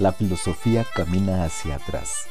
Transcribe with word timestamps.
la 0.00 0.12
filosofía 0.12 0.84
camina 0.92 1.44
hacia 1.44 1.76
atrás. 1.76 2.26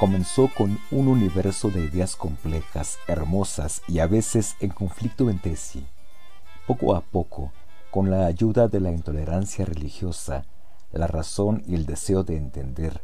Comenzó 0.00 0.50
con 0.56 0.80
un 0.90 1.06
universo 1.06 1.70
de 1.70 1.84
ideas 1.84 2.16
complejas, 2.16 2.98
hermosas 3.06 3.82
y 3.86 4.00
a 4.00 4.08
veces 4.08 4.56
en 4.58 4.70
conflicto 4.70 5.30
entre 5.30 5.54
sí. 5.54 5.86
Poco 6.66 6.96
a 6.96 7.02
poco, 7.02 7.52
con 7.92 8.10
la 8.10 8.26
ayuda 8.26 8.66
de 8.66 8.80
la 8.80 8.90
intolerancia 8.90 9.64
religiosa, 9.64 10.44
la 10.90 11.06
razón 11.06 11.62
y 11.68 11.76
el 11.76 11.86
deseo 11.86 12.24
de 12.24 12.36
entender, 12.36 13.00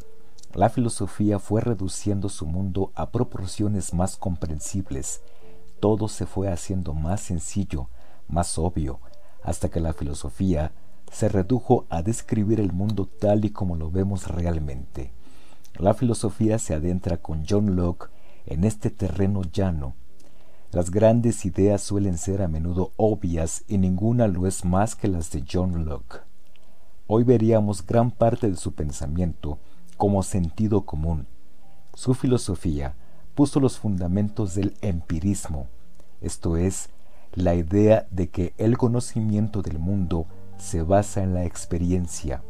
la 0.54 0.70
filosofía 0.70 1.38
fue 1.38 1.60
reduciendo 1.60 2.28
su 2.28 2.46
mundo 2.46 2.90
a 2.96 3.10
proporciones 3.10 3.94
más 3.94 4.16
comprensibles. 4.16 5.22
Todo 5.78 6.08
se 6.08 6.26
fue 6.26 6.50
haciendo 6.50 6.94
más 6.94 7.20
sencillo, 7.20 7.88
más 8.26 8.58
obvio, 8.58 8.98
hasta 9.44 9.68
que 9.68 9.78
la 9.78 9.92
filosofía 9.92 10.72
se 11.10 11.28
redujo 11.28 11.86
a 11.90 12.02
describir 12.02 12.60
el 12.60 12.72
mundo 12.72 13.06
tal 13.06 13.44
y 13.44 13.50
como 13.50 13.76
lo 13.76 13.90
vemos 13.90 14.28
realmente. 14.28 15.12
La 15.78 15.94
filosofía 15.94 16.58
se 16.58 16.74
adentra 16.74 17.16
con 17.18 17.44
John 17.48 17.76
Locke 17.76 18.10
en 18.46 18.64
este 18.64 18.90
terreno 18.90 19.42
llano. 19.42 19.94
Las 20.72 20.90
grandes 20.90 21.44
ideas 21.44 21.82
suelen 21.82 22.16
ser 22.16 22.42
a 22.42 22.48
menudo 22.48 22.92
obvias 22.96 23.64
y 23.66 23.78
ninguna 23.78 24.28
lo 24.28 24.46
es 24.46 24.64
más 24.64 24.94
que 24.94 25.08
las 25.08 25.30
de 25.30 25.44
John 25.50 25.84
Locke. 25.84 26.20
Hoy 27.06 27.24
veríamos 27.24 27.84
gran 27.84 28.12
parte 28.12 28.48
de 28.48 28.56
su 28.56 28.72
pensamiento 28.72 29.58
como 29.96 30.22
sentido 30.22 30.82
común. 30.82 31.26
Su 31.94 32.14
filosofía 32.14 32.94
puso 33.34 33.58
los 33.58 33.78
fundamentos 33.78 34.54
del 34.54 34.74
empirismo, 34.80 35.66
esto 36.20 36.56
es, 36.56 36.90
la 37.32 37.54
idea 37.54 38.06
de 38.10 38.28
que 38.28 38.54
el 38.58 38.76
conocimiento 38.78 39.62
del 39.62 39.78
mundo 39.78 40.26
se 40.60 40.82
basa 40.82 41.22
en 41.22 41.34
la 41.34 41.44
experiencia. 41.44 42.42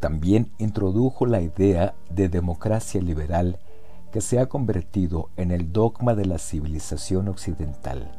También 0.00 0.50
introdujo 0.58 1.26
la 1.26 1.40
idea 1.40 1.94
de 2.10 2.28
democracia 2.28 3.00
liberal 3.00 3.58
que 4.10 4.20
se 4.20 4.38
ha 4.38 4.46
convertido 4.46 5.30
en 5.36 5.52
el 5.52 5.72
dogma 5.72 6.14
de 6.14 6.26
la 6.26 6.38
civilización 6.38 7.28
occidental. 7.28 8.10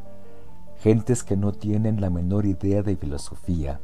Gentes 0.80 1.24
que 1.24 1.38
no 1.38 1.52
tienen 1.52 2.02
la 2.02 2.10
menor 2.10 2.46
idea 2.46 2.82
de 2.82 2.96
filosofía 2.96 3.80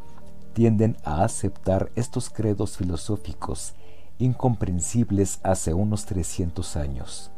tienden 0.54 0.98
a 1.04 1.24
aceptar 1.24 1.92
estos 1.96 2.30
credos 2.30 2.78
filosóficos 2.78 3.74
incomprensibles 4.18 5.40
hace 5.44 5.74
unos 5.74 6.06
300 6.06 6.76
años. 6.76 7.32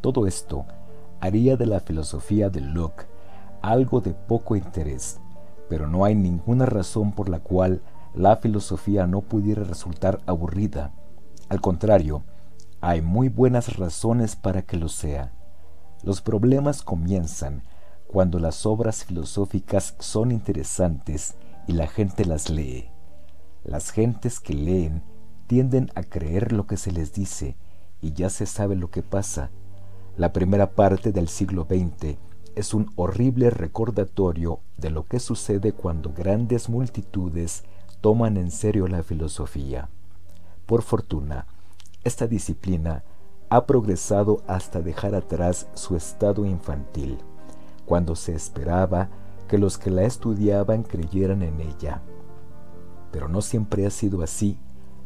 Todo 0.00 0.26
esto 0.26 0.66
haría 1.20 1.56
de 1.56 1.66
la 1.66 1.80
filosofía 1.80 2.50
de 2.50 2.60
Locke 2.60 3.06
algo 3.62 4.00
de 4.00 4.12
poco 4.12 4.56
interés 4.56 5.20
pero 5.74 5.88
no 5.88 6.04
hay 6.04 6.14
ninguna 6.14 6.66
razón 6.66 7.10
por 7.10 7.28
la 7.28 7.40
cual 7.40 7.82
la 8.14 8.36
filosofía 8.36 9.08
no 9.08 9.22
pudiera 9.22 9.64
resultar 9.64 10.20
aburrida. 10.24 10.92
Al 11.48 11.60
contrario, 11.60 12.22
hay 12.80 13.02
muy 13.02 13.28
buenas 13.28 13.76
razones 13.76 14.36
para 14.36 14.62
que 14.62 14.76
lo 14.76 14.88
sea. 14.88 15.32
Los 16.04 16.22
problemas 16.22 16.82
comienzan 16.82 17.64
cuando 18.06 18.38
las 18.38 18.66
obras 18.66 19.04
filosóficas 19.04 19.96
son 19.98 20.30
interesantes 20.30 21.34
y 21.66 21.72
la 21.72 21.88
gente 21.88 22.24
las 22.24 22.50
lee. 22.50 22.90
Las 23.64 23.90
gentes 23.90 24.38
que 24.38 24.54
leen 24.54 25.02
tienden 25.48 25.90
a 25.96 26.04
creer 26.04 26.52
lo 26.52 26.68
que 26.68 26.76
se 26.76 26.92
les 26.92 27.12
dice 27.12 27.56
y 28.00 28.12
ya 28.12 28.30
se 28.30 28.46
sabe 28.46 28.76
lo 28.76 28.92
que 28.92 29.02
pasa. 29.02 29.50
La 30.16 30.32
primera 30.32 30.70
parte 30.76 31.10
del 31.10 31.26
siglo 31.26 31.66
XX 31.68 32.16
es 32.54 32.74
un 32.74 32.90
horrible 32.96 33.50
recordatorio 33.50 34.60
de 34.76 34.90
lo 34.90 35.06
que 35.06 35.20
sucede 35.20 35.72
cuando 35.72 36.12
grandes 36.12 36.68
multitudes 36.68 37.64
toman 38.00 38.36
en 38.36 38.50
serio 38.50 38.86
la 38.86 39.02
filosofía. 39.02 39.88
Por 40.66 40.82
fortuna, 40.82 41.46
esta 42.04 42.26
disciplina 42.26 43.02
ha 43.50 43.66
progresado 43.66 44.42
hasta 44.46 44.80
dejar 44.80 45.14
atrás 45.14 45.68
su 45.74 45.96
estado 45.96 46.44
infantil, 46.44 47.18
cuando 47.86 48.16
se 48.16 48.34
esperaba 48.34 49.08
que 49.48 49.58
los 49.58 49.78
que 49.78 49.90
la 49.90 50.04
estudiaban 50.04 50.82
creyeran 50.82 51.42
en 51.42 51.60
ella. 51.60 52.02
Pero 53.10 53.28
no 53.28 53.42
siempre 53.42 53.86
ha 53.86 53.90
sido 53.90 54.22
así, 54.22 54.58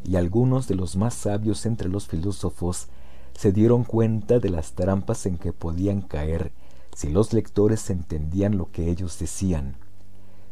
y 0.04 0.16
algunos 0.16 0.69
de 0.69 0.76
los 0.76 0.97
más 0.97 1.14
sabios 1.14 1.66
entre 1.66 1.88
los 1.88 2.06
filósofos 2.06 2.88
se 3.34 3.53
dieron 3.53 3.84
cuenta 3.84 4.38
de 4.38 4.48
las 4.48 4.72
trampas 4.72 5.26
en 5.26 5.37
que 5.37 5.53
podían 5.53 6.00
caer 6.00 6.53
si 6.98 7.10
los 7.10 7.32
lectores 7.32 7.91
entendían 7.91 8.59
lo 8.59 8.72
que 8.72 8.91
ellos 8.91 9.20
decían. 9.20 9.76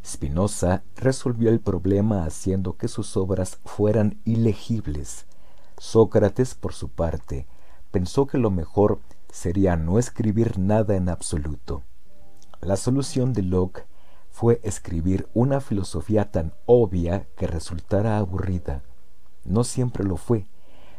Spinoza 0.01 0.81
resolvió 0.95 1.49
el 1.49 1.59
problema 1.59 2.23
haciendo 2.23 2.77
que 2.77 2.87
sus 2.87 3.17
obras 3.17 3.59
fueran 3.65 4.21
ilegibles. 4.23 5.25
Sócrates, 5.77 6.55
por 6.55 6.71
su 6.71 6.87
parte, 6.87 7.47
pensó 7.91 8.27
que 8.27 8.37
lo 8.37 8.49
mejor 8.49 9.01
sería 9.29 9.75
no 9.75 9.99
escribir 9.99 10.57
nada 10.57 10.95
en 10.95 11.09
absoluto. 11.09 11.83
La 12.61 12.77
solución 12.77 13.33
de 13.33 13.41
Locke 13.41 13.85
fue 14.29 14.61
escribir 14.63 15.27
una 15.33 15.59
filosofía 15.59 16.31
tan 16.31 16.53
obvia 16.65 17.27
que 17.35 17.47
resultara 17.47 18.19
aburrida. 18.19 18.83
No 19.43 19.65
siempre 19.65 20.05
lo 20.05 20.15
fue. 20.15 20.47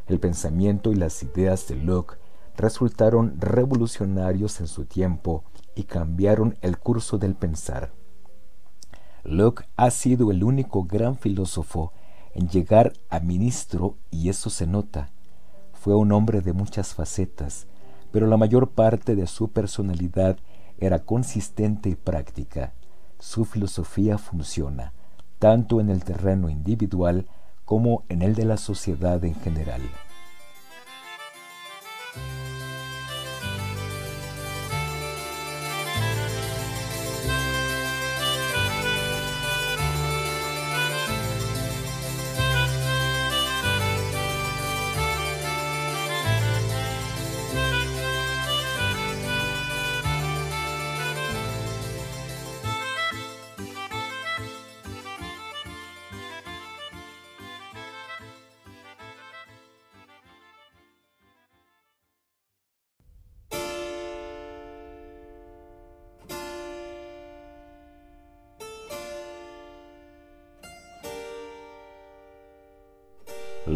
El 0.09 0.21
pensamiento 0.21 0.93
y 0.93 0.97
las 0.97 1.23
ideas 1.23 1.67
de 1.69 1.77
Locke 1.77 2.19
resultaron 2.59 3.41
revolucionarios 3.41 4.61
en 4.61 4.67
su 4.67 4.85
tiempo 4.85 5.45
y 5.75 5.85
cambiaron 5.85 6.59
el 6.61 6.79
curso 6.79 7.17
del 7.17 7.35
pensar. 7.35 7.93
Locke 9.23 9.65
ha 9.77 9.91
sido 9.91 10.33
el 10.33 10.43
único 10.43 10.83
gran 10.85 11.17
filósofo 11.17 11.93
en 12.35 12.49
llegar 12.49 12.93
a 13.11 13.21
ministro 13.21 13.97
y 14.11 14.29
eso 14.29 14.51
se 14.51 14.67
nota. 14.67 15.11
Fue 15.73 15.95
un 15.95 16.11
hombre 16.11 16.41
de 16.41 16.53
muchas 16.53 16.95
facetas, 16.95 17.69
pero 18.11 18.27
la 18.27 18.37
mayor 18.37 18.71
parte 18.71 19.15
de 19.15 19.29
su 19.29 19.51
personalidad 19.51 20.37
era 20.79 21.05
consistente 21.05 21.89
y 21.91 21.95
práctica. 21.95 22.73
Su 23.21 23.45
filosofía 23.45 24.19
funciona, 24.19 24.93
tanto 25.39 25.81
en 25.81 25.91
el 25.91 26.03
terreno 26.03 26.51
individual 26.51 27.27
como 27.65 28.03
en 28.09 28.23
el 28.23 28.35
de 28.35 28.47
la 28.47 28.57
sociedad 28.57 29.25
en 29.25 29.37
general. 29.37 29.83
Bye. 32.15 32.58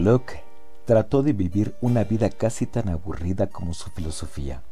Locke 0.03 0.43
trató 0.85 1.23
de 1.23 1.33
vivir 1.33 1.77
una 1.81 2.03
vida 2.03 2.29
casi 2.29 2.67
tan 2.67 2.89
aburrida 2.89 3.47
como 3.47 3.73
su 3.73 3.89
filosofía. 3.91 4.65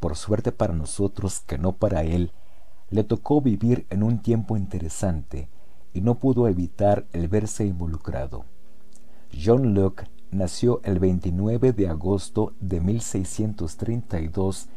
Por 0.00 0.16
suerte 0.16 0.50
para 0.50 0.72
nosotros 0.72 1.40
que 1.40 1.58
no 1.58 1.72
para 1.72 2.04
él, 2.04 2.32
le 2.88 3.04
tocó 3.04 3.42
vivir 3.42 3.86
en 3.90 4.02
un 4.02 4.22
tiempo 4.22 4.56
interesante 4.56 5.50
y 5.92 6.00
no 6.00 6.14
pudo 6.14 6.48
evitar 6.48 7.04
el 7.12 7.28
verse 7.28 7.66
involucrado. 7.66 8.46
John 9.38 9.74
Locke 9.74 10.08
nació 10.30 10.80
el 10.84 11.00
29 11.00 11.74
de 11.74 11.88
agosto 11.88 12.54
de 12.58 12.80
1632 12.80 14.68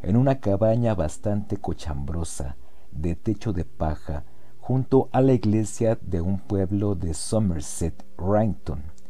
en 0.00 0.16
una 0.16 0.40
cabaña 0.40 0.94
bastante 0.94 1.58
cochambrosa, 1.58 2.56
de 2.90 3.16
techo 3.16 3.52
de 3.52 3.66
paja, 3.66 4.24
junto 4.62 5.10
a 5.12 5.20
la 5.20 5.34
iglesia 5.34 5.98
de 6.00 6.22
un 6.22 6.38
pueblo 6.38 6.94
de 6.94 7.12
Somerset, 7.12 8.02
Ranton. 8.16 9.01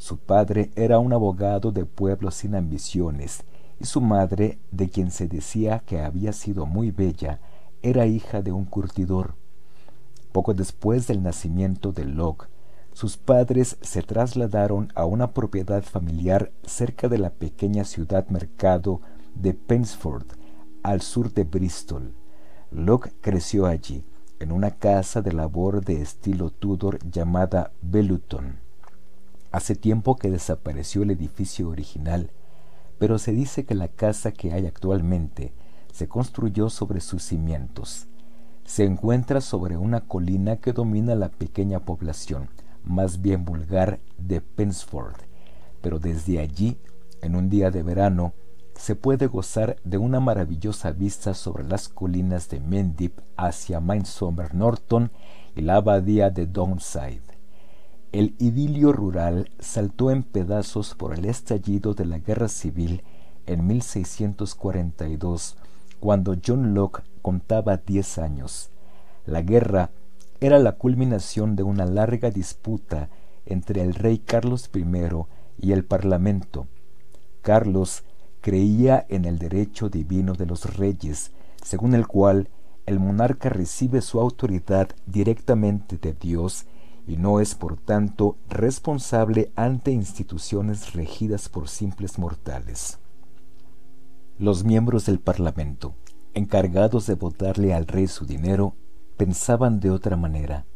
Su 0.00 0.16
padre 0.16 0.70
era 0.76 0.98
un 0.98 1.12
abogado 1.12 1.72
de 1.72 1.84
pueblo 1.84 2.30
sin 2.30 2.54
ambiciones, 2.54 3.44
y 3.78 3.84
su 3.84 4.00
madre, 4.00 4.58
de 4.70 4.88
quien 4.88 5.10
se 5.10 5.28
decía 5.28 5.80
que 5.80 6.00
había 6.00 6.32
sido 6.32 6.64
muy 6.64 6.90
bella, 6.90 7.38
era 7.82 8.06
hija 8.06 8.40
de 8.40 8.50
un 8.50 8.64
curtidor. 8.64 9.34
Poco 10.32 10.54
después 10.54 11.06
del 11.06 11.22
nacimiento 11.22 11.92
de 11.92 12.06
Locke, 12.06 12.48
sus 12.94 13.18
padres 13.18 13.76
se 13.82 14.00
trasladaron 14.02 14.90
a 14.94 15.04
una 15.04 15.32
propiedad 15.34 15.82
familiar 15.82 16.50
cerca 16.64 17.10
de 17.10 17.18
la 17.18 17.28
pequeña 17.28 17.84
ciudad 17.84 18.26
mercado 18.30 19.02
de 19.34 19.52
Pensford, 19.52 20.28
al 20.82 21.02
sur 21.02 21.30
de 21.34 21.44
Bristol. 21.44 22.14
Locke 22.70 23.12
creció 23.20 23.66
allí, 23.66 24.02
en 24.38 24.50
una 24.50 24.70
casa 24.70 25.20
de 25.20 25.34
labor 25.34 25.84
de 25.84 26.00
estilo 26.00 26.48
Tudor 26.48 26.98
llamada 27.04 27.74
Belluton. 27.82 28.69
Hace 29.52 29.74
tiempo 29.74 30.16
que 30.16 30.30
desapareció 30.30 31.02
el 31.02 31.10
edificio 31.10 31.68
original, 31.68 32.30
pero 32.98 33.18
se 33.18 33.32
dice 33.32 33.64
que 33.64 33.74
la 33.74 33.88
casa 33.88 34.30
que 34.30 34.52
hay 34.52 34.66
actualmente 34.66 35.52
se 35.92 36.06
construyó 36.06 36.70
sobre 36.70 37.00
sus 37.00 37.24
cimientos. 37.24 38.06
Se 38.64 38.84
encuentra 38.84 39.40
sobre 39.40 39.76
una 39.76 40.02
colina 40.02 40.56
que 40.56 40.72
domina 40.72 41.16
la 41.16 41.30
pequeña 41.30 41.80
población, 41.80 42.48
más 42.84 43.22
bien 43.22 43.44
vulgar, 43.44 43.98
de 44.18 44.40
Pensford, 44.40 45.16
pero 45.80 45.98
desde 45.98 46.38
allí, 46.38 46.78
en 47.20 47.34
un 47.34 47.50
día 47.50 47.72
de 47.72 47.82
verano, 47.82 48.34
se 48.76 48.94
puede 48.94 49.26
gozar 49.26 49.76
de 49.82 49.98
una 49.98 50.20
maravillosa 50.20 50.92
vista 50.92 51.34
sobre 51.34 51.64
las 51.64 51.88
colinas 51.88 52.48
de 52.48 52.60
Mendip 52.60 53.18
hacia 53.36 53.80
Midsummer 53.80 54.54
Norton 54.54 55.10
y 55.56 55.62
la 55.62 55.76
abadía 55.76 56.30
de 56.30 56.46
Downside. 56.46 57.29
El 58.12 58.34
idilio 58.38 58.92
rural 58.92 59.50
saltó 59.60 60.10
en 60.10 60.24
pedazos 60.24 60.96
por 60.96 61.14
el 61.14 61.26
estallido 61.26 61.94
de 61.94 62.06
la 62.06 62.18
guerra 62.18 62.48
civil 62.48 63.04
en 63.46 63.64
1642, 63.68 65.56
cuando 66.00 66.36
John 66.44 66.74
Locke 66.74 67.04
contaba 67.22 67.76
diez 67.76 68.18
años. 68.18 68.70
La 69.26 69.42
guerra 69.42 69.90
era 70.40 70.58
la 70.58 70.72
culminación 70.72 71.54
de 71.54 71.62
una 71.62 71.84
larga 71.86 72.32
disputa 72.32 73.10
entre 73.46 73.82
el 73.82 73.94
rey 73.94 74.18
Carlos 74.18 74.68
I 74.74 74.84
y 75.58 75.70
el 75.70 75.84
Parlamento. 75.84 76.66
Carlos 77.42 78.02
creía 78.40 79.06
en 79.08 79.24
el 79.24 79.38
derecho 79.38 79.88
divino 79.88 80.32
de 80.32 80.46
los 80.46 80.76
reyes, 80.76 81.30
según 81.62 81.94
el 81.94 82.08
cual 82.08 82.48
el 82.86 82.98
monarca 82.98 83.50
recibe 83.50 84.00
su 84.00 84.18
autoridad 84.18 84.88
directamente 85.06 85.96
de 85.96 86.12
Dios 86.12 86.66
y 87.10 87.16
no 87.16 87.40
es 87.40 87.56
por 87.56 87.76
tanto 87.76 88.38
responsable 88.48 89.50
ante 89.56 89.90
instituciones 89.90 90.92
regidas 90.92 91.48
por 91.48 91.68
simples 91.68 92.20
mortales. 92.20 93.00
Los 94.38 94.62
miembros 94.62 95.06
del 95.06 95.18
Parlamento, 95.18 95.96
encargados 96.34 97.08
de 97.08 97.14
votarle 97.16 97.74
al 97.74 97.88
rey 97.88 98.06
su 98.06 98.26
dinero, 98.26 98.76
pensaban 99.16 99.80
de 99.80 99.90
otra 99.90 100.16
manera. 100.16 100.66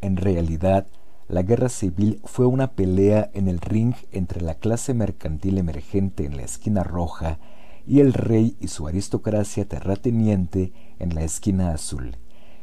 En 0.00 0.16
realidad, 0.16 0.86
la 1.28 1.42
guerra 1.42 1.68
civil 1.68 2.22
fue 2.24 2.46
una 2.46 2.72
pelea 2.72 3.30
en 3.34 3.46
el 3.46 3.60
ring 3.60 3.94
entre 4.12 4.40
la 4.40 4.54
clase 4.54 4.94
mercantil 4.94 5.58
emergente 5.58 6.24
en 6.24 6.38
la 6.38 6.42
esquina 6.44 6.84
roja 6.84 7.38
y 7.86 8.00
el 8.00 8.14
rey 8.14 8.56
y 8.60 8.68
su 8.68 8.88
aristocracia 8.88 9.68
terrateniente 9.68 10.72
en 10.98 11.14
la 11.14 11.22
esquina 11.22 11.74
azul. 11.74 12.16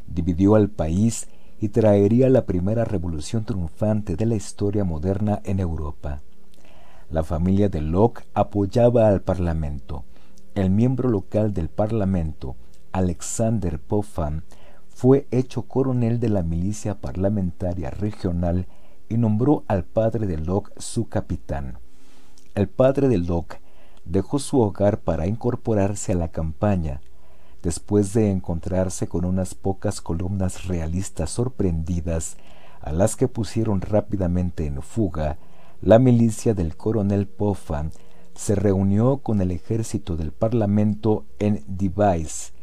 Dividió 0.08 0.56
al 0.56 0.72
país 0.72 1.28
y 1.60 1.70
traería 1.70 2.30
la 2.30 2.46
primera 2.46 2.86
revolución 2.86 3.44
triunfante 3.44 4.16
de 4.16 4.26
la 4.26 4.36
historia 4.36 4.84
moderna 4.84 5.42
en 5.44 5.60
Europa. 5.60 6.22
La 7.10 7.24
familia 7.24 7.70
de 7.70 7.82
Locke 7.82 8.24
apoyaba 8.34 9.08
al 9.08 9.22
Parlamento. 9.22 10.04
El 10.56 10.70
miembro 10.70 11.10
local 11.10 11.54
del 11.54 11.70
Parlamento, 11.70 12.56
Alexander 12.92 13.80
Popham, 13.80 14.44
fue 14.88 15.28
hecho 15.32 15.64
coronel 15.64 16.20
de 16.20 16.30
la 16.30 16.44
milicia 16.44 16.96
parlamentaria 16.96 17.90
regional 17.90 18.68
y 19.08 19.18
nombró 19.18 19.64
al 19.68 19.86
padre 19.86 20.28
de 20.28 20.38
Locke 20.38 20.72
su 20.78 21.08
capitán. 21.08 21.80
El 22.54 22.68
padre 22.68 23.08
de 23.08 23.18
Locke 23.18 23.62
dejó 24.06 24.40
su 24.40 24.60
hogar 24.60 25.00
para 25.00 25.28
incorporarse 25.28 26.12
a 26.12 26.16
la 26.16 26.30
campaña, 26.30 27.02
después 27.62 28.14
de 28.14 28.32
encontrarse 28.32 29.08
con 29.08 29.26
unas 29.26 29.56
pocas 29.56 30.02
columnas 30.02 30.66
realistas 30.68 31.30
sorprendidas, 31.32 32.38
a 32.82 32.92
las 32.92 33.16
que 33.16 33.28
pusieron 33.28 33.82
rápidamente 33.82 34.66
en 34.66 34.82
fuga, 34.82 35.38
la 35.82 36.00
milicia 36.00 36.54
del 36.54 36.76
coronel 36.76 37.28
Popham 37.28 37.92
se 38.36 38.56
reunió 38.56 39.18
con 39.18 39.42
el 39.42 39.52
ejército 39.52 40.16
del 40.16 40.32
Parlamento 40.32 41.26
en 41.40 41.64
Device, 41.68 42.54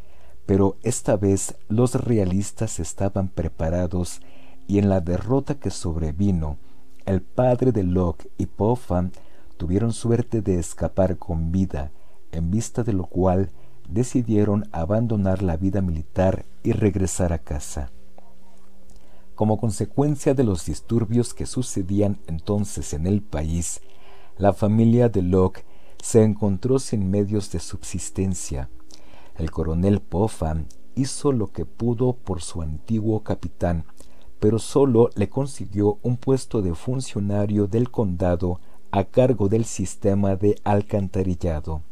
pero 0.46 0.76
esta 0.82 1.16
vez 1.16 1.56
los 1.69 1.94
realistas 1.94 2.81
estaban 2.81 3.28
preparados 3.28 4.20
y 4.66 4.78
en 4.78 4.88
la 4.88 5.00
derrota 5.00 5.56
que 5.56 5.70
sobrevino, 5.70 6.56
el 7.04 7.20
padre 7.20 7.72
de 7.72 7.82
Locke 7.84 8.31
y 8.38 8.46
Popham 8.46 9.10
tuvieron 9.56 9.92
suerte 9.92 10.42
de 10.42 10.58
escapar 10.58 11.19
con 11.19 11.52
vida, 11.52 11.90
en 12.32 12.50
vista 12.50 12.82
de 12.82 12.92
lo 12.92 13.04
cual 13.04 13.50
decidieron 13.88 14.68
abandonar 14.72 15.42
la 15.42 15.56
vida 15.56 15.80
militar 15.80 16.44
y 16.62 16.72
regresar 16.72 17.32
a 17.32 17.38
casa. 17.38 17.90
Como 19.34 19.58
consecuencia 19.58 20.34
de 20.34 20.44
los 20.44 20.64
disturbios 20.64 21.34
que 21.34 21.46
sucedían 21.46 22.18
entonces 22.26 22.94
en 22.94 23.06
el 23.06 23.22
país, 23.22 23.82
la 24.38 24.52
familia 24.52 25.08
de 25.08 25.22
Locke 25.22 25.64
se 26.02 26.22
encontró 26.22 26.78
sin 26.78 27.10
medios 27.10 27.50
de 27.52 27.60
subsistencia. 27.60 28.70
El 29.36 29.50
coronel 29.50 30.00
Popham 30.00 30.66
hizo 30.94 31.32
lo 31.32 31.48
que 31.48 31.66
pudo 31.66 32.14
por 32.14 32.42
su 32.42 32.62
antiguo 32.62 33.22
capitán, 33.22 33.84
pero 34.40 34.58
solo 34.58 35.10
le 35.14 35.28
consiguió 35.28 35.98
un 36.02 36.16
puesto 36.16 36.62
de 36.62 36.74
funcionario 36.74 37.66
del 37.66 37.90
condado 37.90 38.60
a 38.90 39.04
cargo 39.04 39.48
del 39.48 39.64
sistema 39.64 40.36
de 40.36 40.58
alcantarillado, 40.64 41.82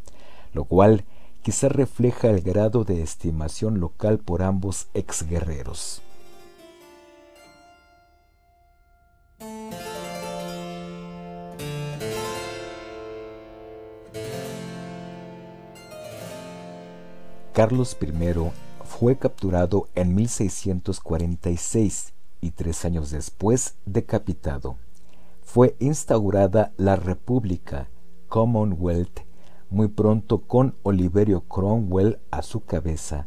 lo 0.52 0.64
cual 0.64 1.04
quizá 1.44 1.68
refleja 1.68 2.30
el 2.30 2.40
grado 2.40 2.84
de 2.84 3.02
estimación 3.02 3.78
local 3.78 4.18
por 4.18 4.42
ambos 4.42 4.88
exguerreros. 4.94 6.00
Carlos 17.52 17.94
I 18.00 18.10
fue 18.82 19.18
capturado 19.18 19.88
en 19.94 20.14
1646 20.14 22.14
y 22.40 22.52
tres 22.52 22.86
años 22.86 23.10
después 23.10 23.74
decapitado. 23.84 24.78
Fue 25.42 25.76
instaurada 25.78 26.72
la 26.78 26.96
República 26.96 27.90
Commonwealth 28.28 29.23
muy 29.74 29.88
pronto 29.88 30.42
con 30.42 30.76
Oliverio 30.84 31.40
Cromwell 31.40 32.20
a 32.30 32.42
su 32.42 32.60
cabeza. 32.60 33.26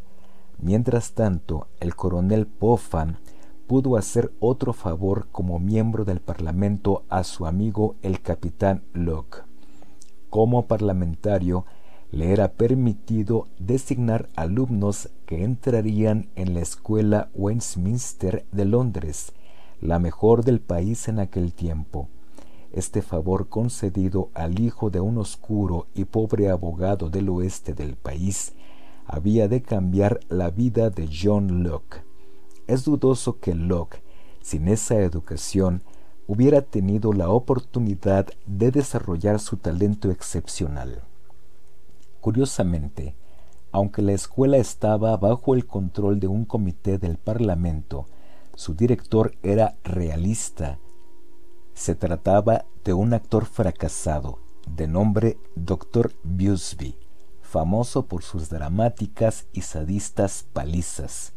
Mientras 0.60 1.12
tanto, 1.12 1.68
el 1.82 1.94
coronel 1.96 2.48
Popham 2.48 3.18
pudo 3.68 3.98
hacer 3.98 4.32
otro 4.40 4.72
favor 4.72 5.28
como 5.34 5.60
miembro 5.60 6.06
del 6.06 6.22
Parlamento 6.22 7.04
a 7.10 7.26
su 7.26 7.46
amigo 7.46 7.98
el 8.02 8.22
capitán 8.22 8.84
Locke. 8.94 9.44
Como 10.30 10.68
parlamentario, 10.68 11.66
le 12.12 12.32
era 12.32 12.54
permitido 12.54 13.50
designar 13.60 14.30
alumnos 14.38 15.10
que 15.26 15.44
entrarían 15.44 16.30
en 16.36 16.54
la 16.54 16.62
escuela 16.62 17.30
Westminster 17.34 18.46
de 18.54 18.64
Londres, 18.64 19.34
la 19.82 20.00
mejor 20.00 20.46
del 20.46 20.62
país 20.62 21.10
en 21.10 21.20
aquel 21.20 21.52
tiempo. 21.52 22.08
Este 22.74 23.02
favor 23.02 23.48
concedido 23.48 24.30
al 24.34 24.60
hijo 24.60 24.90
de 24.90 25.00
un 25.00 25.18
oscuro 25.18 25.88
y 25.96 26.06
pobre 26.06 26.50
abogado 26.50 27.10
del 27.10 27.30
oeste 27.30 27.74
del 27.74 27.96
país 27.96 28.54
había 29.06 29.48
de 29.48 29.62
cambiar 29.62 30.20
la 30.28 30.50
vida 30.50 30.90
de 30.90 31.10
John 31.10 31.64
Locke. 31.64 32.04
Es 32.68 32.84
dudoso 32.84 33.40
que 33.40 33.56
Locke, 33.56 34.04
sin 34.42 34.68
esa 34.68 35.00
educación, 35.00 35.82
hubiera 36.28 36.62
tenido 36.62 37.14
la 37.14 37.30
oportunidad 37.30 38.28
de 38.46 38.72
desarrollar 38.72 39.40
su 39.40 39.56
talento 39.56 40.12
excepcional. 40.12 41.04
Curiosamente, 42.20 43.16
aunque 43.72 44.02
la 44.02 44.12
escuela 44.12 44.58
estaba 44.58 45.16
bajo 45.16 45.56
el 45.56 45.66
control 45.66 46.20
de 46.20 46.28
un 46.28 46.44
comité 46.44 46.98
del 46.98 47.18
Parlamento, 47.18 48.08
su 48.56 48.74
director 48.74 49.36
era 49.42 49.78
realista 49.86 50.80
se 51.78 51.94
trataba 51.94 52.66
de 52.84 52.94
un 52.94 53.14
actor 53.14 53.46
fracasado, 53.46 54.40
de 54.68 54.88
nombre 54.88 55.38
Dr. 55.56 56.12
Busby, 56.24 56.98
famoso 57.42 58.08
por 58.08 58.24
sus 58.24 58.50
dramáticas 58.50 59.46
y 59.54 59.62
sadistas 59.62 60.44
palizas. 60.54 61.34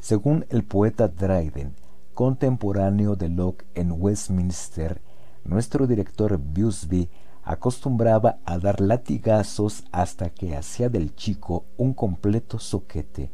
Según 0.00 0.46
el 0.50 0.62
poeta 0.62 1.08
Dryden, 1.08 1.74
contemporáneo 2.14 3.16
de 3.16 3.28
Locke 3.28 3.66
en 3.74 3.90
Westminster, 3.90 5.02
nuestro 5.44 5.88
director 5.88 6.38
Busby 6.38 7.10
acostumbraba 7.42 8.38
a 8.44 8.58
dar 8.58 8.80
latigazos 8.80 9.82
hasta 9.90 10.30
que 10.30 10.56
hacía 10.56 10.90
del 10.90 11.16
chico 11.16 11.64
un 11.76 11.92
completo 11.92 12.60
soquete. 12.60 13.32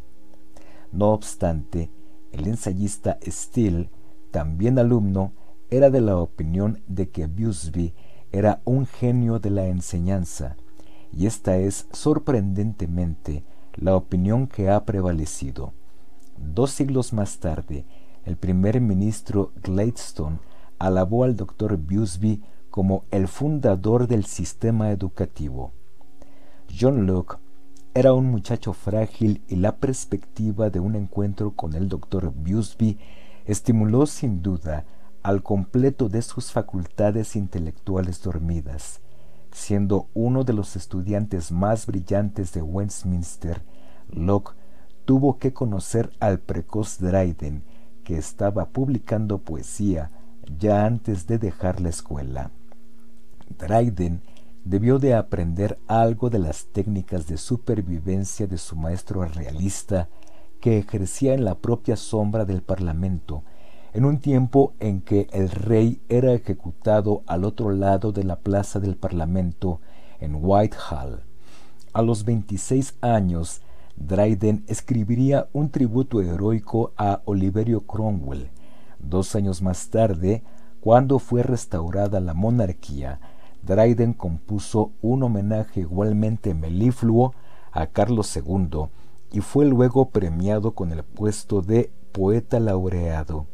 No 0.92 1.10
obstante, 1.10 1.90
el 2.32 2.46
ensayista 2.48 3.18
Steele, 3.22 3.90
también 4.30 4.78
alumno, 4.78 5.32
era 5.70 5.90
de 5.90 6.00
la 6.00 6.16
opinión 6.16 6.82
de 6.86 7.10
que 7.10 7.26
Busby 7.26 7.94
era 8.32 8.60
un 8.64 8.86
genio 8.86 9.38
de 9.38 9.50
la 9.50 9.66
enseñanza, 9.66 10.56
y 11.12 11.26
esta 11.26 11.56
es 11.56 11.86
sorprendentemente 11.92 13.44
la 13.74 13.96
opinión 13.96 14.46
que 14.46 14.70
ha 14.70 14.84
prevalecido. 14.84 15.72
Dos 16.36 16.70
siglos 16.70 17.12
más 17.12 17.38
tarde, 17.38 17.86
el 18.24 18.36
primer 18.36 18.80
ministro 18.80 19.52
Gladstone 19.62 20.38
alabó 20.78 21.24
al 21.24 21.36
doctor 21.36 21.76
Busby 21.76 22.42
como 22.70 23.04
el 23.10 23.28
fundador 23.28 24.06
del 24.06 24.24
sistema 24.24 24.90
educativo. 24.90 25.72
John 26.78 27.06
Locke 27.06 27.38
era 27.94 28.12
un 28.12 28.26
muchacho 28.26 28.72
frágil 28.72 29.42
y 29.48 29.56
la 29.56 29.76
perspectiva 29.76 30.70
de 30.70 30.78
un 30.78 30.94
encuentro 30.94 31.52
con 31.52 31.74
el 31.74 31.88
doctor 31.88 32.32
Busby 32.32 32.98
estimuló 33.46 34.06
sin 34.06 34.42
duda 34.42 34.84
al 35.22 35.42
completo 35.42 36.08
de 36.08 36.22
sus 36.22 36.52
facultades 36.52 37.36
intelectuales 37.36 38.22
dormidas. 38.22 39.00
Siendo 39.52 40.08
uno 40.14 40.44
de 40.44 40.52
los 40.52 40.76
estudiantes 40.76 41.50
más 41.52 41.86
brillantes 41.86 42.52
de 42.52 42.62
Westminster, 42.62 43.62
Locke 44.10 44.54
tuvo 45.04 45.38
que 45.38 45.52
conocer 45.52 46.10
al 46.20 46.38
precoz 46.38 46.98
Dryden, 46.98 47.64
que 48.04 48.16
estaba 48.18 48.70
publicando 48.70 49.38
poesía 49.38 50.10
ya 50.58 50.86
antes 50.86 51.26
de 51.26 51.38
dejar 51.38 51.80
la 51.80 51.88
escuela. 51.88 52.50
Dryden 53.58 54.22
debió 54.64 54.98
de 54.98 55.14
aprender 55.14 55.78
algo 55.86 56.30
de 56.30 56.38
las 56.38 56.66
técnicas 56.66 57.26
de 57.26 57.38
supervivencia 57.38 58.46
de 58.46 58.58
su 58.58 58.76
maestro 58.76 59.24
realista 59.24 60.08
que 60.60 60.78
ejercía 60.78 61.34
en 61.34 61.44
la 61.44 61.54
propia 61.54 61.96
sombra 61.96 62.44
del 62.44 62.62
Parlamento, 62.62 63.44
en 63.94 64.04
un 64.04 64.18
tiempo 64.18 64.74
en 64.80 65.00
que 65.00 65.28
el 65.32 65.50
rey 65.50 66.00
era 66.08 66.32
ejecutado 66.32 67.22
al 67.26 67.44
otro 67.44 67.70
lado 67.70 68.12
de 68.12 68.24
la 68.24 68.36
plaza 68.36 68.80
del 68.80 68.96
Parlamento 68.96 69.80
en 70.20 70.36
Whitehall. 70.40 71.22
A 71.92 72.02
los 72.02 72.24
26 72.24 72.96
años, 73.00 73.62
Dryden 73.96 74.64
escribiría 74.68 75.48
un 75.52 75.70
tributo 75.70 76.20
heroico 76.20 76.92
a 76.96 77.22
Oliverio 77.24 77.80
Cromwell. 77.80 78.50
Dos 78.98 79.34
años 79.34 79.62
más 79.62 79.88
tarde, 79.88 80.42
cuando 80.80 81.18
fue 81.18 81.42
restaurada 81.42 82.20
la 82.20 82.34
monarquía, 82.34 83.20
Dryden 83.62 84.12
compuso 84.12 84.92
un 85.02 85.24
homenaje 85.24 85.80
igualmente 85.80 86.54
melifluo 86.54 87.34
a 87.72 87.86
Carlos 87.86 88.34
II 88.36 88.86
y 89.32 89.40
fue 89.40 89.66
luego 89.66 90.10
premiado 90.10 90.72
con 90.72 90.92
el 90.92 91.02
puesto 91.02 91.60
de 91.60 91.90
poeta 92.12 92.60
laureado. 92.60 93.46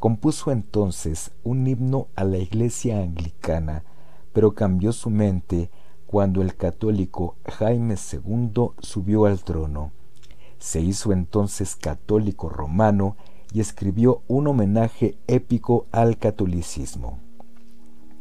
Compuso 0.00 0.50
entonces 0.50 1.30
un 1.44 1.66
himno 1.66 2.08
a 2.16 2.24
la 2.24 2.38
iglesia 2.38 3.00
anglicana, 3.00 3.84
pero 4.32 4.54
cambió 4.54 4.94
su 4.94 5.10
mente 5.10 5.70
cuando 6.06 6.40
el 6.40 6.56
católico 6.56 7.36
Jaime 7.44 7.96
II 8.10 8.70
subió 8.78 9.26
al 9.26 9.44
trono. 9.44 9.92
Se 10.58 10.80
hizo 10.80 11.12
entonces 11.12 11.76
católico 11.76 12.48
romano 12.48 13.18
y 13.52 13.60
escribió 13.60 14.22
un 14.26 14.46
homenaje 14.46 15.18
épico 15.26 15.86
al 15.92 16.16
catolicismo. 16.16 17.18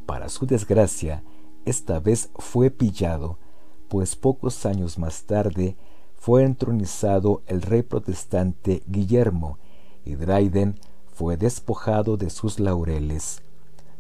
Para 0.06 0.28
su 0.28 0.46
desgracia, 0.46 1.24
esta 1.64 2.02
vez 2.02 2.30
fue 2.36 2.72
pillado, 2.72 3.40
pues 3.88 4.18
pocos 4.18 4.66
años 4.66 5.00
más 5.00 5.24
tarde 5.24 5.78
fue 6.18 6.44
entronizado 6.44 7.42
el 7.48 7.62
rey 7.62 7.84
protestante 7.84 8.84
Guillermo, 8.86 9.60
y 10.04 10.16
Dryden 10.16 10.76
fue 11.20 11.36
despojado 11.36 12.16
de 12.16 12.30
sus 12.30 12.62
laureles. 12.62 13.42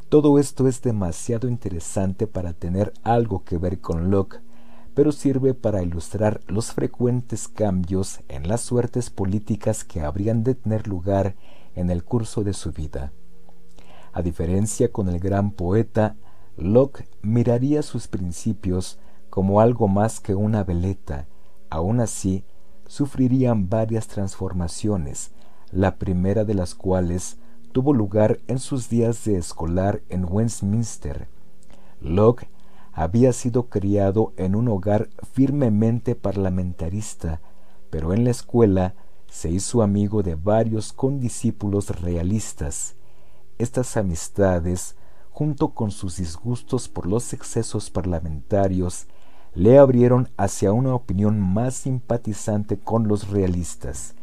Todo 0.08 0.40
esto 0.40 0.70
es 0.70 0.82
demasiado 0.82 1.50
interesante 1.50 2.28
para 2.28 2.54
tener 2.54 2.94
algo 3.04 3.44
que 3.44 3.58
ver 3.58 3.82
con 3.82 4.10
Locke, 4.10 4.40
pero 4.94 5.12
sirve 5.12 5.54
para 5.54 5.84
ilustrar 5.84 6.40
los 6.48 6.72
frecuentes 6.72 7.50
cambios 7.50 8.22
en 8.30 8.48
las 8.48 8.62
suertes 8.62 9.10
políticas 9.10 9.84
que 9.84 10.00
habrían 10.00 10.46
de 10.46 10.56
tener 10.56 10.88
lugar 10.88 11.36
en 11.76 11.90
el 11.90 12.06
curso 12.06 12.46
de 12.46 12.54
su 12.54 12.72
vida. 12.72 13.12
A 14.14 14.22
diferencia 14.22 14.90
con 14.90 15.10
el 15.10 15.20
gran 15.20 15.52
poeta, 15.52 16.16
Locke 16.56 17.06
miraría 17.22 17.82
sus 17.82 18.08
principios 18.08 18.98
como 19.30 19.60
algo 19.60 19.90
más 19.90 20.22
que 20.22 20.36
una 20.36 20.64
veleta. 20.64 21.28
Aun 21.70 22.00
así, 22.00 22.46
sufrirían 22.88 23.68
varias 23.68 24.08
transformaciones, 24.08 25.34
la 25.72 25.96
primera 25.98 26.46
de 26.46 26.54
las 26.54 26.76
cuales 26.76 27.38
tuvo 27.72 27.94
lugar 27.94 28.40
en 28.48 28.60
sus 28.60 28.90
días 28.90 29.24
de 29.26 29.38
escolar 29.38 30.02
en 30.10 30.26
Westminster. 30.28 31.28
Locke 32.02 32.50
había 32.94 33.34
sido 33.34 33.70
criado 33.70 34.34
en 34.38 34.56
un 34.56 34.68
hogar 34.68 35.10
firmemente 35.34 36.16
parlamentarista, 36.16 37.42
pero 37.90 38.14
en 38.14 38.24
la 38.24 38.32
escuela 38.32 38.96
se 39.30 39.50
hizo 39.50 39.82
amigo 39.82 40.24
de 40.24 40.36
varios 40.36 40.92
condiscípulos 40.92 42.02
realistas. 42.02 42.96
Estas 43.58 43.96
amistades, 43.98 44.96
junto 45.30 45.70
con 45.70 45.92
sus 45.92 46.18
disgustos 46.18 46.90
por 46.90 47.06
los 47.06 47.34
excesos 47.34 47.90
parlamentarios, 47.90 49.08
le 49.54 49.78
abrieron 49.78 50.30
hacia 50.38 50.74
una 50.74 50.94
opinión 50.94 51.40
más 51.40 51.76
simpatizante 51.76 52.80
con 52.80 53.08
los 53.08 53.30
realistas. 53.30 54.16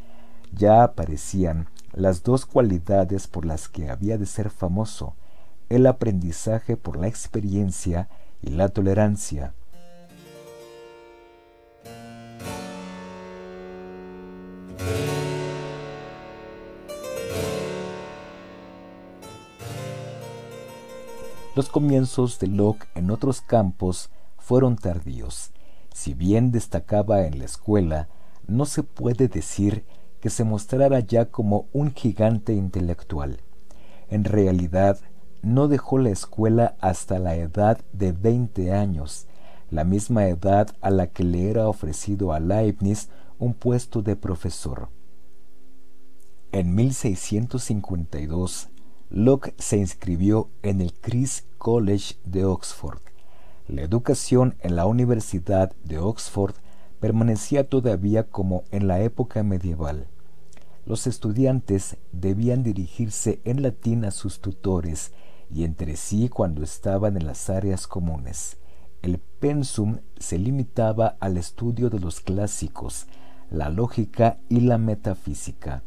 Ya 0.57 0.83
aparecían 0.83 1.69
las 1.93 2.23
dos 2.23 2.47
cualidades 2.47 3.27
por 3.27 3.45
las 3.45 3.69
que 3.69 3.91
había 3.91 4.17
de 4.17 4.25
ser 4.25 4.49
famoso, 4.49 5.15
el 5.69 5.87
aprendizaje 5.87 6.79
por 6.79 6.97
la 6.97 7.09
experiencia 7.09 8.09
y 8.41 8.51
la 8.51 8.71
tolerancia. 8.71 9.53
Los 21.55 21.69
comienzos 21.69 22.39
de 22.39 22.47
Locke 22.47 22.87
en 22.95 23.11
otros 23.11 23.43
campos 23.43 24.09
fueron 24.39 24.77
tardíos. 24.77 25.51
Si 25.93 26.15
bien 26.15 26.51
destacaba 26.51 27.27
en 27.27 27.39
la 27.39 27.45
escuela, 27.45 28.09
no 28.47 28.65
se 28.65 28.83
puede 28.83 29.29
decir 29.29 29.85
que 30.27 30.31
se 30.31 30.43
mostrara 30.43 30.99
ya 30.99 31.27
como 31.27 31.69
un 31.73 31.95
gigante 31.95 32.53
intelectual. 32.53 33.39
En 34.11 34.25
realidad, 34.25 34.99
no 35.41 35.69
dejó 35.69 35.99
la 35.99 36.11
escuela 36.11 36.75
hasta 36.81 37.21
la 37.21 37.37
edad 37.37 37.79
de 37.93 38.11
veinte 38.11 38.73
años, 38.73 39.29
la 39.71 39.85
misma 39.85 40.27
edad 40.27 40.75
a 40.81 40.91
la 40.91 41.07
que 41.07 41.23
le 41.23 41.49
era 41.49 41.69
ofrecido 41.69 42.33
a 42.33 42.41
Leibniz 42.41 43.09
un 43.39 43.55
puesto 43.55 44.03
de 44.03 44.17
profesor. 44.17 44.89
En 46.51 46.75
1652, 46.75 48.69
Locke 49.11 49.55
se 49.59 49.77
inscribió 49.77 50.49
en 50.65 50.81
el 50.81 50.93
Christ 50.93 51.47
College 51.57 52.17
de 52.25 52.47
Oxford. 52.47 52.99
La 53.69 53.83
educación 53.83 54.57
en 54.59 54.75
la 54.75 54.87
Universidad 54.87 55.73
de 55.85 56.01
Oxford 56.01 56.57
permanecía 56.99 57.69
todavía 57.69 58.25
como 58.25 58.65
en 58.73 58.89
la 58.89 59.01
época 59.03 59.45
medieval. 59.45 60.09
Los 60.87 61.09
estudiantes 61.09 61.97
debían 62.13 62.63
dirigirse 62.63 63.41
en 63.45 63.61
latín 63.61 64.05
a 64.05 64.13
sus 64.13 64.41
tutores 64.41 65.11
y 65.51 65.65
entre 65.65 65.97
sí 65.97 66.29
cuando 66.29 66.63
estaban 66.63 67.17
en 67.17 67.27
las 67.27 67.51
áreas 67.51 67.89
comunes. 67.89 68.57
El 69.03 69.19
pensum 69.19 69.99
se 70.17 70.39
limitaba 70.39 71.17
al 71.19 71.39
estudio 71.39 71.91
de 71.91 71.99
los 71.99 72.21
clásicos, 72.21 73.09
la 73.51 73.69
lógica 73.69 74.39
y 74.49 74.61
la 74.61 74.79
metafísica. 74.79 75.83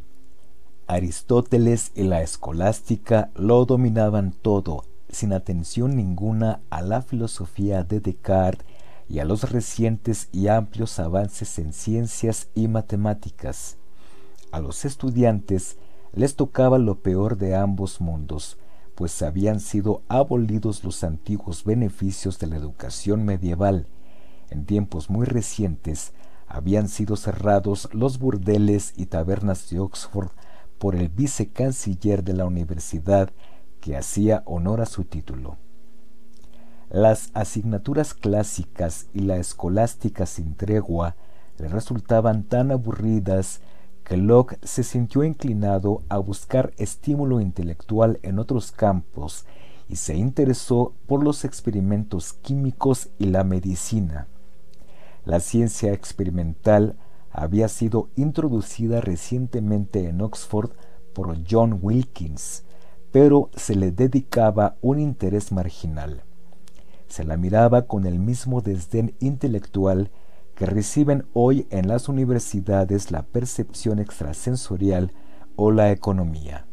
Aristóteles 0.86 1.92
y 1.96 2.04
la 2.04 2.22
escolástica 2.22 3.32
lo 3.36 3.64
dominaban 3.66 4.34
todo, 4.34 4.84
sin 5.08 5.32
atención 5.32 5.96
ninguna 5.96 6.60
a 6.70 6.82
la 6.82 7.02
filosofía 7.02 7.84
de 7.84 8.02
Descartes 8.02 8.66
y 9.08 9.20
a 9.20 9.26
los 9.26 9.50
recientes 9.50 10.28
y 10.34 10.50
amplios 10.50 11.00
avances 11.00 11.58
en 11.58 11.72
ciencias 11.72 12.50
y 12.54 12.68
matemáticas. 12.68 13.79
A 14.52 14.60
los 14.60 14.86
estudiantes 14.86 15.78
les 16.14 16.36
tocaba 16.36 16.80
lo 16.80 17.02
peor 17.02 17.38
de 17.38 17.56
ambos 17.56 18.02
mundos, 18.02 18.58
pues 18.96 19.22
habían 19.22 19.60
sido 19.60 20.02
abolidos 20.08 20.84
los 20.84 21.04
antiguos 21.04 21.64
beneficios 21.64 22.40
de 22.40 22.48
la 22.48 22.58
educación 22.58 23.24
medieval. 23.26 23.88
En 24.50 24.66
tiempos 24.66 25.10
muy 25.10 25.26
recientes 25.26 26.14
habían 26.48 26.90
sido 26.90 27.16
cerrados 27.16 27.88
los 27.94 28.18
burdeles 28.18 28.94
y 28.98 29.06
tabernas 29.06 29.70
de 29.70 29.80
Oxford 29.80 30.32
por 30.80 30.96
el 30.96 31.10
vicecanciller 31.10 32.24
de 32.24 32.34
la 32.34 32.46
universidad 32.46 33.30
que 33.80 33.96
hacía 33.96 34.42
honor 34.46 34.82
a 34.82 34.88
su 34.88 35.04
título. 35.04 35.58
Las 36.90 37.30
asignaturas 37.36 38.16
clásicas 38.16 39.08
y 39.14 39.20
la 39.20 39.38
escolástica 39.38 40.26
sin 40.26 40.56
tregua 40.56 41.16
le 41.60 41.68
resultaban 41.68 42.44
tan 42.44 42.72
aburridas 42.72 43.62
Locke 44.18 44.58
se 44.64 44.84
sintió 44.84 45.24
inclinado 45.24 46.04
a 46.10 46.18
buscar 46.18 46.74
estímulo 46.78 47.42
intelectual 47.42 48.20
en 48.24 48.40
otros 48.40 48.72
campos 48.72 49.46
y 49.88 49.98
se 49.98 50.16
interesó 50.16 50.94
por 51.08 51.24
los 51.24 51.46
experimentos 51.46 52.34
químicos 52.34 53.10
y 53.18 53.26
la 53.26 53.44
medicina. 53.44 54.28
La 55.26 55.40
ciencia 55.40 55.94
experimental 55.94 56.96
había 57.32 57.68
sido 57.68 58.10
introducida 58.16 59.02
recientemente 59.02 60.08
en 60.08 60.22
Oxford 60.22 60.72
por 61.14 61.38
John 61.50 61.80
Wilkins, 61.82 62.64
pero 63.12 63.50
se 63.56 63.76
le 63.76 63.92
dedicaba 63.92 64.78
un 64.82 65.00
interés 65.00 65.52
marginal. 65.52 66.24
Se 67.08 67.24
la 67.24 67.38
miraba 67.38 67.84
con 67.88 68.06
el 68.06 68.20
mismo 68.20 68.62
desdén 68.62 69.16
intelectual 69.20 70.12
que 70.60 70.66
reciben 70.66 71.26
hoy 71.32 71.66
en 71.70 71.88
las 71.88 72.10
universidades 72.10 73.12
la 73.12 73.24
percepción 73.24 73.98
extrasensorial 73.98 75.14
o 75.56 75.72
la 75.72 75.90
economía. 75.90 76.66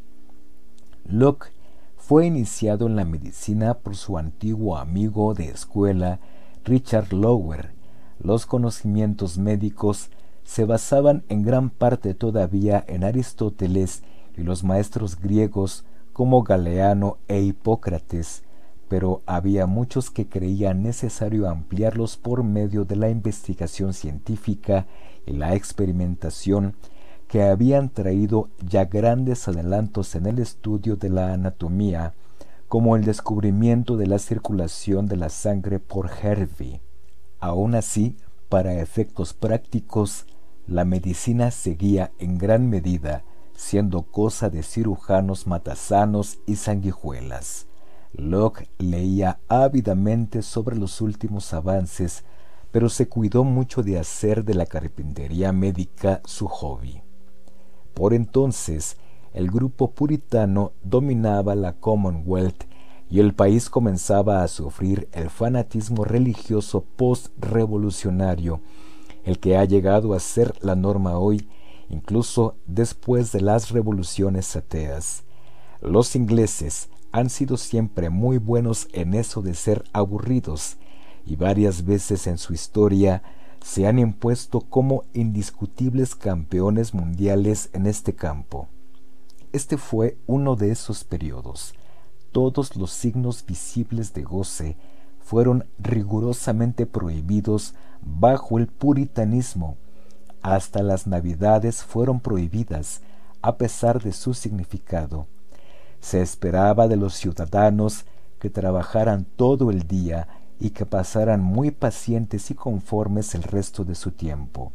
Locke 1.04 1.52
fue 1.96 2.26
iniciado 2.26 2.88
en 2.88 2.96
la 2.96 3.04
medicina 3.04 3.74
por 3.74 3.94
su 3.94 4.18
antiguo 4.18 4.76
amigo 4.76 5.34
de 5.34 5.50
escuela, 5.50 6.18
Richard 6.64 7.12
Lower. 7.12 7.74
Los 8.18 8.44
conocimientos 8.44 9.38
médicos 9.38 10.10
se 10.42 10.64
basaban 10.64 11.22
en 11.28 11.44
gran 11.44 11.70
parte 11.70 12.12
todavía 12.14 12.84
en 12.88 13.04
Aristóteles 13.04 14.02
y 14.36 14.42
los 14.42 14.64
maestros 14.64 15.16
griegos 15.16 15.84
como 16.12 16.42
Galeano 16.42 17.18
e 17.28 17.40
Hipócrates, 17.40 18.42
pero 18.88 19.22
había 19.26 19.66
muchos 19.66 20.10
que 20.10 20.28
creían 20.28 20.82
necesario 20.82 21.48
ampliarlos 21.48 22.16
por 22.16 22.44
medio 22.44 22.84
de 22.84 22.96
la 22.96 23.10
investigación 23.10 23.94
científica 23.94 24.86
y 25.26 25.32
la 25.32 25.54
experimentación 25.54 26.74
que 27.28 27.42
habían 27.42 27.88
traído 27.88 28.48
ya 28.64 28.84
grandes 28.84 29.48
adelantos 29.48 30.14
en 30.14 30.26
el 30.26 30.38
estudio 30.38 30.96
de 30.96 31.10
la 31.10 31.32
anatomía, 31.32 32.14
como 32.68 32.96
el 32.96 33.04
descubrimiento 33.04 33.96
de 33.96 34.06
la 34.06 34.18
circulación 34.18 35.06
de 35.06 35.16
la 35.16 35.28
sangre 35.28 35.80
por 35.80 36.10
Hervey. 36.22 36.80
Aun 37.40 37.74
así, 37.74 38.16
para 38.48 38.80
efectos 38.80 39.34
prácticos, 39.34 40.26
la 40.66 40.84
medicina 40.84 41.50
seguía 41.50 42.12
en 42.18 42.38
gran 42.38 42.68
medida 42.68 43.24
siendo 43.56 44.02
cosa 44.02 44.50
de 44.50 44.62
cirujanos 44.62 45.46
matasanos 45.46 46.38
y 46.46 46.56
sanguijuelas. 46.56 47.66
Locke 48.16 48.70
leía 48.78 49.40
ávidamente 49.46 50.40
sobre 50.40 50.76
los 50.76 51.02
últimos 51.02 51.52
avances, 51.52 52.24
pero 52.70 52.88
se 52.88 53.08
cuidó 53.08 53.44
mucho 53.44 53.82
de 53.82 53.98
hacer 53.98 54.44
de 54.44 54.54
la 54.54 54.64
carpintería 54.64 55.52
médica 55.52 56.22
su 56.24 56.48
hobby. 56.48 57.02
Por 57.92 58.14
entonces, 58.14 58.96
el 59.34 59.50
grupo 59.50 59.90
puritano 59.90 60.72
dominaba 60.82 61.54
la 61.54 61.74
Commonwealth 61.74 62.64
y 63.10 63.20
el 63.20 63.34
país 63.34 63.68
comenzaba 63.68 64.42
a 64.42 64.48
sufrir 64.48 65.08
el 65.12 65.28
fanatismo 65.28 66.04
religioso 66.04 66.84
post-revolucionario, 66.96 68.60
el 69.24 69.38
que 69.38 69.58
ha 69.58 69.64
llegado 69.66 70.14
a 70.14 70.20
ser 70.20 70.54
la 70.62 70.74
norma 70.74 71.18
hoy, 71.18 71.48
incluso 71.90 72.56
después 72.66 73.30
de 73.32 73.42
las 73.42 73.70
revoluciones 73.72 74.56
ateas. 74.56 75.24
Los 75.82 76.16
ingleses 76.16 76.88
han 77.12 77.30
sido 77.30 77.56
siempre 77.56 78.10
muy 78.10 78.38
buenos 78.38 78.88
en 78.92 79.14
eso 79.14 79.42
de 79.42 79.54
ser 79.54 79.84
aburridos, 79.92 80.76
y 81.24 81.36
varias 81.36 81.84
veces 81.84 82.26
en 82.26 82.38
su 82.38 82.52
historia 82.52 83.22
se 83.62 83.86
han 83.86 83.98
impuesto 83.98 84.60
como 84.60 85.04
indiscutibles 85.12 86.14
campeones 86.14 86.94
mundiales 86.94 87.68
en 87.72 87.86
este 87.86 88.14
campo. 88.14 88.68
Este 89.52 89.76
fue 89.76 90.18
uno 90.26 90.54
de 90.54 90.70
esos 90.70 91.04
periodos. 91.04 91.74
Todos 92.30 92.76
los 92.76 92.92
signos 92.92 93.44
visibles 93.44 94.12
de 94.12 94.22
goce 94.22 94.76
fueron 95.18 95.66
rigurosamente 95.78 96.86
prohibidos 96.86 97.74
bajo 98.02 98.58
el 98.58 98.68
puritanismo. 98.68 99.78
Hasta 100.42 100.82
las 100.82 101.06
navidades 101.06 101.82
fueron 101.82 102.20
prohibidas 102.20 103.00
a 103.42 103.56
pesar 103.56 104.02
de 104.02 104.12
su 104.12 104.34
significado. 104.34 105.26
Se 106.00 106.22
esperaba 106.22 106.88
de 106.88 106.96
los 106.96 107.14
ciudadanos 107.14 108.04
que 108.38 108.50
trabajaran 108.50 109.24
todo 109.36 109.70
el 109.70 109.86
día 109.86 110.28
y 110.58 110.70
que 110.70 110.86
pasaran 110.86 111.42
muy 111.42 111.70
pacientes 111.70 112.50
y 112.50 112.54
conformes 112.54 113.34
el 113.34 113.42
resto 113.42 113.84
de 113.84 113.94
su 113.94 114.12
tiempo. 114.12 114.72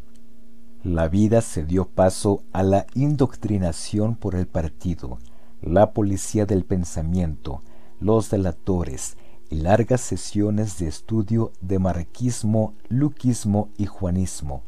La 0.83 1.07
vida 1.07 1.41
se 1.41 1.63
dio 1.63 1.87
paso 1.87 2.43
a 2.53 2.63
la 2.63 2.87
indoctrinación 2.95 4.15
por 4.15 4.35
el 4.35 4.47
partido, 4.47 5.19
la 5.61 5.93
policía 5.93 6.45
del 6.45 6.65
pensamiento, 6.65 7.61
los 7.99 8.31
delatores 8.31 9.15
y 9.49 9.57
largas 9.57 10.01
sesiones 10.01 10.79
de 10.79 10.87
estudio 10.87 11.51
de 11.61 11.77
marquismo, 11.77 12.73
luquismo 12.89 13.69
y 13.77 13.85
juanismo. 13.85 14.63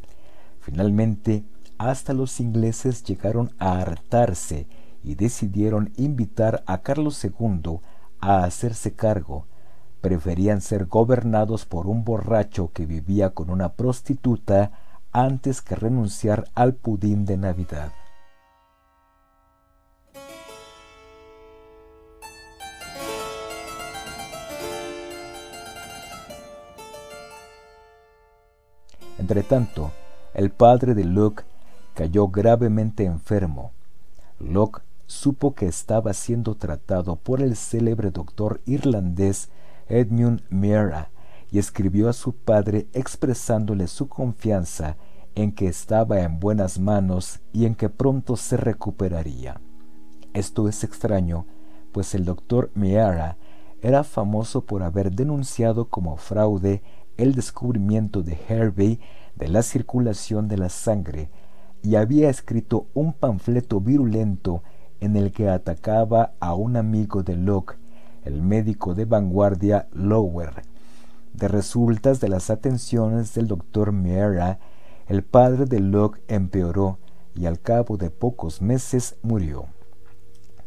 Finalmente, 0.59 1.45
hasta 1.77 2.13
los 2.13 2.39
ingleses 2.39 3.03
llegaron 3.03 3.51
a 3.57 3.79
hartarse 3.79 4.67
y 5.03 5.15
decidieron 5.15 5.91
invitar 5.97 6.63
a 6.65 6.81
Carlos 6.81 7.23
II 7.23 7.79
a 8.19 8.43
hacerse 8.43 8.93
cargo. 8.93 9.45
Preferían 10.01 10.61
ser 10.61 10.85
gobernados 10.85 11.65
por 11.65 11.87
un 11.87 12.03
borracho 12.03 12.71
que 12.73 12.85
vivía 12.85 13.31
con 13.31 13.49
una 13.49 13.73
prostituta 13.73 14.71
antes 15.11 15.61
que 15.61 15.75
renunciar 15.75 16.45
al 16.55 16.73
pudín 16.73 17.25
de 17.25 17.37
Navidad. 17.37 17.91
Entretanto, 29.19 29.91
el 30.33 30.49
padre 30.49 30.95
de 30.95 31.05
Luke 31.05 31.43
cayó 31.93 32.27
gravemente 32.27 33.05
enfermo. 33.05 33.71
Locke 34.39 34.81
supo 35.13 35.53
que 35.53 35.67
estaba 35.67 36.11
siendo 36.13 36.55
tratado 36.55 37.15
por 37.15 37.39
el 37.41 37.55
célebre 37.55 38.09
doctor 38.09 38.61
irlandés 38.65 39.49
Edmund 39.87 40.41
Meara 40.49 41.11
y 41.51 41.59
escribió 41.59 42.09
a 42.09 42.13
su 42.13 42.33
padre 42.33 42.87
expresándole 42.93 43.87
su 43.87 44.09
confianza 44.09 44.97
en 45.35 45.51
que 45.51 45.67
estaba 45.67 46.21
en 46.21 46.39
buenas 46.39 46.79
manos 46.79 47.39
y 47.53 47.65
en 47.65 47.75
que 47.75 47.89
pronto 47.89 48.35
se 48.35 48.57
recuperaría. 48.57 49.61
Esto 50.33 50.67
es 50.67 50.83
extraño, 50.83 51.45
pues 51.91 52.15
el 52.15 52.25
doctor 52.25 52.71
Meara 52.73 53.37
era 53.81 54.03
famoso 54.03 54.65
por 54.65 54.81
haber 54.81 55.11
denunciado 55.11 55.89
como 55.89 56.17
fraude 56.17 56.81
el 57.17 57.35
descubrimiento 57.35 58.23
de 58.23 58.37
Hervey 58.49 58.99
de 59.35 59.47
la 59.47 59.61
circulación 59.61 60.47
de 60.47 60.57
la 60.57 60.69
sangre 60.69 61.29
y 61.83 61.95
había 61.95 62.29
escrito 62.29 62.87
un 62.95 63.13
panfleto 63.13 63.79
virulento 63.79 64.63
en 65.03 65.17
el 65.17 65.33
que 65.33 65.49
atacaba 65.49 66.31
a 66.39 66.55
un 66.55 66.77
amigo 66.77 67.23
de 67.23 67.35
Locke, 67.35 67.77
el 68.23 68.41
médico 68.41 68.95
de 68.95 69.03
vanguardia 69.03 69.89
Lower. 69.91 70.63
De 71.33 71.49
resultas 71.49 72.21
de 72.21 72.29
las 72.29 72.49
atenciones 72.49 73.33
del 73.33 73.47
doctor 73.47 73.91
Meara, 73.91 74.59
el 75.07 75.23
padre 75.23 75.65
de 75.65 75.81
Locke 75.81 76.21
empeoró 76.29 76.99
y 77.35 77.47
al 77.47 77.59
cabo 77.59 77.97
de 77.97 78.11
pocos 78.11 78.61
meses 78.61 79.17
murió. 79.23 79.65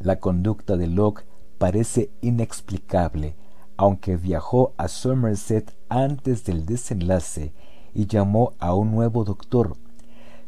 La 0.01 0.21
conducta 0.21 0.77
de 0.77 0.89
Locke 0.89 1.25
parece 1.57 2.11
inexplicable, 2.21 3.37
aunque 3.79 4.19
viajó 4.19 4.75
a 4.77 4.89
Somerset 4.89 5.75
antes 5.89 6.45
del 6.45 6.67
desenlace 6.67 7.55
y 7.95 8.07
llamó 8.07 8.53
a 8.59 8.75
un 8.75 8.91
nuevo 8.91 9.25
doctor. 9.25 9.79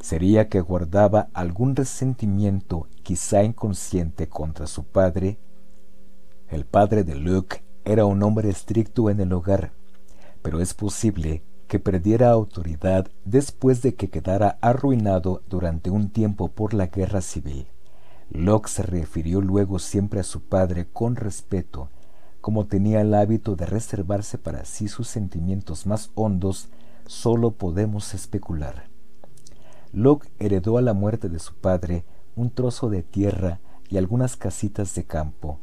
¿Sería 0.00 0.48
que 0.48 0.61
guardaba 0.61 1.28
algún 1.34 1.74
resentimiento, 1.74 2.87
quizá 3.02 3.42
inconsciente, 3.42 4.28
contra 4.28 4.68
su 4.68 4.84
padre? 4.84 5.38
El 6.48 6.64
padre 6.66 7.02
de 7.02 7.16
Luke 7.16 7.64
era 7.84 8.04
un 8.04 8.22
hombre 8.22 8.48
estricto 8.48 9.11
en 9.11 9.20
el 9.20 9.32
hogar, 9.32 9.72
pero 10.40 10.61
es 10.61 10.72
posible 10.72 11.42
que 11.66 11.80
perdiera 11.80 12.30
autoridad 12.30 13.08
después 13.24 13.82
de 13.82 13.94
que 13.94 14.08
quedara 14.08 14.56
arruinado 14.61 15.42
durante 15.48 15.90
un 15.90 16.11
tiempo 16.11 16.48
por 16.48 16.74
la 16.74 16.87
guerra 16.87 17.20
civil. 17.20 17.66
Locke 18.30 18.68
se 18.68 18.82
refirió 18.84 19.40
luego 19.40 19.78
siempre 19.78 20.20
a 20.20 20.24
su 20.24 20.42
padre 20.42 20.87
con 20.92 21.16
respeto, 21.16 21.90
como 22.40 22.66
tenía 22.66 23.00
el 23.00 23.14
hábito 23.14 23.56
de 23.56 23.66
reservarse 23.66 24.38
para 24.38 24.64
sí 24.64 24.87
sus 24.87 25.08
sentimientos 25.08 25.87
más 25.87 26.11
hondos 26.14 26.68
solo 27.06 27.50
podemos 27.50 28.14
especular. 28.14 28.88
Locke 29.92 30.29
heredó 30.38 30.79
a 30.79 30.83
la 30.83 30.92
muerte 30.92 31.29
de 31.29 31.38
su 31.38 31.55
padre 31.55 32.05
un 32.37 32.51
trozo 32.51 32.90
de 32.90 33.03
tierra 33.03 33.61
y 33.88 33.96
algunas 33.96 34.37
casitas 34.37 34.94
de 34.94 35.05
campo. 35.05 35.59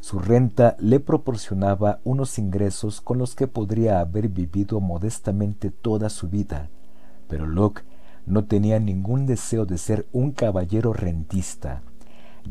Su 0.00 0.18
renta 0.18 0.76
le 0.78 0.98
proporcionaba 0.98 2.00
unos 2.04 2.38
ingresos 2.38 3.00
con 3.00 3.18
los 3.18 3.34
que 3.34 3.46
podría 3.46 4.00
haber 4.00 4.28
vivido 4.28 4.80
modestamente 4.80 5.70
toda 5.70 6.08
su 6.08 6.28
vida, 6.28 6.70
pero 7.28 7.46
Locke 7.46 7.84
no 8.26 8.44
tenía 8.44 8.80
ningún 8.80 9.26
deseo 9.26 9.66
de 9.66 9.78
ser 9.78 10.06
un 10.12 10.32
caballero 10.32 10.92
rentista. 10.92 11.82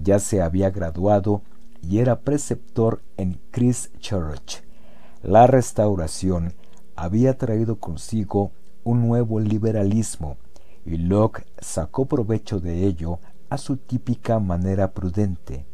Ya 0.01 0.19
se 0.19 0.41
había 0.41 0.69
graduado 0.69 1.41
y 1.81 1.99
era 1.99 2.21
preceptor 2.21 3.01
en 3.17 3.39
Christchurch. 3.51 4.63
La 5.23 5.47
restauración 5.47 6.53
había 6.95 7.37
traído 7.37 7.77
consigo 7.77 8.51
un 8.83 9.07
nuevo 9.07 9.39
liberalismo 9.39 10.37
y 10.89 10.97
Locke 10.97 11.45
sacó 11.59 12.05
provecho 12.05 12.59
de 12.59 12.87
ello 12.87 13.19
a 13.49 13.59
su 13.59 13.77
típica 13.77 14.39
manera 14.39 14.91
prudente. 14.91 15.65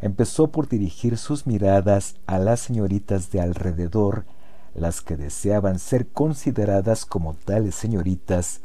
empezó 0.00 0.48
por 0.48 0.68
dirigir 0.68 1.16
sus 1.18 1.46
miradas 1.46 2.16
a 2.26 2.38
las 2.38 2.58
señoritas 2.58 3.30
de 3.30 3.40
alrededor, 3.40 4.26
las 4.74 5.02
que 5.02 5.16
deseaban 5.16 5.78
ser 5.78 6.08
consideradas 6.08 7.06
como 7.06 7.34
tales 7.34 7.76
señoritas 7.76 8.60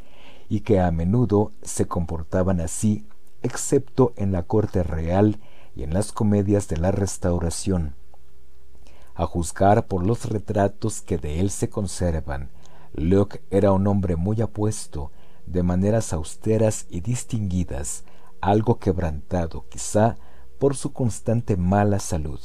y 0.48 0.60
que 0.60 0.80
a 0.80 0.90
menudo 0.90 1.52
se 1.62 1.86
comportaban 1.86 2.60
así, 2.60 3.06
excepto 3.42 4.12
en 4.16 4.32
la 4.32 4.42
corte 4.42 4.82
real 4.82 5.38
y 5.76 5.84
en 5.84 5.94
las 5.94 6.10
comedias 6.10 6.66
de 6.66 6.78
la 6.78 6.90
restauración. 6.90 7.94
A 9.14 9.24
juzgar 9.24 9.86
por 9.86 10.04
los 10.04 10.28
retratos 10.28 11.00
que 11.00 11.16
de 11.16 11.38
él 11.38 11.50
se 11.50 11.70
conservan, 11.70 12.50
Locke 12.92 13.40
era 13.50 13.70
un 13.70 13.86
hombre 13.86 14.16
muy 14.16 14.40
apuesto, 14.42 15.12
de 15.46 15.62
maneras 15.62 16.12
austeras 16.12 16.86
y 16.90 17.00
distinguidas, 17.00 18.04
algo 18.40 18.78
quebrantado 18.78 19.66
quizá 19.68 20.16
por 20.58 20.76
su 20.76 20.92
constante 20.92 21.56
mala 21.56 21.98
salud. 21.98 22.40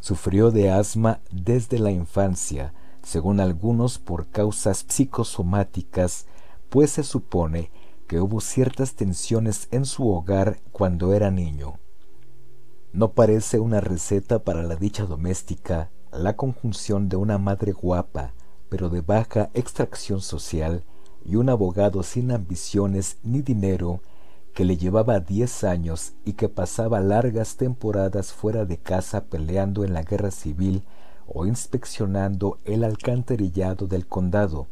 Sufrió 0.00 0.50
de 0.50 0.70
asma 0.70 1.20
desde 1.30 1.78
la 1.78 1.90
infancia, 1.90 2.74
según 3.02 3.40
algunos 3.40 3.98
por 3.98 4.28
causas 4.28 4.84
psicosomáticas, 4.88 6.26
pues 6.68 6.90
se 6.90 7.02
supone 7.02 7.70
que 8.06 8.20
hubo 8.20 8.40
ciertas 8.40 8.94
tensiones 8.94 9.68
en 9.70 9.84
su 9.84 10.08
hogar 10.08 10.60
cuando 10.72 11.12
era 11.12 11.30
niño. 11.30 11.78
No 12.92 13.12
parece 13.12 13.60
una 13.60 13.80
receta 13.80 14.40
para 14.40 14.62
la 14.62 14.76
dicha 14.76 15.04
doméstica 15.04 15.90
la 16.12 16.34
conjunción 16.34 17.08
de 17.08 17.16
una 17.16 17.38
madre 17.38 17.72
guapa, 17.72 18.34
pero 18.68 18.88
de 18.88 19.00
baja 19.00 19.50
extracción 19.54 20.20
social, 20.20 20.84
y 21.24 21.36
un 21.36 21.48
abogado 21.48 22.02
sin 22.02 22.30
ambiciones 22.30 23.18
ni 23.22 23.42
dinero, 23.42 24.00
que 24.54 24.64
le 24.64 24.76
llevaba 24.76 25.20
diez 25.20 25.64
años 25.64 26.12
y 26.24 26.32
que 26.32 26.48
pasaba 26.48 27.00
largas 27.00 27.56
temporadas 27.56 28.32
fuera 28.32 28.64
de 28.64 28.78
casa 28.78 29.24
peleando 29.24 29.84
en 29.84 29.94
la 29.94 30.02
guerra 30.02 30.30
civil 30.30 30.82
o 31.26 31.46
inspeccionando 31.46 32.58
el 32.64 32.82
alcantarillado 32.84 33.86
del 33.86 34.06
condado. 34.06 34.66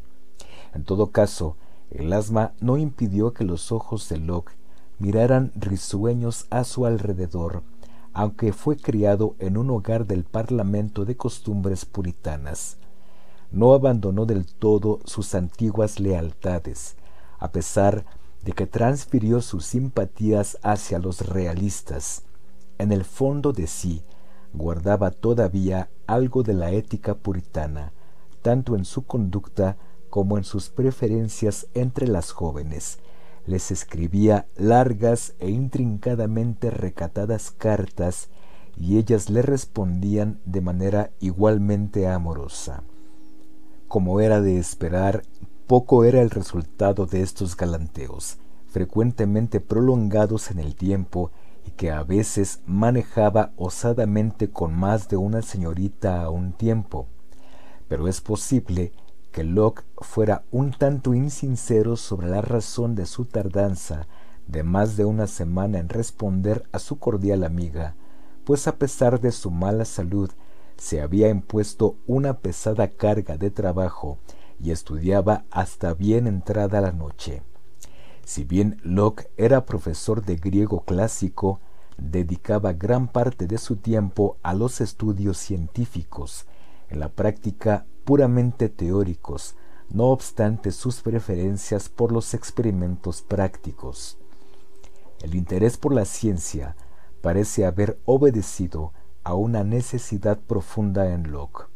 En 0.73 0.83
todo 0.83 1.11
caso, 1.11 1.55
el 1.89 2.11
asma 2.13 2.53
no 2.59 2.77
impidió 2.77 3.33
que 3.33 3.45
los 3.45 3.71
ojos 3.71 4.09
de 4.09 4.17
Locke 4.17 4.51
miraran 4.99 5.51
risueños 5.55 6.45
a 6.49 6.65
su 6.65 6.85
alrededor, 6.85 7.63
aunque 8.13 8.51
fue 8.51 8.75
criado 8.75 9.35
en 9.39 9.57
un 9.57 9.69
hogar 9.69 10.05
del 10.05 10.25
Parlamento 10.25 11.05
de 11.05 11.15
costumbres 11.15 11.85
puritanas. 11.85 12.78
No 13.51 13.73
abandonó 13.73 14.25
del 14.25 14.45
todo 14.45 14.99
sus 15.05 15.33
antiguas 15.33 15.99
lealtades, 15.99 16.95
a 17.39 17.51
pesar 17.51 18.05
de 18.43 18.53
que 18.53 18.67
transfirió 18.67 19.41
sus 19.41 19.65
simpatías 19.65 20.57
hacia 20.61 20.99
los 20.99 21.27
realistas. 21.27 22.23
En 22.77 22.91
el 22.91 23.03
fondo 23.03 23.51
de 23.51 23.67
sí 23.67 24.03
guardaba 24.53 25.11
todavía 25.11 25.89
algo 26.07 26.43
de 26.43 26.53
la 26.53 26.71
ética 26.71 27.15
puritana, 27.15 27.91
tanto 28.41 28.75
en 28.75 28.85
su 28.85 29.05
conducta 29.05 29.77
como 30.09 30.37
en 30.37 30.43
sus 30.43 30.69
preferencias 30.69 31.67
entre 31.73 32.07
las 32.07 32.31
jóvenes, 32.31 32.99
les 33.45 33.71
escribía 33.71 34.47
largas 34.55 35.33
e 35.39 35.49
intrincadamente 35.49 36.71
recatadas 36.71 37.51
cartas 37.51 38.29
y 38.77 38.97
ellas 38.97 39.29
le 39.29 39.41
respondían 39.41 40.39
de 40.45 40.61
manera 40.61 41.11
igualmente 41.19 42.07
amorosa. 42.07 42.83
Como 43.89 44.19
era 44.19 44.39
de 44.39 44.59
esperar, 44.59 45.23
poco 45.65 46.03
era 46.03 46.21
el 46.21 46.29
resultado 46.29 47.07
de 47.07 47.23
estos 47.23 47.57
galanteos, 47.57 48.37
frecuentemente 48.67 49.61
prolongados 49.61 50.51
en 50.51 50.59
el 50.59 50.75
tiempo 50.75 51.31
y 51.65 51.71
que 51.71 51.89
a 51.89 52.03
veces 52.03 52.61
manejaba 52.67 53.51
osadamente 53.57 54.51
con 54.51 54.75
más 54.75 55.09
de 55.09 55.17
una 55.17 55.41
señorita 55.41 56.21
a 56.21 56.29
un 56.29 56.53
tiempo. 56.53 57.07
Pero 57.87 58.07
es 58.07 58.21
posible 58.21 58.91
que 59.31 59.43
Locke 59.43 59.83
fuera 59.97 60.43
un 60.51 60.69
tanto 60.69 61.15
insincero 61.15 61.95
sobre 61.95 62.29
la 62.29 62.41
razón 62.41 62.93
de 62.93 63.07
su 63.07 63.25
tardanza 63.25 64.07
de 64.45 64.61
más 64.61 64.97
de 64.97 65.05
una 65.05 65.25
semana 65.25 65.79
en 65.79 65.89
responder 65.89 66.63
a 66.71 66.77
su 66.77 66.99
cordial 66.99 67.43
amiga, 67.43 67.95
pues 68.43 68.67
a 68.67 68.75
pesar 68.75 69.19
de 69.19 69.31
su 69.31 69.49
mala 69.49 69.83
salud 69.85 70.29
se 70.79 71.01
había 71.01 71.29
impuesto 71.29 71.97
una 72.07 72.39
pesada 72.39 72.87
carga 72.87 73.37
de 73.37 73.51
trabajo 73.51 74.17
y 74.61 74.71
estudiaba 74.71 75.45
hasta 75.51 75.93
bien 75.93 76.25
entrada 76.25 76.81
la 76.81 76.91
noche. 76.91 77.43
Si 78.25 78.43
bien 78.43 78.79
Locke 78.83 79.29
era 79.37 79.65
profesor 79.65 80.23
de 80.23 80.37
griego 80.37 80.81
clásico, 80.81 81.59
dedicaba 81.97 82.73
gran 82.73 83.07
parte 83.07 83.45
de 83.45 83.57
su 83.57 83.75
tiempo 83.75 84.37
a 84.41 84.53
los 84.53 84.81
estudios 84.81 85.37
científicos, 85.37 86.45
en 86.89 86.99
la 86.99 87.09
práctica 87.09 87.85
puramente 88.05 88.69
teóricos, 88.69 89.55
no 89.89 90.05
obstante 90.05 90.71
sus 90.71 91.01
preferencias 91.01 91.89
por 91.89 92.11
los 92.11 92.33
experimentos 92.33 93.21
prácticos. 93.21 94.17
El 95.21 95.35
interés 95.35 95.77
por 95.77 95.93
la 95.93 96.05
ciencia 96.05 96.75
parece 97.21 97.65
haber 97.65 97.99
obedecido 98.05 98.93
a 99.23 99.33
una 99.33 99.63
necesidad 99.63 100.39
profunda 100.39 101.13
en 101.13 101.31
Locke. 101.31 101.67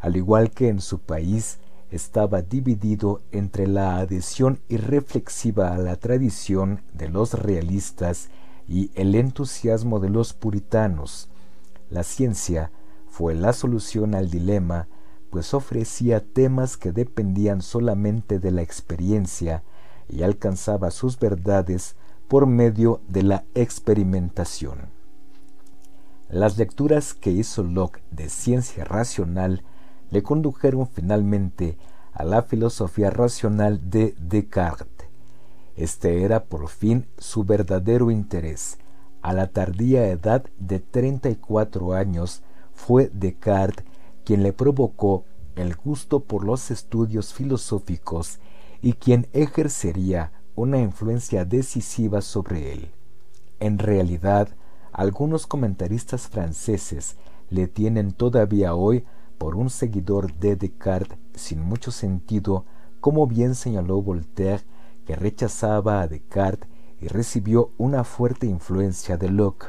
Al 0.00 0.16
igual 0.16 0.50
que 0.50 0.68
en 0.68 0.80
su 0.80 1.00
país, 1.00 1.58
estaba 1.90 2.42
dividido 2.42 3.22
entre 3.32 3.66
la 3.66 3.96
adhesión 3.96 4.60
irreflexiva 4.68 5.74
a 5.74 5.78
la 5.78 5.96
tradición 5.96 6.82
de 6.92 7.08
los 7.08 7.34
realistas 7.34 8.28
y 8.68 8.90
el 8.94 9.14
entusiasmo 9.14 9.98
de 9.98 10.10
los 10.10 10.34
puritanos. 10.34 11.30
La 11.88 12.02
ciencia 12.02 12.70
fue 13.08 13.34
la 13.34 13.54
solución 13.54 14.14
al 14.14 14.30
dilema 14.30 14.88
pues 15.30 15.54
ofrecía 15.54 16.24
temas 16.24 16.76
que 16.76 16.92
dependían 16.92 17.60
solamente 17.62 18.38
de 18.38 18.50
la 18.50 18.62
experiencia 18.62 19.62
y 20.08 20.22
alcanzaba 20.22 20.90
sus 20.90 21.18
verdades 21.18 21.96
por 22.28 22.46
medio 22.46 23.00
de 23.08 23.22
la 23.22 23.44
experimentación. 23.54 24.97
Las 26.30 26.58
lecturas 26.58 27.14
que 27.14 27.30
hizo 27.30 27.62
Locke 27.62 28.02
de 28.10 28.28
ciencia 28.28 28.84
racional 28.84 29.62
le 30.10 30.22
condujeron 30.22 30.86
finalmente 30.86 31.78
a 32.12 32.22
la 32.22 32.42
filosofía 32.42 33.08
racional 33.08 33.88
de 33.90 34.14
Descartes. 34.20 35.08
Este 35.74 36.24
era 36.24 36.44
por 36.44 36.68
fin 36.68 37.06
su 37.16 37.44
verdadero 37.44 38.10
interés. 38.10 38.76
A 39.22 39.32
la 39.32 39.46
tardía 39.46 40.06
edad 40.08 40.44
de 40.58 40.80
34 40.80 41.94
años 41.94 42.42
fue 42.74 43.10
Descartes 43.14 43.86
quien 44.24 44.42
le 44.42 44.52
provocó 44.52 45.24
el 45.56 45.76
gusto 45.76 46.20
por 46.20 46.44
los 46.44 46.70
estudios 46.70 47.32
filosóficos 47.32 48.38
y 48.82 48.92
quien 48.92 49.28
ejercería 49.32 50.32
una 50.54 50.78
influencia 50.78 51.46
decisiva 51.46 52.20
sobre 52.20 52.72
él. 52.72 52.90
En 53.60 53.78
realidad, 53.78 54.48
algunos 54.98 55.46
comentaristas 55.46 56.26
franceses 56.26 57.14
le 57.50 57.68
tienen 57.68 58.10
todavía 58.10 58.74
hoy 58.74 59.04
por 59.38 59.54
un 59.54 59.70
seguidor 59.70 60.34
de 60.34 60.56
Descartes 60.56 61.16
sin 61.34 61.62
mucho 61.62 61.92
sentido, 61.92 62.64
como 63.00 63.28
bien 63.28 63.54
señaló 63.54 64.02
Voltaire, 64.02 64.64
que 65.06 65.14
rechazaba 65.14 66.00
a 66.00 66.08
Descartes 66.08 66.68
y 67.00 67.06
recibió 67.06 67.70
una 67.78 68.02
fuerte 68.02 68.48
influencia 68.48 69.16
de 69.16 69.30
Locke. 69.30 69.66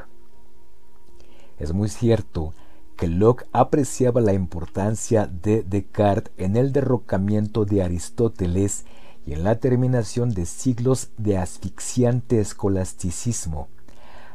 Es 1.58 1.72
muy 1.72 1.90
cierto 1.90 2.52
que 2.96 3.06
Locke 3.06 3.46
apreciaba 3.52 4.20
la 4.20 4.32
importancia 4.32 5.28
de 5.28 5.62
Descartes 5.62 6.32
en 6.38 6.56
el 6.56 6.72
derrocamiento 6.72 7.64
de 7.64 7.84
Aristóteles 7.84 8.84
y 9.24 9.34
en 9.34 9.44
la 9.44 9.60
terminación 9.60 10.30
de 10.30 10.44
siglos 10.44 11.10
de 11.18 11.38
asfixiante 11.38 12.40
escolasticismo. 12.40 13.68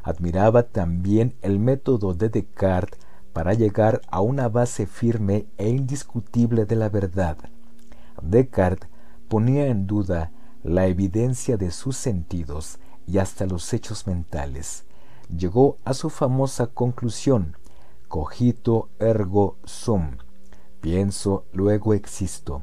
Admiraba 0.05 0.61
también 0.61 1.35
el 1.41 1.57
método 1.57 2.13
de 2.13 2.29
Descartes 2.29 2.99
para 3.33 3.55
llegar 3.55 4.01
a 4.07 4.21
una 4.21 4.49
base 4.49 4.85
firme 4.85 5.47
e 5.57 5.67
indiscutible 5.69 6.65
de 6.65 6.75
la 6.75 6.89
verdad. 6.89 7.37
Descartes 8.21 8.87
ponía 9.27 9.65
en 9.65 9.87
duda 9.87 10.31
la 10.61 10.85
evidencia 10.85 11.57
de 11.57 11.71
sus 11.71 11.97
sentidos 11.97 12.77
y 13.07 13.17
hasta 13.17 13.47
los 13.47 13.73
hechos 13.73 14.05
mentales. 14.05 14.85
Llegó 15.35 15.77
a 15.85 15.95
su 15.95 16.11
famosa 16.11 16.67
conclusión 16.67 17.57
cogito 18.07 18.89
ergo 18.99 19.57
sum, 19.63 20.17
pienso, 20.81 21.45
luego 21.51 21.95
existo. 21.95 22.61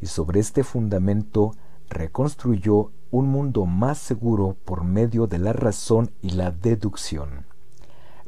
Y 0.00 0.06
sobre 0.06 0.40
este 0.40 0.64
fundamento 0.64 1.52
reconstruyó 1.90 2.90
un 3.14 3.28
mundo 3.28 3.64
más 3.64 3.98
seguro 3.98 4.56
por 4.64 4.82
medio 4.82 5.28
de 5.28 5.38
la 5.38 5.52
razón 5.52 6.10
y 6.20 6.30
la 6.30 6.50
deducción. 6.50 7.46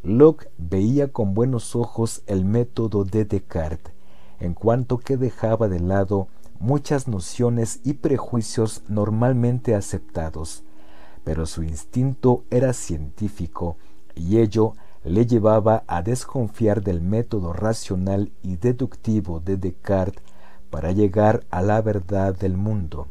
Locke 0.05 0.49
veía 0.59 1.09
con 1.09 1.35
buenos 1.35 1.75
ojos 1.75 2.23
el 2.29 2.45
método 2.45 3.03
de 3.03 3.25
Descartes, 3.25 3.93
en 4.39 4.55
cuanto 4.55 4.99
que 4.99 5.17
dejaba 5.17 5.67
de 5.69 5.81
lado 5.81 6.29
muchas 6.61 7.09
nociones 7.09 7.81
y 7.83 7.95
prejuicios 7.95 8.85
normalmente 8.87 9.75
aceptados, 9.75 10.63
pero 11.25 11.47
su 11.47 11.65
instinto 11.65 12.45
era 12.49 12.73
científico 12.73 13.79
y 14.15 14.39
ello 14.39 14.75
le 15.03 15.27
llevaba 15.27 15.83
a 15.89 16.03
desconfiar 16.03 16.85
del 16.85 17.01
método 17.01 17.53
racional 17.53 18.31
y 18.41 18.55
deductivo 18.55 19.41
de 19.41 19.57
Descartes 19.57 20.23
para 20.71 20.93
llegar 20.93 21.45
a 21.51 21.61
la 21.61 21.83
verdad 21.83 22.37
del 22.37 22.57
mundo. 22.57 23.09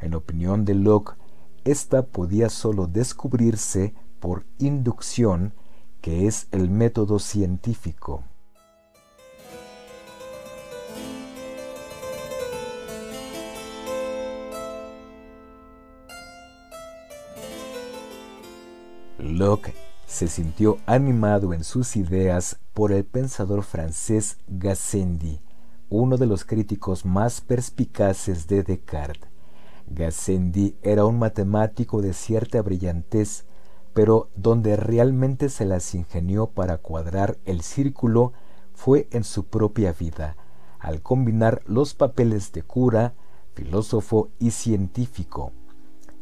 En 0.00 0.14
opinión 0.14 0.64
de 0.64 0.74
Locke, 0.74 1.16
ésta 1.64 2.06
podía 2.06 2.48
sólo 2.48 2.86
descubrirse 2.86 3.94
por 4.20 4.44
inducción, 4.58 5.54
que 6.00 6.26
es 6.26 6.48
el 6.52 6.70
método 6.70 7.18
científico. 7.18 8.24
Locke 19.18 19.74
se 20.06 20.28
sintió 20.28 20.78
animado 20.86 21.52
en 21.52 21.64
sus 21.64 21.96
ideas 21.96 22.58
por 22.72 22.92
el 22.92 23.04
pensador 23.04 23.64
francés 23.64 24.38
Gassendi, 24.46 25.40
uno 25.88 26.16
de 26.16 26.26
los 26.26 26.44
críticos 26.44 27.04
más 27.04 27.40
perspicaces 27.40 28.46
de 28.46 28.62
Descartes. 28.62 29.35
Gassendi 29.88 30.76
era 30.82 31.04
un 31.04 31.18
matemático 31.18 32.02
de 32.02 32.12
cierta 32.12 32.60
brillantez, 32.62 33.44
pero 33.94 34.28
donde 34.34 34.76
realmente 34.76 35.48
se 35.48 35.64
las 35.64 35.94
ingenió 35.94 36.48
para 36.48 36.78
cuadrar 36.78 37.38
el 37.44 37.62
círculo 37.62 38.32
fue 38.74 39.08
en 39.10 39.24
su 39.24 39.46
propia 39.46 39.92
vida, 39.92 40.36
al 40.78 41.00
combinar 41.00 41.62
los 41.66 41.94
papeles 41.94 42.52
de 42.52 42.62
cura, 42.62 43.14
filósofo 43.54 44.28
y 44.38 44.50
científico. 44.50 45.52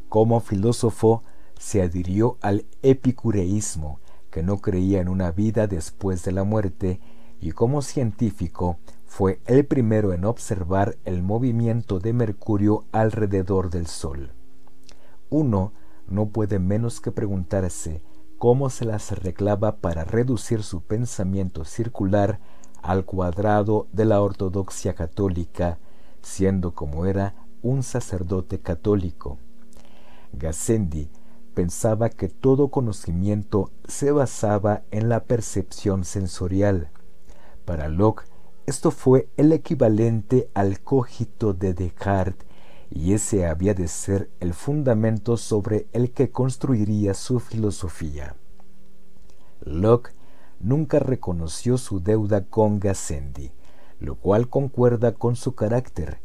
Como 0.08 0.38
filósofo, 0.40 1.24
se 1.58 1.82
adhirió 1.82 2.38
al 2.42 2.66
epicureísmo, 2.82 3.98
que 4.30 4.42
no 4.42 4.58
creía 4.58 5.00
en 5.00 5.08
una 5.08 5.32
vida 5.32 5.66
después 5.66 6.24
de 6.24 6.32
la 6.32 6.44
muerte, 6.44 7.00
y 7.40 7.52
como 7.52 7.82
científico 7.82 8.78
fue 9.16 9.38
el 9.46 9.64
primero 9.64 10.12
en 10.12 10.24
observar 10.24 10.96
el 11.04 11.22
movimiento 11.22 12.00
de 12.00 12.12
Mercurio 12.12 12.84
alrededor 12.90 13.70
del 13.70 13.86
Sol. 13.86 14.32
Uno 15.30 15.72
no 16.08 16.30
puede 16.30 16.58
menos 16.58 17.00
que 17.00 17.12
preguntarse 17.12 18.02
cómo 18.38 18.70
se 18.70 18.84
las 18.84 19.12
arreglaba 19.12 19.76
para 19.76 20.02
reducir 20.02 20.64
su 20.64 20.80
pensamiento 20.80 21.64
circular 21.64 22.40
al 22.82 23.04
cuadrado 23.04 23.86
de 23.92 24.04
la 24.04 24.20
ortodoxia 24.20 24.94
católica, 24.94 25.78
siendo 26.20 26.74
como 26.74 27.06
era 27.06 27.36
un 27.62 27.84
sacerdote 27.84 28.58
católico. 28.58 29.38
Gassendi 30.32 31.08
pensaba 31.54 32.08
que 32.08 32.28
todo 32.28 32.66
conocimiento 32.66 33.70
se 33.86 34.10
basaba 34.10 34.82
en 34.90 35.08
la 35.08 35.22
percepción 35.22 36.04
sensorial. 36.04 36.90
Para 37.64 37.88
Locke, 37.88 38.33
esto 38.66 38.90
fue 38.90 39.28
el 39.36 39.52
equivalente 39.52 40.50
al 40.54 40.80
cogito 40.80 41.52
de 41.52 41.74
Descartes 41.74 42.46
y 42.90 43.12
ese 43.12 43.46
había 43.46 43.74
de 43.74 43.88
ser 43.88 44.30
el 44.40 44.54
fundamento 44.54 45.36
sobre 45.36 45.86
el 45.92 46.12
que 46.12 46.30
construiría 46.30 47.12
su 47.14 47.40
filosofía. 47.40 48.36
Locke 49.60 50.12
nunca 50.60 50.98
reconoció 50.98 51.76
su 51.76 52.00
deuda 52.00 52.44
con 52.46 52.80
Gassendi, 52.80 53.52
lo 53.98 54.14
cual 54.14 54.48
concuerda 54.48 55.12
con 55.12 55.36
su 55.36 55.54
carácter. 55.54 56.20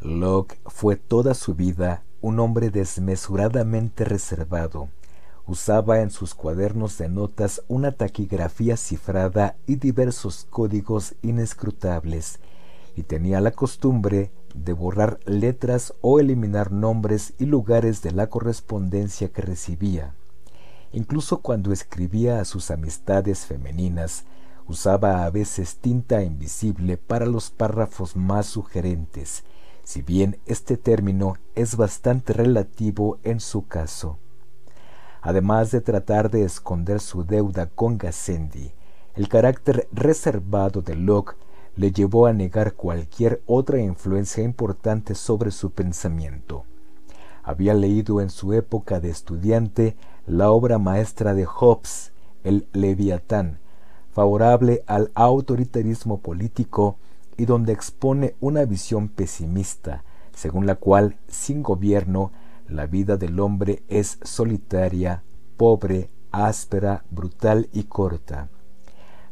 Locke 0.00 0.58
fue 0.66 0.96
toda 0.96 1.34
su 1.34 1.54
vida 1.54 2.04
un 2.20 2.38
hombre 2.40 2.70
desmesuradamente 2.70 4.04
reservado. 4.04 4.88
Usaba 5.46 6.00
en 6.00 6.10
sus 6.10 6.34
cuadernos 6.34 6.98
de 6.98 7.08
notas 7.08 7.62
una 7.68 7.92
taquigrafía 7.92 8.76
cifrada 8.76 9.56
y 9.66 9.76
diversos 9.76 10.46
códigos 10.50 11.14
inescrutables, 11.22 12.40
y 12.96 13.02
tenía 13.02 13.40
la 13.40 13.50
costumbre 13.50 14.30
de 14.54 14.72
borrar 14.72 15.18
letras 15.24 15.94
o 16.00 16.20
eliminar 16.20 16.72
nombres 16.72 17.34
y 17.38 17.46
lugares 17.46 18.02
de 18.02 18.12
la 18.12 18.28
correspondencia 18.28 19.28
que 19.28 19.42
recibía. 19.42 20.14
Incluso 20.92 21.40
cuando 21.40 21.72
escribía 21.72 22.40
a 22.40 22.44
sus 22.44 22.70
amistades 22.70 23.46
femeninas, 23.46 24.24
usaba 24.68 25.24
a 25.24 25.30
veces 25.30 25.76
tinta 25.76 26.22
invisible 26.22 26.98
para 26.98 27.26
los 27.26 27.50
párrafos 27.50 28.14
más 28.14 28.46
sugerentes 28.46 29.44
si 29.84 30.02
bien 30.02 30.38
este 30.46 30.76
término 30.76 31.36
es 31.54 31.76
bastante 31.76 32.32
relativo 32.32 33.18
en 33.24 33.40
su 33.40 33.66
caso. 33.66 34.18
Además 35.22 35.70
de 35.70 35.80
tratar 35.80 36.30
de 36.30 36.44
esconder 36.44 37.00
su 37.00 37.24
deuda 37.24 37.66
con 37.66 37.96
Gassendi, 37.96 38.72
el 39.14 39.28
carácter 39.28 39.88
reservado 39.92 40.82
de 40.82 40.96
Locke 40.96 41.36
le 41.76 41.92
llevó 41.92 42.26
a 42.26 42.32
negar 42.32 42.74
cualquier 42.74 43.40
otra 43.46 43.80
influencia 43.80 44.42
importante 44.42 45.14
sobre 45.14 45.52
su 45.52 45.70
pensamiento. 45.70 46.64
Había 47.44 47.72
leído 47.74 48.20
en 48.20 48.30
su 48.30 48.52
época 48.52 48.98
de 48.98 49.10
estudiante 49.10 49.96
la 50.26 50.50
obra 50.50 50.78
maestra 50.78 51.34
de 51.34 51.46
Hobbes, 51.46 52.12
el 52.42 52.66
Leviatán, 52.72 53.58
favorable 54.12 54.82
al 54.86 55.12
autoritarismo 55.14 56.18
político 56.18 56.96
y 57.36 57.46
donde 57.46 57.72
expone 57.72 58.34
una 58.40 58.64
visión 58.64 59.08
pesimista, 59.08 60.02
según 60.34 60.66
la 60.66 60.74
cual 60.74 61.16
sin 61.28 61.62
gobierno 61.62 62.32
la 62.68 62.86
vida 62.86 63.16
del 63.16 63.38
hombre 63.40 63.82
es 63.88 64.18
solitaria, 64.22 65.22
pobre, 65.56 66.10
áspera, 66.30 67.04
brutal 67.10 67.68
y 67.72 67.84
corta. 67.84 68.48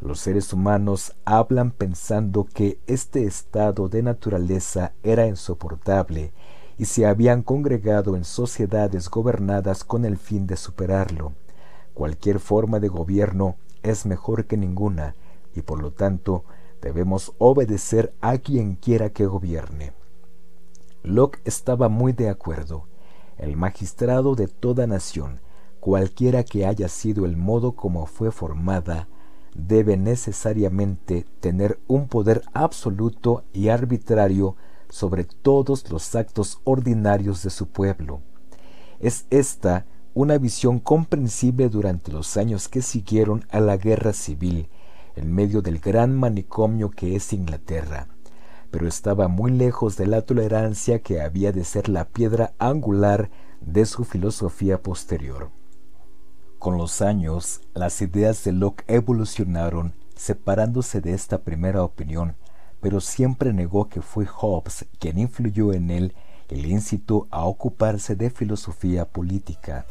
Los 0.00 0.20
seres 0.20 0.52
humanos 0.52 1.14
hablan 1.24 1.70
pensando 1.70 2.44
que 2.44 2.80
este 2.86 3.24
estado 3.24 3.88
de 3.88 4.02
naturaleza 4.02 4.92
era 5.02 5.26
insoportable 5.26 6.32
y 6.78 6.86
se 6.86 7.06
habían 7.06 7.42
congregado 7.42 8.16
en 8.16 8.24
sociedades 8.24 9.08
gobernadas 9.10 9.84
con 9.84 10.04
el 10.04 10.16
fin 10.16 10.46
de 10.46 10.56
superarlo. 10.56 11.32
Cualquier 11.94 12.40
forma 12.40 12.80
de 12.80 12.88
gobierno 12.88 13.56
es 13.82 14.06
mejor 14.06 14.46
que 14.46 14.56
ninguna 14.56 15.14
y 15.54 15.62
por 15.62 15.82
lo 15.82 15.90
tanto 15.92 16.44
Debemos 16.80 17.32
obedecer 17.38 18.14
a 18.20 18.38
quien 18.38 18.74
quiera 18.74 19.10
que 19.10 19.26
gobierne. 19.26 19.92
Locke 21.02 21.40
estaba 21.44 21.88
muy 21.88 22.12
de 22.12 22.30
acuerdo. 22.30 22.86
El 23.40 23.56
magistrado 23.56 24.34
de 24.34 24.48
toda 24.48 24.86
nación, 24.86 25.40
cualquiera 25.80 26.44
que 26.44 26.66
haya 26.66 26.88
sido 26.88 27.24
el 27.24 27.38
modo 27.38 27.72
como 27.72 28.04
fue 28.04 28.30
formada, 28.32 29.08
debe 29.54 29.96
necesariamente 29.96 31.24
tener 31.40 31.80
un 31.88 32.06
poder 32.06 32.42
absoluto 32.52 33.44
y 33.54 33.68
arbitrario 33.68 34.56
sobre 34.90 35.24
todos 35.24 35.90
los 35.90 36.14
actos 36.14 36.60
ordinarios 36.64 37.42
de 37.42 37.48
su 37.48 37.68
pueblo. 37.68 38.20
Es 38.98 39.24
esta 39.30 39.86
una 40.12 40.36
visión 40.36 40.78
comprensible 40.78 41.70
durante 41.70 42.12
los 42.12 42.36
años 42.36 42.68
que 42.68 42.82
siguieron 42.82 43.46
a 43.50 43.60
la 43.60 43.78
guerra 43.78 44.12
civil 44.12 44.68
en 45.16 45.32
medio 45.32 45.62
del 45.62 45.78
gran 45.78 46.14
manicomio 46.14 46.90
que 46.90 47.16
es 47.16 47.32
Inglaterra, 47.32 48.06
pero 48.70 48.86
estaba 48.86 49.28
muy 49.28 49.50
lejos 49.50 49.96
de 49.96 50.06
la 50.06 50.22
tolerancia 50.22 51.00
que 51.00 51.20
había 51.20 51.52
de 51.52 51.64
ser 51.64 51.88
la 51.88 52.06
piedra 52.06 52.54
angular 52.58 53.30
de 53.60 53.84
su 53.86 54.04
filosofía 54.04 54.82
posterior. 54.82 55.50
Con 56.58 56.76
los 56.76 57.00
años, 57.00 57.62
las 57.74 58.00
ideas 58.02 58.44
de 58.44 58.52
Locke 58.52 58.84
evolucionaron 58.86 59.94
separándose 60.14 61.00
de 61.00 61.14
esta 61.14 61.42
primera 61.42 61.82
opinión, 61.82 62.36
pero 62.80 63.00
siempre 63.00 63.52
negó 63.52 63.88
que 63.88 64.02
fue 64.02 64.26
Hobbes 64.26 64.86
quien 64.98 65.18
influyó 65.18 65.72
en 65.72 65.90
él 65.90 66.14
y 66.50 66.56
le 66.56 66.68
incitó 66.68 67.28
a 67.30 67.44
ocuparse 67.44 68.16
de 68.16 68.30
filosofía 68.30 69.06
política. 69.08 69.86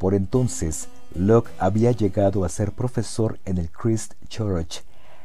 Por 0.00 0.14
entonces, 0.14 0.88
Locke 1.14 1.52
había 1.58 1.92
llegado 1.92 2.46
a 2.46 2.48
ser 2.48 2.72
profesor 2.72 3.38
en 3.44 3.58
el 3.58 3.70
Christ 3.70 4.14
Church 4.28 4.82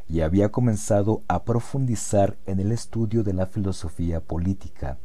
y 0.10 0.20
había 0.20 0.52
comenzado 0.52 1.24
a 1.30 1.46
profundizar 1.46 2.36
en 2.46 2.60
el 2.60 2.74
estudio 2.74 3.24
de 3.24 3.32
la 3.32 3.46
filosofía 3.46 4.20
política. 4.20 4.98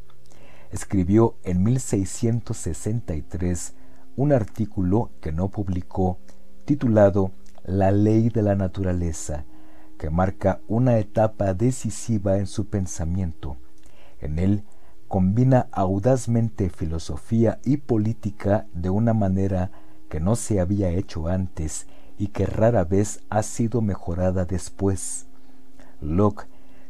Escribió 0.71 1.37
en 1.43 1.63
1663 1.63 3.73
un 4.17 4.33
artículo 4.33 5.11
que 5.21 5.31
no 5.31 5.47
publicó 5.47 6.19
titulado 6.65 7.31
La 7.63 7.91
ley 7.91 8.27
de 8.27 8.41
la 8.41 8.55
naturaleza, 8.55 9.45
que 9.97 10.09
marca 10.09 10.59
una 10.67 10.97
etapa 10.97 11.53
decisiva 11.53 12.39
en 12.39 12.47
su 12.47 12.67
pensamiento. 12.67 13.55
En 14.19 14.37
él 14.37 14.65
combina 15.11 15.67
audazmente 15.73 16.69
filosofía 16.69 17.59
y 17.65 17.75
política 17.75 18.65
de 18.73 18.89
una 18.89 19.13
manera 19.13 19.69
que 20.07 20.21
no 20.21 20.37
se 20.37 20.61
había 20.61 20.87
hecho 20.87 21.27
antes 21.27 21.85
y 22.17 22.27
que 22.27 22.45
rara 22.45 22.85
vez 22.85 23.19
ha 23.29 23.43
sido 23.43 23.81
mejorada 23.81 24.45
después. 24.45 25.27
Locke 25.99 26.47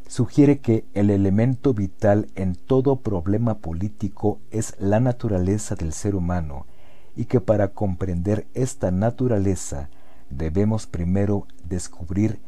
sugiere 0.08 0.60
que 0.60 0.86
el 0.94 1.10
elemento 1.10 1.74
vital 1.74 2.28
en 2.36 2.54
todo 2.54 2.98
problema 2.98 3.58
político 3.58 4.38
es 4.52 4.76
la 4.78 5.00
naturaleza 5.00 5.74
del 5.74 5.92
ser 5.92 6.14
humano 6.14 6.68
y 7.16 7.26
que 7.26 7.42
para 7.42 7.70
comprender 7.70 8.46
esta 8.54 8.92
naturaleza 8.92 9.90
debemos 10.30 10.86
primero 10.86 11.48
descubrir 11.68 12.40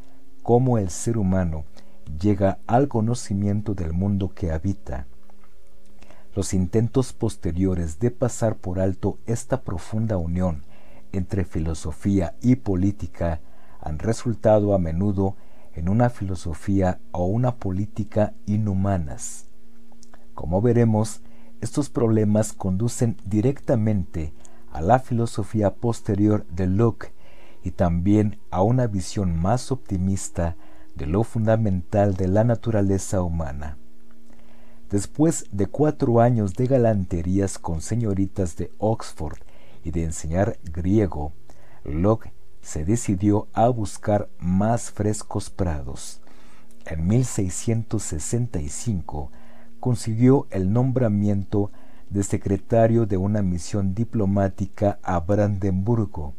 cómo 0.43 0.77
el 0.77 0.91
ser 0.91 1.17
humano 1.17 1.63
llega 2.21 2.59
al 2.67 2.89
conocimiento 2.89 3.73
del 3.73 3.91
mundo 3.91 4.35
que 4.35 4.51
habita. 4.51 5.07
Los 6.35 6.55
intentos 6.55 7.13
posteriores 7.13 7.99
de 7.99 8.09
pasar 8.09 8.55
por 8.55 8.79
alto 8.79 9.19
esta 9.27 9.61
profunda 9.61 10.17
unión 10.17 10.63
entre 11.11 11.45
filosofía 11.45 12.35
y 12.41 12.55
política 12.55 13.39
han 13.79 13.99
resultado 13.99 14.73
a 14.73 14.79
menudo 14.79 15.35
en 15.75 15.89
una 15.89 16.09
filosofía 16.09 16.99
o 17.11 17.25
una 17.25 17.57
política 17.57 18.33
inhumanas. 18.47 19.45
Como 20.33 20.59
veremos, 20.61 21.21
estos 21.61 21.89
problemas 21.89 22.53
conducen 22.53 23.17
directamente 23.25 24.33
a 24.71 24.81
la 24.81 24.97
filosofía 24.97 25.75
posterior 25.75 26.47
de 26.47 26.65
Locke 26.65 27.13
y 27.63 27.71
también 27.71 28.39
a 28.49 28.63
una 28.63 28.87
visión 28.87 29.37
más 29.39 29.71
optimista 29.71 30.55
de 30.95 31.05
lo 31.05 31.23
fundamental 31.23 32.15
de 32.15 32.27
la 32.27 32.43
naturaleza 32.43 33.21
humana. 33.21 33.77
Después 34.93 35.45
de 35.51 35.65
cuatro 35.65 36.21
años 36.21 36.53
de 36.53 36.67
galanterías 36.67 37.57
con 37.57 37.81
señoritas 37.81 38.55
de 38.57 38.69
Oxford 38.77 39.39
y 39.83 39.89
de 39.89 40.03
enseñar 40.03 40.59
griego, 40.63 41.33
Locke 41.83 42.31
se 42.61 42.85
decidió 42.85 43.47
a 43.53 43.69
buscar 43.69 44.29
más 44.37 44.91
frescos 44.91 45.49
prados. 45.49 46.21
En 46.85 47.07
1665 47.07 49.31
consiguió 49.79 50.45
el 50.51 50.71
nombramiento 50.71 51.71
de 52.11 52.21
secretario 52.21 53.07
de 53.07 53.17
una 53.17 53.41
misión 53.41 53.95
diplomática 53.95 54.99
a 55.01 55.19
Brandenburgo. 55.21 56.35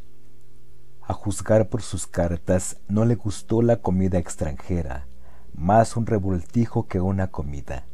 A 1.02 1.12
juzgar 1.12 1.68
por 1.68 1.82
sus 1.82 2.06
cartas, 2.06 2.76
no 2.86 3.04
le 3.04 3.16
gustó 3.16 3.62
la 3.62 3.78
comida 3.78 4.18
extranjera, 4.18 5.08
más 5.54 5.96
un 5.96 6.06
revoltijo 6.06 6.86
que 6.86 7.00
una 7.00 7.32
comida. 7.32 7.84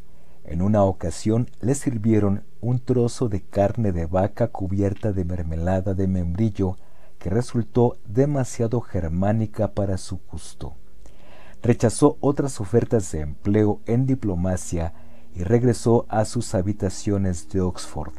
En 0.51 0.63
una 0.63 0.83
ocasión 0.83 1.49
le 1.61 1.77
sirvieron 1.77 2.43
un 2.61 2.81
trozo 2.81 3.29
de 3.29 3.41
carne 3.41 3.93
de 3.93 4.07
vaca 4.07 4.49
cubierta 4.49 5.13
de 5.13 5.25
mermelada 5.25 5.95
de 5.95 6.09
membrillo 6.09 6.77
que 7.21 7.31
resultó 7.31 7.99
demasiado 8.05 8.81
germánica 8.81 9.75
para 9.75 9.97
su 9.97 10.19
gusto. 10.29 10.75
Rechazó 11.63 12.17
otras 12.19 12.61
ofertas 12.61 13.13
de 13.13 13.21
empleo 13.21 13.81
en 13.87 14.07
diplomacia 14.07 14.93
y 15.37 15.45
regresó 15.45 16.05
a 16.09 16.25
sus 16.25 16.53
habitaciones 16.57 17.49
de 17.51 17.61
Oxford. 17.61 18.15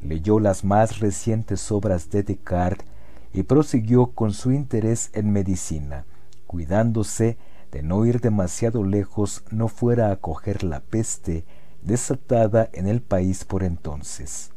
Leyó 0.00 0.38
las 0.38 0.62
más 0.62 1.00
recientes 1.00 1.72
obras 1.72 2.08
de 2.08 2.22
Descartes 2.22 2.86
y 3.32 3.42
prosiguió 3.42 4.12
con 4.12 4.32
su 4.32 4.52
interés 4.52 5.10
en 5.12 5.32
medicina, 5.32 6.04
cuidándose 6.46 7.36
de 7.72 7.82
no 7.82 8.06
ir 8.06 8.20
demasiado 8.20 8.84
lejos 8.84 9.42
no 9.50 9.66
fuera 9.66 10.12
a 10.12 10.16
coger 10.20 10.62
la 10.62 10.78
peste 10.78 11.44
desatada 11.84 12.68
en 12.72 12.88
el 12.88 13.02
país 13.02 13.44
por 13.44 13.62
entonces. 13.62 14.50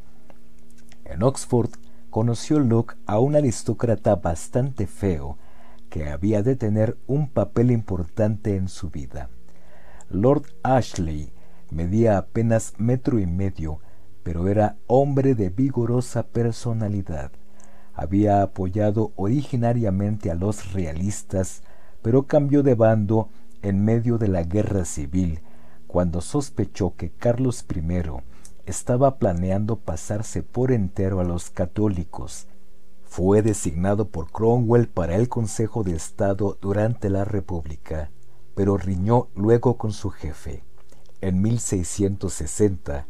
En 1.04 1.22
Oxford 1.22 1.70
conoció 2.10 2.58
Locke 2.58 2.96
a 3.06 3.18
un 3.18 3.36
aristócrata 3.36 4.16
bastante 4.16 4.86
feo 4.86 5.38
que 5.90 6.08
había 6.08 6.42
de 6.42 6.56
tener 6.56 6.98
un 7.06 7.28
papel 7.28 7.70
importante 7.70 8.56
en 8.56 8.68
su 8.68 8.90
vida. 8.90 9.30
Lord 10.10 10.44
Ashley 10.62 11.32
medía 11.70 12.18
apenas 12.18 12.74
metro 12.78 13.18
y 13.18 13.26
medio, 13.26 13.80
pero 14.22 14.48
era 14.48 14.76
hombre 14.86 15.34
de 15.34 15.50
vigorosa 15.50 16.24
personalidad. 16.24 17.30
Había 17.94 18.42
apoyado 18.42 19.12
originariamente 19.16 20.30
a 20.30 20.34
los 20.34 20.72
realistas, 20.72 21.62
pero 22.02 22.26
cambió 22.26 22.62
de 22.62 22.74
bando 22.74 23.28
en 23.62 23.84
medio 23.84 24.18
de 24.18 24.28
la 24.28 24.44
guerra 24.44 24.84
civil, 24.84 25.40
cuando 25.88 26.20
sospechó 26.20 26.94
que 26.96 27.10
Carlos 27.10 27.64
I 27.74 28.02
estaba 28.66 29.16
planeando 29.16 29.76
pasarse 29.76 30.42
por 30.42 30.70
entero 30.70 31.18
a 31.18 31.24
los 31.24 31.48
católicos. 31.48 32.46
Fue 33.04 33.40
designado 33.40 34.08
por 34.08 34.30
Cromwell 34.30 34.86
para 34.86 35.16
el 35.16 35.30
Consejo 35.30 35.82
de 35.82 35.96
Estado 35.96 36.58
durante 36.60 37.08
la 37.08 37.24
República, 37.24 38.10
pero 38.54 38.76
riñó 38.76 39.28
luego 39.34 39.78
con 39.78 39.92
su 39.92 40.10
jefe. 40.10 40.62
En 41.22 41.40
1660, 41.40 43.06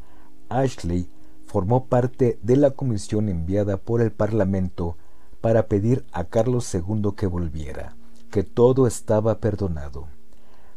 Ashley 0.48 1.10
formó 1.46 1.86
parte 1.86 2.38
de 2.42 2.56
la 2.56 2.70
comisión 2.70 3.28
enviada 3.28 3.76
por 3.76 4.00
el 4.00 4.12
Parlamento 4.12 4.96
para 5.40 5.66
pedir 5.66 6.06
a 6.12 6.24
Carlos 6.24 6.72
II 6.72 7.10
que 7.16 7.26
volviera, 7.26 7.96
que 8.30 8.44
todo 8.44 8.86
estaba 8.86 9.40
perdonado. 9.40 10.06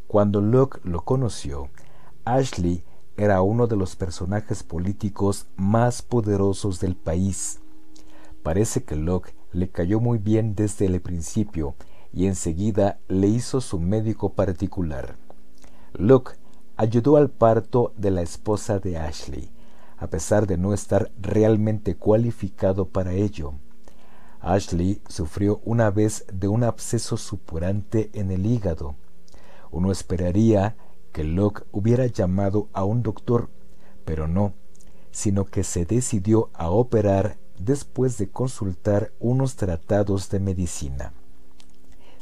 Cuando 0.08 0.40
Locke 0.40 0.80
lo 0.84 1.02
conoció, 1.02 1.70
Ashley 2.24 2.84
era 3.16 3.42
uno 3.42 3.66
de 3.66 3.76
los 3.76 3.96
personajes 3.96 4.62
políticos 4.62 5.46
más 5.56 6.02
poderosos 6.02 6.78
del 6.80 6.96
país. 6.96 7.60
Parece 8.42 8.84
que 8.84 8.96
Locke 8.96 9.34
le 9.52 9.70
cayó 9.70 10.00
muy 10.00 10.18
bien 10.18 10.54
desde 10.54 10.86
el 10.86 11.00
principio 11.00 11.74
y 12.12 12.26
enseguida 12.26 12.98
le 13.08 13.26
hizo 13.26 13.60
su 13.60 13.80
médico 13.80 14.34
particular. 14.34 15.16
Locke 15.94 16.38
ayudó 16.76 17.16
al 17.16 17.28
parto 17.28 17.92
de 17.96 18.10
la 18.10 18.22
esposa 18.22 18.78
de 18.78 18.98
Ashley, 18.98 19.50
a 19.98 20.06
pesar 20.06 20.46
de 20.46 20.56
no 20.56 20.74
estar 20.74 21.10
realmente 21.20 21.96
cualificado 21.96 22.88
para 22.88 23.12
ello. 23.12 23.54
Ashley 24.40 25.00
sufrió 25.08 25.60
una 25.64 25.90
vez 25.90 26.24
de 26.32 26.48
un 26.48 26.64
absceso 26.64 27.16
supurante 27.16 28.10
en 28.14 28.30
el 28.30 28.46
hígado. 28.46 28.96
Uno 29.70 29.92
esperaría 29.92 30.76
que 31.12 31.24
Locke 31.24 31.64
hubiera 31.72 32.06
llamado 32.06 32.68
a 32.72 32.84
un 32.84 33.02
doctor, 33.02 33.48
pero 34.04 34.26
no, 34.26 34.54
sino 35.10 35.44
que 35.44 35.62
se 35.62 35.84
decidió 35.84 36.50
a 36.54 36.70
operar 36.70 37.36
después 37.58 38.18
de 38.18 38.30
consultar 38.30 39.12
unos 39.20 39.56
tratados 39.56 40.30
de 40.30 40.40
medicina. 40.40 41.12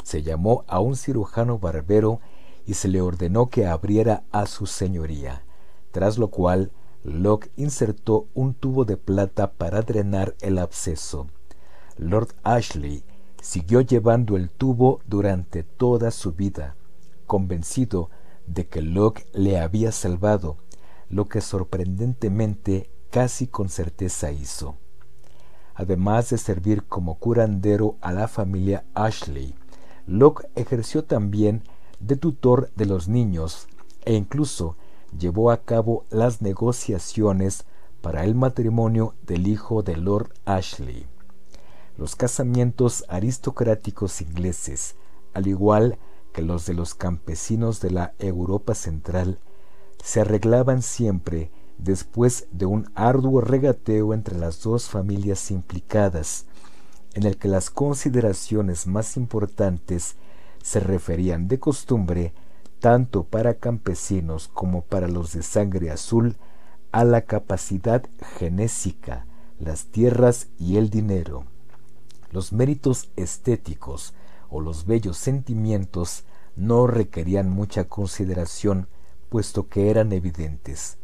Se 0.03 0.23
llamó 0.23 0.65
a 0.67 0.81
un 0.81 0.97
cirujano 0.97 1.59
barbero 1.59 2.21
y 2.67 2.75
se 2.75 2.89
le 2.89 3.01
ordenó 3.01 3.49
que 3.49 3.67
abriera 3.67 4.25
a 4.33 4.47
su 4.47 4.67
señoría, 4.67 5.45
tras 5.93 6.19
lo 6.19 6.29
cual 6.29 6.73
Locke 7.03 7.51
insertó 7.57 8.27
un 8.35 8.55
tubo 8.55 8.85
de 8.85 8.97
plata 8.97 9.53
para 9.53 9.83
drenar 9.83 10.35
el 10.41 10.59
absceso. 10.59 11.29
Lord 11.97 12.35
Ashley 12.43 13.05
siguió 13.41 13.81
llevando 13.81 14.37
el 14.37 14.51
tubo 14.51 15.01
durante 15.07 15.63
toda 15.63 16.11
su 16.11 16.33
vida, 16.33 16.77
convencido 17.27 18.11
de 18.53 18.67
que 18.67 18.83
Locke 18.83 19.27
le 19.33 19.59
había 19.59 19.93
salvado, 19.93 20.57
lo 21.09 21.29
que 21.29 21.41
sorprendentemente 21.41 22.91
casi 23.11 23.47
con 23.47 23.69
certeza 23.69 24.33
hizo. 24.33 24.77
Además 25.75 26.31
de 26.31 26.39
servir 26.39 26.85
como 26.85 27.19
curandero 27.19 27.97
a 28.01 28.13
la 28.13 28.29
familia 28.29 28.85
Ashley, 28.95 29.55
Locke 30.07 30.49
ejerció 30.57 31.05
también 31.05 31.63
de 32.01 32.17
tutor 32.17 32.71
de 32.75 32.87
los 32.87 33.09
niños 33.09 33.69
e 34.05 34.15
incluso 34.15 34.77
llevó 35.17 35.51
a 35.51 35.63
cabo 35.63 36.05
las 36.11 36.43
negociaciones 36.43 37.65
para 38.01 38.25
el 38.25 38.35
matrimonio 38.35 39.15
del 39.23 39.47
hijo 39.47 39.83
de 39.83 39.97
Lord 39.97 40.33
Ashley. 40.45 41.07
Los 41.97 42.17
casamientos 42.17 43.05
aristocráticos 43.09 44.21
ingleses, 44.23 44.97
al 45.35 45.47
igual 45.47 45.93
que 45.93 46.10
los 46.39 46.67
de 46.67 46.75
los 46.75 46.95
campesinos 46.95 47.81
de 47.81 47.91
la 47.91 48.15
Europa 48.19 48.75
central 48.75 49.39
se 50.03 50.21
arreglaban 50.21 50.83
siempre 50.83 51.51
después 51.79 52.47
de 52.53 52.67
un 52.67 52.91
arduo 52.95 53.41
regateo 53.41 54.15
entre 54.15 54.39
las 54.39 54.63
dos 54.63 54.89
familias 54.89 55.51
implicadas, 55.51 56.47
en 57.15 57.25
el 57.25 57.37
que 57.37 57.49
las 57.49 57.71
consideraciones 57.71 58.87
más 58.87 59.17
importantes 59.17 60.17
se 60.63 60.81
referían 60.81 61.49
de 61.49 61.59
costumbre, 61.59 62.33
tanto 62.81 63.25
para 63.25 63.55
campesinos 63.55 64.49
como 64.49 64.83
para 64.83 65.09
los 65.09 65.33
de 65.33 65.43
sangre 65.43 65.91
azul, 65.91 66.37
a 66.93 67.05
la 67.05 67.23
capacidad 67.23 68.05
genésica, 68.39 69.27
las 69.59 69.87
tierras 69.87 70.49
y 70.59 70.77
el 70.77 70.91
dinero. 70.91 71.45
Los 72.31 72.53
méritos 72.53 73.11
estéticos 73.17 74.15
o 74.51 74.61
los 74.61 74.85
bellos 74.85 75.17
sentimientos 75.17 76.25
no 76.57 76.87
requerían 76.87 77.49
mucha 77.49 77.85
consideración, 77.85 78.89
puesto 79.29 79.69
que 79.69 79.91
eran 79.91 80.13
evidentes. 80.13 80.99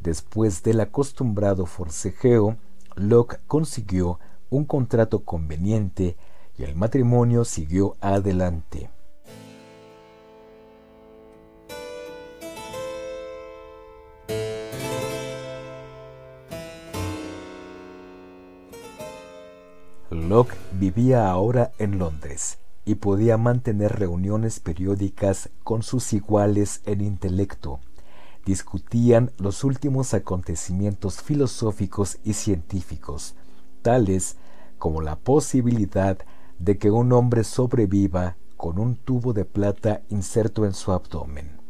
Después 0.00 0.62
del 0.62 0.80
acostumbrado 0.80 1.66
forcejeo, 1.66 2.56
Locke 2.94 3.40
consiguió 3.46 4.18
un 4.50 4.64
contrato 4.64 5.24
conveniente 5.24 6.16
y 6.58 6.64
el 6.64 6.74
matrimonio 6.76 7.44
siguió 7.44 7.96
adelante. 8.00 8.90
Locke 20.10 20.54
vivía 20.72 21.30
ahora 21.30 21.72
en 21.78 21.98
Londres 21.98 22.58
y 22.84 22.96
podía 22.96 23.36
mantener 23.36 23.98
reuniones 23.98 24.60
periódicas 24.60 25.50
con 25.64 25.82
sus 25.82 26.12
iguales 26.12 26.80
en 26.86 27.00
intelecto. 27.00 27.80
Discutían 28.44 29.32
los 29.38 29.64
últimos 29.64 30.14
acontecimientos 30.14 31.22
filosóficos 31.22 32.18
y 32.24 32.32
científicos, 32.32 33.34
tales 33.82 34.36
como 34.78 35.02
la 35.02 35.16
posibilidad 35.16 36.18
de 36.58 36.78
que 36.78 36.90
un 36.90 37.12
hombre 37.12 37.44
sobreviva 37.44 38.36
con 38.56 38.78
un 38.78 38.96
tubo 38.96 39.32
de 39.32 39.44
plata 39.44 40.02
inserto 40.08 40.64
en 40.64 40.74
su 40.74 40.92
abdomen. 40.92 41.60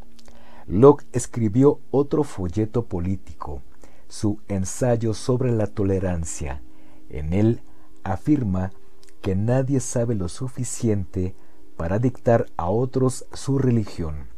Locke 0.67 1.05
escribió 1.13 1.81
otro 1.91 2.23
folleto 2.23 2.85
político, 2.85 3.63
su 4.09 4.41
ensayo 4.49 5.15
sobre 5.15 5.53
la 5.53 5.67
tolerancia. 5.67 6.63
En 7.09 7.33
él 7.33 7.63
afirma 8.05 8.73
que 9.21 9.35
nadie 9.35 9.81
sabe 9.81 10.15
lo 10.15 10.29
suficiente 10.29 11.35
para 11.77 11.99
dictar 11.99 12.47
a 12.57 12.71
otros 12.71 13.27
su 13.33 13.59
religión, 13.59 14.29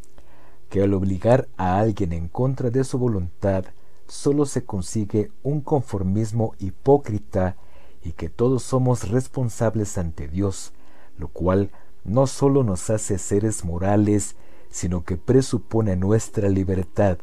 que 0.69 0.83
al 0.83 0.95
obligar 0.95 1.49
a 1.57 1.79
alguien 1.79 2.13
en 2.13 2.29
contra 2.29 2.71
de 2.71 2.85
su 2.85 2.99
voluntad 2.99 3.65
solo 4.07 4.47
se 4.47 4.65
consigue 4.65 5.31
un 5.43 5.61
conformismo 5.61 6.55
hipócrita 6.59 7.57
y 8.03 8.13
que 8.13 8.29
todos 8.29 8.63
somos 8.63 9.09
responsables 9.09 9.97
ante 9.99 10.29
Dios, 10.29 10.73
lo 11.17 11.29
cual 11.29 11.71
no 12.05 12.27
solo 12.27 12.65
nos 12.65 12.91
hace 12.91 13.19
seres 13.19 13.65
morales, 13.65 14.37
sino 14.71 15.05
que 15.05 15.17
presupone 15.17 15.97
nuestra 15.97 16.49
libertad. 16.49 17.19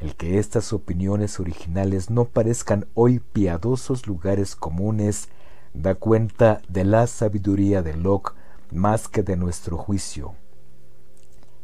El 0.00 0.16
que 0.16 0.38
estas 0.38 0.72
opiniones 0.72 1.40
originales 1.40 2.10
no 2.10 2.24
parezcan 2.24 2.86
hoy 2.94 3.20
piadosos 3.20 4.06
lugares 4.06 4.56
comunes 4.56 5.28
da 5.74 5.94
cuenta 5.94 6.60
de 6.68 6.84
la 6.84 7.06
sabiduría 7.06 7.82
de 7.82 7.96
Locke 7.96 8.34
más 8.70 9.08
que 9.08 9.22
de 9.22 9.36
nuestro 9.36 9.76
juicio. 9.76 10.34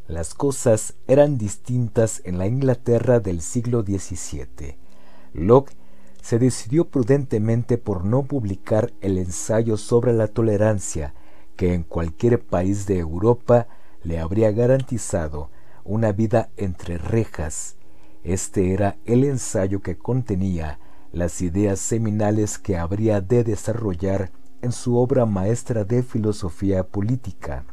Las 0.07 0.35
cosas 0.35 0.95
eran 1.07 1.37
distintas 1.37 2.23
en 2.25 2.39
la 2.39 2.47
Inglaterra 2.47 3.21
del 3.21 3.43
siglo 3.43 3.83
XVII. 3.83 4.79
Locke 5.35 5.75
se 6.23 6.39
decidió 6.39 6.89
prudentemente 6.89 7.79
por 7.79 8.05
no 8.05 8.25
publicar 8.25 8.93
el 9.01 9.19
ensayo 9.19 9.77
sobre 9.77 10.13
la 10.13 10.29
tolerancia 10.29 11.15
que 11.57 11.75
en 11.75 11.83
cualquier 11.83 12.45
país 12.45 12.87
de 12.87 12.99
Europa 12.99 13.67
le 14.03 14.19
habría 14.19 14.53
garantizado 14.53 15.51
una 15.85 16.13
vida 16.13 16.51
entre 16.57 16.99
rejas. 16.99 17.77
Este 18.25 18.73
era 18.73 18.97
el 19.05 19.25
ensayo 19.25 19.81
que 19.81 19.99
contenía 19.99 20.79
las 21.13 21.43
ideas 21.43 21.79
seminales 21.79 22.59
que 22.59 22.77
habría 22.77 23.21
de 23.21 23.45
desarrollar 23.45 24.33
en 24.61 24.73
su 24.73 24.97
obra 24.97 25.27
maestra 25.27 25.85
de 25.85 26.03
filosofía 26.03 26.85
política, 26.87 27.65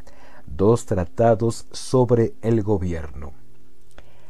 dos 0.46 0.86
tratados 0.86 1.68
sobre 1.72 2.36
el 2.42 2.62
gobierno. 2.64 3.34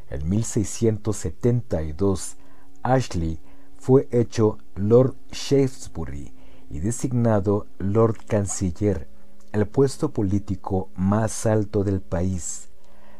En 0.10 0.30
1672, 0.30 2.38
Ashley 2.84 3.40
fue 3.78 4.08
hecho 4.12 4.58
Lord 4.76 5.16
Shaftesbury 5.32 6.34
y 6.70 6.80
designado 6.80 7.68
Lord 7.78 8.18
Canciller, 8.28 9.10
el 9.52 9.68
puesto 9.68 10.12
político 10.12 10.90
más 10.96 11.46
alto 11.46 11.84
del 11.84 12.02
país. 12.02 12.70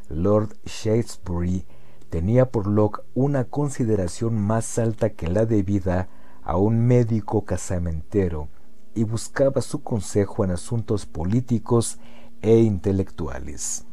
Lord 0.10 0.56
Shaftesbury 0.66 1.68
tenía 2.16 2.50
por 2.50 2.66
Locke 2.66 3.02
una 3.14 3.44
consideración 3.44 4.40
más 4.40 4.80
alta 4.80 5.10
que 5.10 5.28
la 5.28 5.46
debida 5.46 6.08
a 6.44 6.56
un 6.56 6.88
médico 6.88 7.44
casamentero 7.44 8.48
y 8.94 9.04
buscaba 9.04 9.60
su 9.60 9.84
consejo 9.84 10.46
en 10.46 10.52
asuntos 10.52 11.06
políticos 11.06 11.98
e 12.42 12.60
intelectuales. 12.60 13.84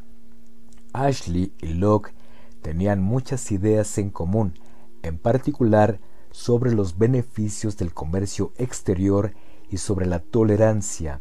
Ashley 0.93 1.53
y 1.61 1.75
Locke 1.75 2.15
tenían 2.61 3.03
muchas 3.03 3.51
ideas 3.51 3.99
en 3.99 4.11
común, 4.11 4.55
en 5.03 5.19
particular 5.19 5.99
sobre 6.31 6.73
los 6.73 6.99
beneficios 6.99 7.77
del 7.77 7.93
comercio 7.93 8.53
exterior 8.57 9.35
y 9.69 9.79
sobre 9.79 10.07
la 10.07 10.21
tolerancia. 10.21 11.21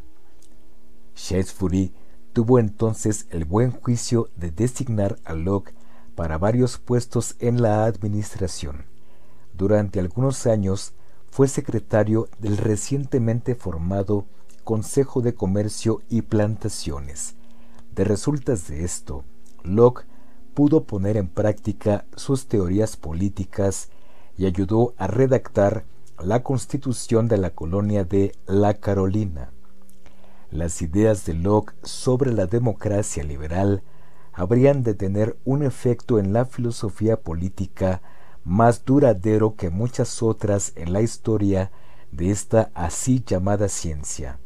Shaftesbury 1.16 1.96
tuvo 2.32 2.60
entonces 2.60 3.26
el 3.32 3.46
buen 3.46 3.72
juicio 3.72 4.30
de 4.36 4.52
designar 4.52 5.18
a 5.26 5.34
Locke 5.34 5.74
para 6.16 6.38
varios 6.38 6.78
puestos 6.78 7.36
en 7.40 7.62
la 7.62 7.86
administración. 7.86 8.86
Durante 9.54 10.00
algunos 10.00 10.48
años 10.48 10.94
fue 11.30 11.48
secretario 11.48 12.28
del 12.40 12.58
recientemente 12.58 13.56
formado 13.56 14.26
Consejo 14.64 15.22
de 15.22 15.34
Comercio 15.34 16.02
y 16.10 16.22
Plantaciones. 16.24 17.36
De 17.96 18.04
resultas 18.04 18.68
de 18.68 18.84
esto, 18.84 19.24
Locke 19.64 20.06
pudo 20.54 20.84
poner 20.84 21.18
en 21.18 21.28
práctica 21.28 22.06
sus 22.16 22.48
teorías 22.48 22.98
políticas 22.98 23.90
y 24.38 24.46
ayudó 24.46 24.94
a 24.98 25.08
redactar 25.08 25.86
la 26.20 26.44
constitución 26.44 27.28
de 27.28 27.38
la 27.38 27.52
colonia 27.52 28.04
de 28.04 28.34
La 28.46 28.76
Carolina. 28.76 29.52
Las 30.52 30.82
ideas 30.82 31.26
de 31.26 31.34
Locke 31.34 31.74
sobre 31.84 32.34
la 32.34 32.46
democracia 32.46 33.24
liberal 33.24 33.84
habrían 34.34 34.84
de 34.84 34.94
tener 34.94 35.38
un 35.44 35.64
efecto 35.64 36.20
en 36.20 36.34
la 36.34 36.46
filosofía 36.46 37.18
política 37.18 38.02
más 38.44 38.86
duradero 38.86 39.56
que 39.56 39.70
muchas 39.70 40.24
otras 40.24 40.74
en 40.76 40.94
la 40.94 41.02
historia 41.02 41.72
de 42.12 42.32
esta 42.32 42.72
así 42.74 43.24
llamada 43.26 43.68
ciencia. 43.68 44.40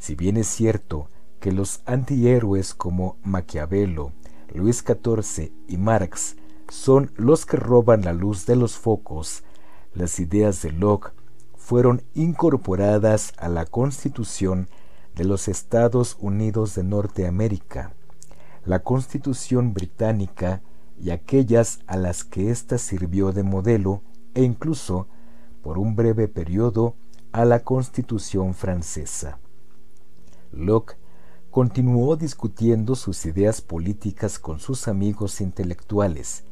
Si 0.00 0.14
bien 0.14 0.36
es 0.36 0.48
cierto 0.48 1.08
que 1.40 1.52
los 1.52 1.80
antihéroes 1.86 2.74
como 2.74 3.16
Maquiavelo, 3.22 4.12
Luis 4.52 4.84
XIV 4.84 5.52
y 5.66 5.76
Marx 5.76 6.36
son 6.68 7.12
los 7.16 7.46
que 7.46 7.56
roban 7.56 8.04
la 8.04 8.12
luz 8.12 8.46
de 8.46 8.56
los 8.56 8.76
focos, 8.76 9.44
las 9.94 10.20
ideas 10.20 10.62
de 10.62 10.72
Locke 10.72 11.12
fueron 11.56 12.02
incorporadas 12.14 13.32
a 13.36 13.48
la 13.48 13.64
Constitución 13.64 14.68
de 15.14 15.24
los 15.24 15.48
Estados 15.48 16.16
Unidos 16.20 16.74
de 16.74 16.84
Norteamérica 16.84 17.94
la 18.68 18.80
Constitución 18.80 19.72
británica 19.72 20.60
y 21.00 21.08
aquellas 21.08 21.78
a 21.86 21.96
las 21.96 22.22
que 22.22 22.50
ésta 22.50 22.76
sirvió 22.76 23.32
de 23.32 23.42
modelo 23.42 24.02
e 24.34 24.42
incluso, 24.42 25.08
por 25.62 25.78
un 25.78 25.96
breve 25.96 26.28
periodo, 26.28 26.94
a 27.32 27.46
la 27.46 27.60
Constitución 27.60 28.52
francesa. 28.52 29.38
Locke 30.52 30.98
continuó 31.50 32.16
discutiendo 32.16 32.94
sus 32.94 33.24
ideas 33.24 33.62
políticas 33.62 34.38
con 34.38 34.60
sus 34.60 34.86
amigos 34.86 35.40
intelectuales. 35.40 36.44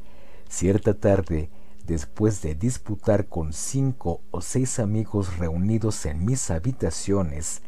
Cierta 0.49 0.95
tarde, 0.95 1.51
después 1.85 2.41
de 2.41 2.55
disputar 2.55 3.27
con 3.27 3.53
cinco 3.53 4.21
o 4.31 4.41
seis 4.41 4.79
amigos 4.79 5.37
reunidos 5.37 6.03
en 6.07 6.25
mis 6.25 6.49
habitaciones, 6.49 7.61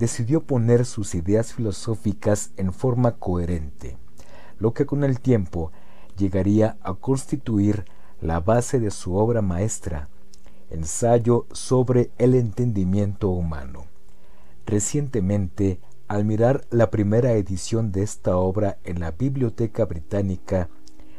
decidió 0.00 0.40
poner 0.40 0.86
sus 0.86 1.14
ideas 1.14 1.52
filosóficas 1.52 2.52
en 2.56 2.72
forma 2.72 3.16
coherente, 3.16 3.98
lo 4.58 4.72
que 4.72 4.86
con 4.86 5.04
el 5.04 5.20
tiempo 5.20 5.72
llegaría 6.16 6.78
a 6.82 6.94
constituir 6.94 7.84
la 8.18 8.40
base 8.40 8.80
de 8.80 8.90
su 8.90 9.14
obra 9.14 9.42
maestra, 9.42 10.08
Ensayo 10.70 11.46
sobre 11.50 12.12
el 12.16 12.34
entendimiento 12.34 13.28
humano. 13.28 13.86
Recientemente, 14.66 15.80
al 16.06 16.24
mirar 16.24 16.64
la 16.70 16.90
primera 16.90 17.32
edición 17.32 17.90
de 17.90 18.04
esta 18.04 18.36
obra 18.36 18.78
en 18.84 19.00
la 19.00 19.10
Biblioteca 19.10 19.84
Británica, 19.84 20.68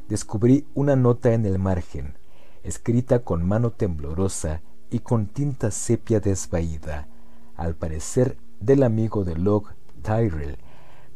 descubrí 0.08 0.66
una 0.74 0.96
nota 0.96 1.34
en 1.34 1.46
el 1.46 1.60
margen, 1.60 2.16
escrita 2.64 3.20
con 3.20 3.46
mano 3.46 3.72
temblorosa 3.72 4.62
y 4.90 5.00
con 5.00 5.28
tinta 5.28 5.70
sepia 5.70 6.22
desvaída, 6.22 7.10
al 7.58 7.76
parecer 7.76 8.38
del 8.62 8.84
amigo 8.84 9.26
de 9.26 9.36
Locke, 9.36 9.74
Tyrrell, 10.02 10.58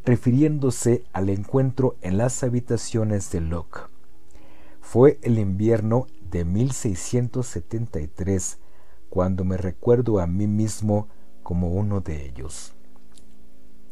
refiriéndose 0.04 1.04
al 1.12 1.30
encuentro 1.30 1.96
en 2.02 2.18
las 2.18 2.42
habitaciones 2.42 3.30
de 3.30 3.40
Locke. 3.40 3.88
Fue 4.80 5.18
el 5.22 5.38
invierno 5.38 6.06
de 6.30 6.44
1673 6.44 8.58
cuando 9.08 9.44
me 9.44 9.56
recuerdo 9.56 10.20
a 10.20 10.26
mí 10.26 10.46
mismo 10.46 11.08
como 11.42 11.72
uno 11.72 12.00
de 12.00 12.26
ellos. 12.26 12.74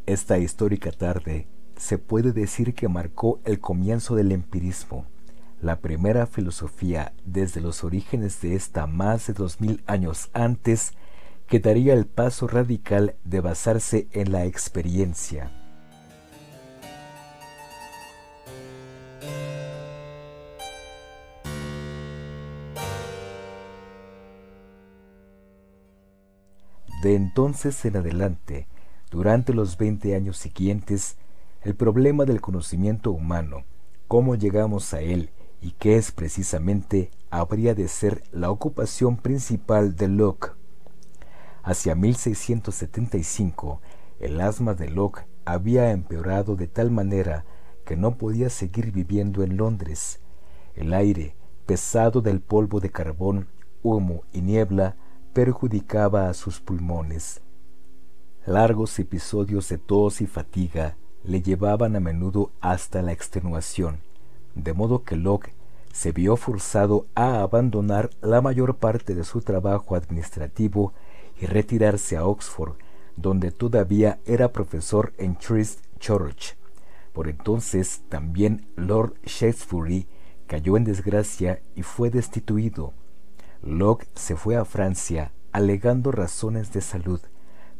Esta 0.07 0.39
histórica 0.39 0.93
tarde 0.93 1.49
se 1.77 1.99
puede 1.99 2.33
decir 2.33 2.75
que 2.75 2.89
marcó 2.89 3.41
el 3.45 3.61
comienzo 3.61 4.15
del 4.15 4.33
empirismo, 4.33 5.07
la 5.61 5.81
primera 5.81 6.27
filosofía 6.27 7.13
desde 7.25 7.61
los 7.61 7.85
orígenes 7.85 8.41
de 8.41 8.55
esta 8.55 8.87
más 8.87 9.27
de 9.27 9.33
dos 9.33 9.61
mil 9.61 9.83
años 9.87 10.31
antes 10.35 10.93
que 11.49 11.61
daría 11.61 11.95
el 11.95 12.07
paso 12.07 12.47
radical 12.47 13.16
de 13.24 13.40
basarse 13.40 14.09
en 14.12 14.32
la 14.32 14.45
experiencia. 14.45 15.51
De 27.03 27.14
entonces 27.14 27.84
en 27.84 27.99
adelante, 27.99 28.66
durante 29.11 29.53
los 29.53 29.76
veinte 29.76 30.14
años 30.14 30.38
siguientes, 30.38 31.18
el 31.61 31.74
problema 31.74 32.24
del 32.24 32.40
conocimiento 32.40 33.11
humano, 33.11 33.64
cómo 34.09 34.36
llegamos 34.36 34.95
a 34.95 35.03
él 35.03 35.28
y 35.61 35.72
qué 35.72 35.97
es 35.97 36.12
precisamente, 36.12 37.11
habría 37.30 37.74
de 37.74 37.88
ser 37.88 38.22
la 38.32 38.51
ocupación 38.51 39.18
principal 39.18 39.97
de 39.97 40.09
Locke. 40.09 40.64
Hacia 41.65 41.95
1675, 41.95 43.81
el 44.21 44.39
asma 44.43 44.75
de 44.75 44.91
Locke 44.91 45.27
había 45.47 45.93
empeorado 45.93 46.57
de 46.57 46.69
tal 46.69 46.91
manera 46.91 47.47
que 47.87 47.97
no 47.97 48.19
podía 48.19 48.51
seguir 48.51 48.93
viviendo 48.93 49.43
en 49.43 49.57
Londres. 49.57 50.21
El 50.75 50.93
aire, 50.93 51.35
pesado 51.65 52.21
del 52.21 52.41
polvo 52.41 52.81
de 52.81 52.91
carbón, 52.91 53.49
humo 53.83 54.25
y 54.31 54.43
niebla, 54.43 54.97
perjudicaba 55.33 56.29
a 56.29 56.35
sus 56.35 56.61
pulmones. 56.61 57.41
Largos 58.45 58.99
episodios 58.99 59.71
de 59.71 59.79
tos 59.79 60.21
y 60.21 60.27
fatiga 60.27 60.99
le 61.23 61.41
llevaban 61.41 61.97
a 61.97 62.01
menudo 62.01 62.51
hasta 62.61 63.01
la 63.01 63.12
extenuación, 63.12 64.01
de 64.55 64.75
modo 64.75 65.03
que 65.03 65.17
Locke 65.17 65.55
se 65.95 66.12
vio 66.12 66.37
forzado 66.37 67.07
a 67.15 67.41
abandonar 67.41 68.11
la 68.21 68.43
mayor 68.43 68.77
parte 68.77 69.15
de 69.15 69.25
su 69.25 69.41
trabajo 69.41 69.97
administrativo 69.97 70.93
y 71.41 71.47
retirarse 71.47 72.16
a 72.16 72.24
Oxford, 72.26 72.74
donde 73.16 73.51
todavía 73.51 74.18
era 74.24 74.53
profesor 74.53 75.12
en 75.18 75.35
Christ 75.35 75.80
Church. 75.99 76.57
Por 77.12 77.28
entonces 77.28 78.03
también 78.09 78.66
Lord 78.76 79.14
Shaftesbury 79.24 80.09
cayó 80.47 80.76
en 80.76 80.85
desgracia 80.85 81.61
y 81.74 81.82
fue 81.82 82.11
destituido. 82.11 82.93
Locke 83.62 84.07
se 84.14 84.37
fue 84.37 84.57
a 84.57 84.64
Francia 84.64 85.32
alegando 85.53 86.11
razones 86.11 86.72
de 86.72 86.80
salud, 86.80 87.20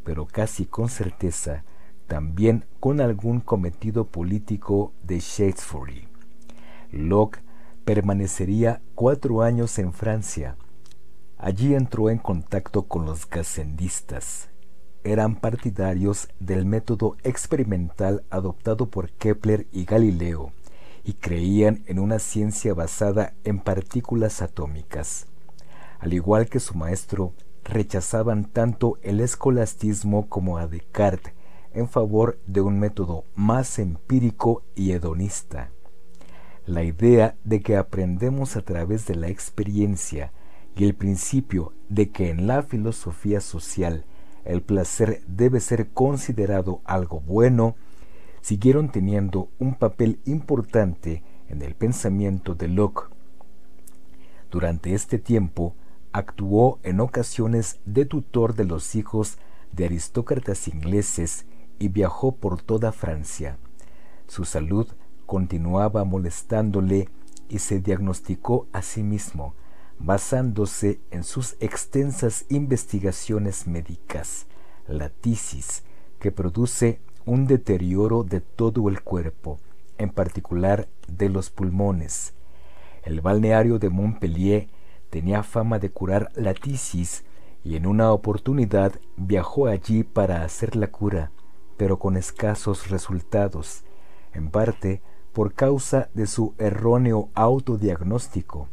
pero 0.03 0.25
casi 0.25 0.65
con 0.65 0.89
certeza 0.89 1.63
también 2.07 2.65
con 2.79 3.01
algún 3.01 3.39
cometido 3.39 4.05
político 4.05 4.93
de 5.03 5.19
Shaftesbury. 5.19 6.07
Locke 6.91 7.39
permanecería 7.83 8.81
cuatro 8.95 9.41
años 9.41 9.77
en 9.79 9.93
Francia. 9.93 10.55
Allí 11.45 11.75
entró 11.75 12.09
en 12.09 12.17
contacto 12.17 12.87
con 12.87 13.05
los 13.05 13.29
gascendistas. 13.29 14.49
Eran 15.03 15.35
partidarios 15.35 16.27
del 16.39 16.65
método 16.65 17.17
experimental 17.23 18.23
adoptado 18.31 18.89
por 18.89 19.11
Kepler 19.11 19.67
y 19.71 19.85
Galileo 19.85 20.53
y 21.03 21.13
creían 21.13 21.83
en 21.85 21.99
una 21.99 22.17
ciencia 22.17 22.73
basada 22.73 23.35
en 23.43 23.59
partículas 23.59 24.41
atómicas. 24.41 25.27
Al 25.99 26.13
igual 26.13 26.49
que 26.49 26.59
su 26.59 26.73
maestro, 26.73 27.33
rechazaban 27.63 28.45
tanto 28.45 28.97
el 29.03 29.19
escolastismo 29.19 30.27
como 30.27 30.57
a 30.57 30.65
Descartes 30.65 31.35
en 31.75 31.87
favor 31.87 32.39
de 32.47 32.61
un 32.61 32.79
método 32.79 33.23
más 33.35 33.77
empírico 33.77 34.63
y 34.73 34.93
hedonista. 34.93 35.69
La 36.65 36.81
idea 36.81 37.35
de 37.43 37.61
que 37.61 37.77
aprendemos 37.77 38.55
a 38.55 38.63
través 38.63 39.05
de 39.05 39.13
la 39.13 39.27
experiencia 39.27 40.31
y 40.75 40.83
el 40.83 40.93
principio 40.93 41.73
de 41.89 42.09
que 42.09 42.29
en 42.29 42.47
la 42.47 42.63
filosofía 42.63 43.41
social 43.41 44.05
el 44.43 44.61
placer 44.61 45.23
debe 45.27 45.59
ser 45.59 45.89
considerado 45.89 46.81
algo 46.85 47.21
bueno 47.21 47.75
siguieron 48.41 48.89
teniendo 48.89 49.49
un 49.57 49.73
papel 49.73 50.19
importante 50.25 51.23
en 51.49 51.61
el 51.61 51.73
pensamiento 51.73 52.53
de 52.53 52.67
Locke. 52.67 53.09
Durante 54.51 54.93
este 54.93 55.17
tiempo 55.17 55.75
actuó 56.11 56.79
en 56.83 56.99
ocasiones 56.99 57.79
de 57.85 58.05
tutor 58.05 58.55
de 58.55 58.65
los 58.65 58.95
hijos 58.95 59.37
de 59.71 59.85
aristócratas 59.85 60.67
ingleses 60.67 61.45
y 61.79 61.87
viajó 61.87 62.35
por 62.35 62.61
toda 62.61 62.91
Francia. 62.91 63.57
Su 64.27 64.45
salud 64.45 64.87
continuaba 65.25 66.03
molestándole 66.03 67.09
y 67.49 67.59
se 67.59 67.79
diagnosticó 67.79 68.67
a 68.71 68.81
sí 68.81 69.03
mismo, 69.03 69.55
basándose 69.99 70.99
en 71.11 71.23
sus 71.23 71.55
extensas 71.59 72.45
investigaciones 72.49 73.67
médicas, 73.67 74.47
la 74.87 75.09
tisis, 75.09 75.83
que 76.19 76.31
produce 76.31 76.99
un 77.25 77.47
deterioro 77.47 78.23
de 78.23 78.41
todo 78.41 78.89
el 78.89 79.01
cuerpo, 79.01 79.59
en 79.97 80.09
particular 80.09 80.87
de 81.07 81.29
los 81.29 81.49
pulmones. 81.49 82.33
El 83.03 83.21
balneario 83.21 83.79
de 83.79 83.89
Montpellier 83.89 84.67
tenía 85.09 85.43
fama 85.43 85.79
de 85.79 85.91
curar 85.91 86.31
la 86.35 86.53
tisis 86.53 87.23
y 87.63 87.75
en 87.75 87.87
una 87.87 88.11
oportunidad 88.11 88.93
viajó 89.17 89.67
allí 89.67 90.03
para 90.03 90.43
hacer 90.43 90.75
la 90.75 90.87
cura, 90.87 91.31
pero 91.77 91.97
con 91.99 92.15
escasos 92.15 92.89
resultados, 92.89 93.83
en 94.33 94.49
parte 94.49 95.01
por 95.33 95.53
causa 95.53 96.09
de 96.13 96.27
su 96.27 96.53
erróneo 96.57 97.29
autodiagnóstico. 97.33 98.69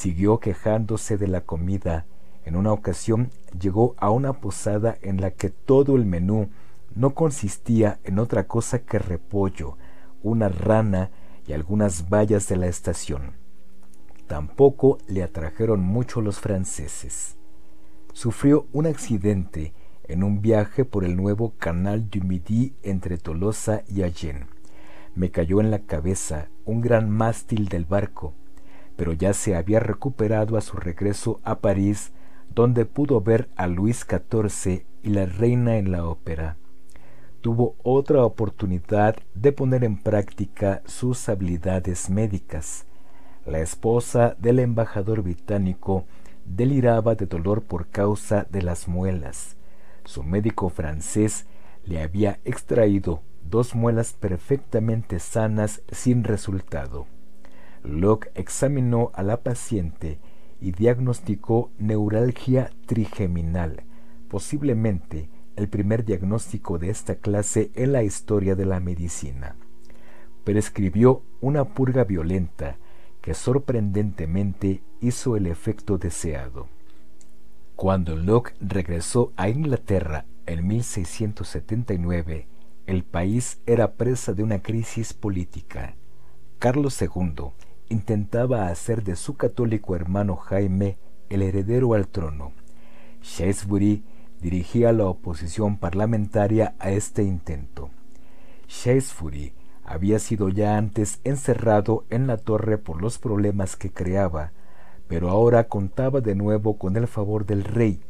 Siguió 0.00 0.40
quejándose 0.40 1.18
de 1.18 1.28
la 1.28 1.42
comida. 1.42 2.06
En 2.46 2.56
una 2.56 2.72
ocasión 2.72 3.30
llegó 3.60 3.94
a 3.98 4.08
una 4.08 4.32
posada 4.32 4.96
en 5.02 5.20
la 5.20 5.30
que 5.30 5.50
todo 5.50 5.94
el 5.94 6.06
menú 6.06 6.48
no 6.94 7.12
consistía 7.12 8.00
en 8.04 8.18
otra 8.18 8.46
cosa 8.46 8.78
que 8.78 8.98
repollo, 8.98 9.76
una 10.22 10.48
rana 10.48 11.10
y 11.46 11.52
algunas 11.52 12.08
vallas 12.08 12.48
de 12.48 12.56
la 12.56 12.66
estación. 12.66 13.34
Tampoco 14.26 14.96
le 15.06 15.22
atrajeron 15.22 15.82
mucho 15.82 16.22
los 16.22 16.40
franceses. 16.40 17.36
Sufrió 18.14 18.68
un 18.72 18.86
accidente 18.86 19.74
en 20.04 20.24
un 20.24 20.40
viaje 20.40 20.86
por 20.86 21.04
el 21.04 21.14
nuevo 21.14 21.52
Canal 21.58 22.08
du 22.08 22.24
Midi 22.24 22.74
entre 22.82 23.18
Tolosa 23.18 23.82
y 23.86 24.00
Agen. 24.00 24.46
Me 25.14 25.30
cayó 25.30 25.60
en 25.60 25.70
la 25.70 25.80
cabeza 25.80 26.48
un 26.64 26.80
gran 26.80 27.10
mástil 27.10 27.68
del 27.68 27.84
barco, 27.84 28.32
pero 29.00 29.14
ya 29.14 29.32
se 29.32 29.56
había 29.56 29.80
recuperado 29.80 30.58
a 30.58 30.60
su 30.60 30.76
regreso 30.76 31.40
a 31.42 31.60
París, 31.60 32.12
donde 32.54 32.84
pudo 32.84 33.22
ver 33.22 33.48
a 33.56 33.66
Luis 33.66 34.06
XIV 34.06 34.84
y 35.02 35.08
la 35.08 35.24
reina 35.24 35.78
en 35.78 35.90
la 35.90 36.04
ópera 36.04 36.58
tuvo 37.40 37.76
otra 37.82 38.22
oportunidad 38.22 39.16
de 39.34 39.52
poner 39.52 39.82
en 39.84 39.96
práctica 39.96 40.82
sus 40.84 41.30
habilidades 41.30 42.10
médicas. 42.10 42.84
La 43.46 43.60
esposa 43.60 44.36
del 44.38 44.58
embajador 44.58 45.22
británico 45.22 46.04
deliraba 46.44 47.14
de 47.14 47.24
dolor 47.24 47.62
por 47.62 47.88
causa 47.88 48.46
de 48.50 48.60
las 48.60 48.86
muelas. 48.86 49.56
Su 50.04 50.22
médico 50.22 50.68
francés 50.68 51.46
le 51.86 52.02
había 52.02 52.38
extraído 52.44 53.22
dos 53.48 53.74
muelas 53.74 54.12
perfectamente 54.12 55.18
sanas 55.18 55.80
sin 55.90 56.24
resultado. 56.24 57.06
Locke 57.82 58.30
examinó 58.34 59.10
a 59.14 59.22
la 59.22 59.42
paciente 59.42 60.18
y 60.60 60.72
diagnosticó 60.72 61.70
neuralgia 61.78 62.70
trigeminal, 62.86 63.84
posiblemente 64.28 65.28
el 65.56 65.68
primer 65.68 66.04
diagnóstico 66.04 66.78
de 66.78 66.90
esta 66.90 67.16
clase 67.16 67.70
en 67.74 67.92
la 67.92 68.02
historia 68.02 68.54
de 68.54 68.66
la 68.66 68.80
medicina. 68.80 69.56
Prescribió 70.44 71.22
una 71.40 71.64
purga 71.64 72.04
violenta 72.04 72.76
que 73.20 73.34
sorprendentemente 73.34 74.82
hizo 75.00 75.36
el 75.36 75.46
efecto 75.46 75.98
deseado. 75.98 76.68
Cuando 77.76 78.16
Locke 78.16 78.54
regresó 78.60 79.32
a 79.36 79.48
Inglaterra 79.48 80.26
en 80.46 80.66
1679, 80.66 82.46
el 82.86 83.04
país 83.04 83.60
era 83.66 83.92
presa 83.94 84.34
de 84.34 84.42
una 84.42 84.60
crisis 84.62 85.14
política. 85.14 85.96
Carlos 86.58 87.00
II 87.00 87.52
intentaba 87.90 88.68
hacer 88.68 89.02
de 89.02 89.16
su 89.16 89.36
católico 89.36 89.94
hermano 89.94 90.36
Jaime 90.36 90.96
el 91.28 91.42
heredero 91.42 91.92
al 91.94 92.08
trono. 92.08 92.52
Shaftesbury 93.22 94.04
dirigía 94.40 94.92
la 94.92 95.06
oposición 95.06 95.76
parlamentaria 95.76 96.74
a 96.78 96.90
este 96.90 97.24
intento. 97.24 97.90
Shaftesbury 98.68 99.52
había 99.84 100.20
sido 100.20 100.48
ya 100.48 100.78
antes 100.78 101.20
encerrado 101.24 102.04
en 102.10 102.28
la 102.28 102.36
torre 102.36 102.78
por 102.78 103.02
los 103.02 103.18
problemas 103.18 103.76
que 103.76 103.92
creaba, 103.92 104.52
pero 105.08 105.28
ahora 105.28 105.64
contaba 105.64 106.20
de 106.20 106.36
nuevo 106.36 106.78
con 106.78 106.96
el 106.96 107.08
favor 107.08 107.44
del 107.44 107.64
rey. 107.64 108.00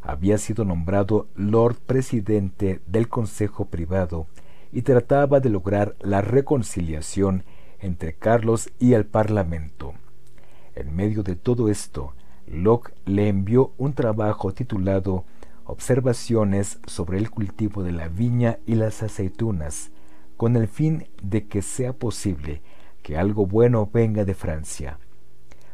Había 0.00 0.38
sido 0.38 0.64
nombrado 0.64 1.28
Lord 1.36 1.76
Presidente 1.84 2.80
del 2.86 3.08
Consejo 3.08 3.66
Privado 3.66 4.26
y 4.72 4.82
trataba 4.82 5.38
de 5.40 5.50
lograr 5.50 5.96
la 6.00 6.22
reconciliación 6.22 7.44
entre 7.82 8.14
Carlos 8.14 8.70
y 8.78 8.94
el 8.94 9.04
Parlamento. 9.04 9.92
En 10.74 10.96
medio 10.96 11.22
de 11.22 11.36
todo 11.36 11.68
esto, 11.68 12.14
Locke 12.46 12.94
le 13.04 13.28
envió 13.28 13.72
un 13.76 13.92
trabajo 13.92 14.54
titulado 14.54 15.24
observaciones 15.64 16.78
sobre 16.86 17.18
el 17.18 17.30
cultivo 17.30 17.82
de 17.82 17.92
la 17.92 18.08
viña 18.08 18.58
y 18.66 18.76
las 18.76 19.02
aceitunas, 19.02 19.90
con 20.36 20.56
el 20.56 20.68
fin 20.68 21.08
de 21.22 21.46
que 21.46 21.62
sea 21.62 21.92
posible 21.92 22.62
que 23.02 23.16
algo 23.16 23.46
bueno 23.46 23.88
venga 23.92 24.24
de 24.24 24.34
Francia. 24.34 24.98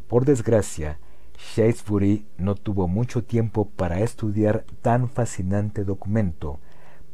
Por 0.09 0.25
desgracia, 0.25 0.99
Shaftesbury 1.39 2.27
no 2.37 2.55
tuvo 2.55 2.89
mucho 2.89 3.23
tiempo 3.23 3.69
para 3.69 4.01
estudiar 4.01 4.65
tan 4.83 5.09
fascinante 5.09 5.85
documento, 5.85 6.59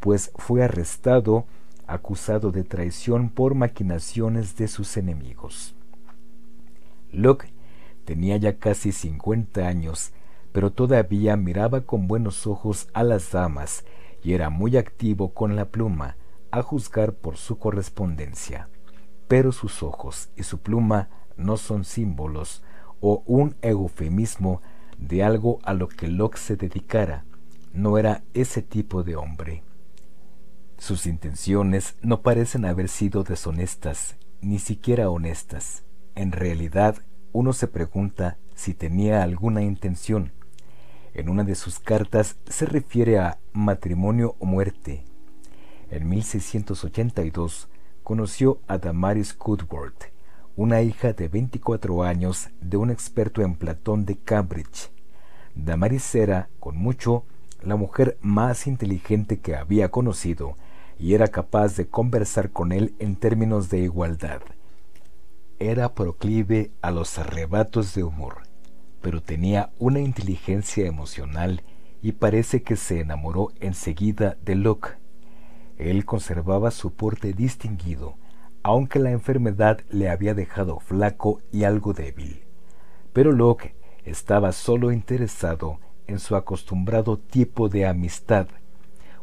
pues 0.00 0.30
fue 0.36 0.62
arrestado 0.62 1.46
acusado 1.86 2.50
de 2.50 2.64
traición 2.64 3.28
por 3.28 3.54
maquinaciones 3.54 4.56
de 4.56 4.68
sus 4.68 4.96
enemigos. 4.96 5.74
Locke 7.12 7.52
tenía 8.04 8.36
ya 8.36 8.58
casi 8.58 8.92
50 8.92 9.66
años, 9.66 10.12
pero 10.52 10.72
todavía 10.72 11.36
miraba 11.36 11.82
con 11.82 12.06
buenos 12.06 12.46
ojos 12.46 12.88
a 12.92 13.02
las 13.02 13.32
damas 13.32 13.84
y 14.22 14.32
era 14.32 14.50
muy 14.50 14.76
activo 14.76 15.34
con 15.34 15.56
la 15.56 15.66
pluma, 15.66 16.16
a 16.50 16.62
juzgar 16.62 17.14
por 17.14 17.36
su 17.36 17.58
correspondencia. 17.58 18.68
Pero 19.26 19.52
sus 19.52 19.82
ojos 19.82 20.30
y 20.36 20.44
su 20.44 20.58
pluma 20.58 21.08
no 21.36 21.56
son 21.56 21.84
símbolos 21.84 22.62
o 23.00 23.22
un 23.26 23.56
eufemismo 23.60 24.62
de 24.98 25.24
algo 25.24 25.58
a 25.64 25.74
lo 25.74 25.88
que 25.88 26.08
Locke 26.08 26.38
se 26.38 26.56
dedicara. 26.56 27.24
No 27.72 27.98
era 27.98 28.22
ese 28.34 28.62
tipo 28.62 29.02
de 29.02 29.16
hombre. 29.16 29.62
Sus 30.78 31.06
intenciones 31.06 31.96
no 32.02 32.22
parecen 32.22 32.64
haber 32.64 32.88
sido 32.88 33.22
deshonestas, 33.22 34.16
ni 34.40 34.58
siquiera 34.58 35.08
honestas. 35.08 35.84
En 36.14 36.32
realidad, 36.32 36.96
uno 37.32 37.52
se 37.52 37.68
pregunta 37.68 38.38
si 38.54 38.74
tenía 38.74 39.22
alguna 39.22 39.62
intención. 39.62 40.32
En 41.14 41.28
una 41.28 41.44
de 41.44 41.54
sus 41.54 41.78
cartas 41.78 42.36
se 42.46 42.66
refiere 42.66 43.18
a 43.18 43.38
matrimonio 43.52 44.36
o 44.38 44.46
muerte. 44.46 45.04
En 45.90 46.08
1682 46.08 47.68
conoció 48.02 48.60
a 48.66 48.78
Damaris 48.78 49.32
Cuthbert, 49.32 50.12
una 50.56 50.82
hija 50.82 51.12
de 51.12 51.28
24 51.28 52.02
años 52.02 52.50
de 52.60 52.76
un 52.76 52.90
experto 52.90 53.42
en 53.42 53.54
Platón 53.54 54.04
de 54.04 54.16
Cambridge. 54.16 54.90
Damaris 55.54 56.14
era, 56.14 56.48
con 56.60 56.76
mucho, 56.76 57.24
la 57.62 57.76
mujer 57.76 58.18
más 58.20 58.66
inteligente 58.66 59.40
que 59.40 59.56
había 59.56 59.90
conocido 59.90 60.56
y 60.98 61.14
era 61.14 61.28
capaz 61.28 61.76
de 61.76 61.86
conversar 61.86 62.50
con 62.50 62.72
él 62.72 62.94
en 62.98 63.16
términos 63.16 63.68
de 63.70 63.80
igualdad. 63.80 64.40
Era 65.58 65.94
proclive 65.94 66.70
a 66.82 66.90
los 66.90 67.18
arrebatos 67.18 67.94
de 67.94 68.04
humor, 68.04 68.42
pero 69.00 69.22
tenía 69.22 69.70
una 69.78 70.00
inteligencia 70.00 70.86
emocional 70.86 71.62
y 72.02 72.12
parece 72.12 72.62
que 72.62 72.76
se 72.76 73.00
enamoró 73.00 73.50
enseguida 73.60 74.36
de 74.44 74.54
Locke. 74.56 74.98
Él 75.78 76.04
conservaba 76.04 76.70
su 76.70 76.92
porte 76.92 77.32
distinguido, 77.32 78.16
aunque 78.62 78.98
la 78.98 79.10
enfermedad 79.10 79.80
le 79.90 80.08
había 80.08 80.34
dejado 80.34 80.80
flaco 80.80 81.40
y 81.52 81.64
algo 81.64 81.92
débil. 81.92 82.44
Pero 83.12 83.32
Locke 83.32 83.74
estaba 84.04 84.52
solo 84.52 84.92
interesado 84.92 85.80
en 86.06 86.18
su 86.18 86.36
acostumbrado 86.36 87.18
tipo 87.18 87.68
de 87.68 87.86
amistad, 87.86 88.48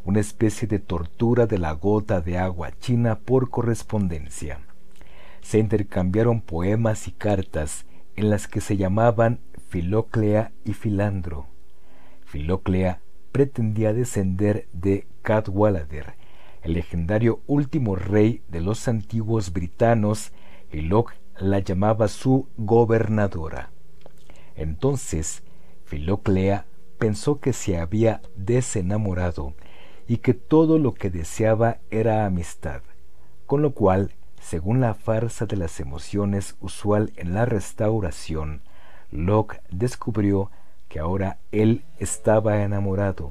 una 0.04 0.20
especie 0.20 0.66
de 0.66 0.78
tortura 0.78 1.46
de 1.46 1.58
la 1.58 1.72
gota 1.72 2.20
de 2.20 2.38
agua 2.38 2.72
china 2.78 3.18
por 3.20 3.50
correspondencia. 3.50 4.60
Se 5.40 5.58
intercambiaron 5.58 6.40
poemas 6.40 7.08
y 7.08 7.12
cartas 7.12 7.84
en 8.16 8.30
las 8.30 8.48
que 8.48 8.60
se 8.60 8.76
llamaban 8.76 9.40
Filóclea 9.68 10.52
y 10.64 10.72
Filandro. 10.74 11.46
Filóclea 12.24 13.00
pretendía 13.32 13.92
descender 13.92 14.68
de 14.72 15.06
Cadwallader, 15.22 16.14
el 16.62 16.74
legendario 16.74 17.40
último 17.46 17.96
rey 17.96 18.42
de 18.48 18.60
los 18.60 18.86
antiguos 18.88 19.52
britanos, 19.52 20.32
y 20.70 20.82
Locke 20.82 21.14
la 21.38 21.58
llamaba 21.58 22.08
su 22.08 22.48
gobernadora. 22.56 23.70
Entonces, 24.54 25.42
Filóclea 25.84 26.66
pensó 26.98 27.40
que 27.40 27.52
se 27.52 27.78
había 27.78 28.22
desenamorado 28.36 29.54
y 30.06 30.18
que 30.18 30.34
todo 30.34 30.78
lo 30.78 30.94
que 30.94 31.10
deseaba 31.10 31.78
era 31.90 32.26
amistad, 32.26 32.82
con 33.46 33.62
lo 33.62 33.72
cual, 33.72 34.12
según 34.40 34.80
la 34.80 34.94
farsa 34.94 35.46
de 35.46 35.56
las 35.56 35.80
emociones 35.80 36.56
usual 36.60 37.12
en 37.16 37.34
la 37.34 37.44
restauración, 37.44 38.62
Locke 39.10 39.60
descubrió 39.70 40.50
que 40.88 40.98
ahora 40.98 41.38
él 41.52 41.84
estaba 41.98 42.62
enamorado. 42.62 43.30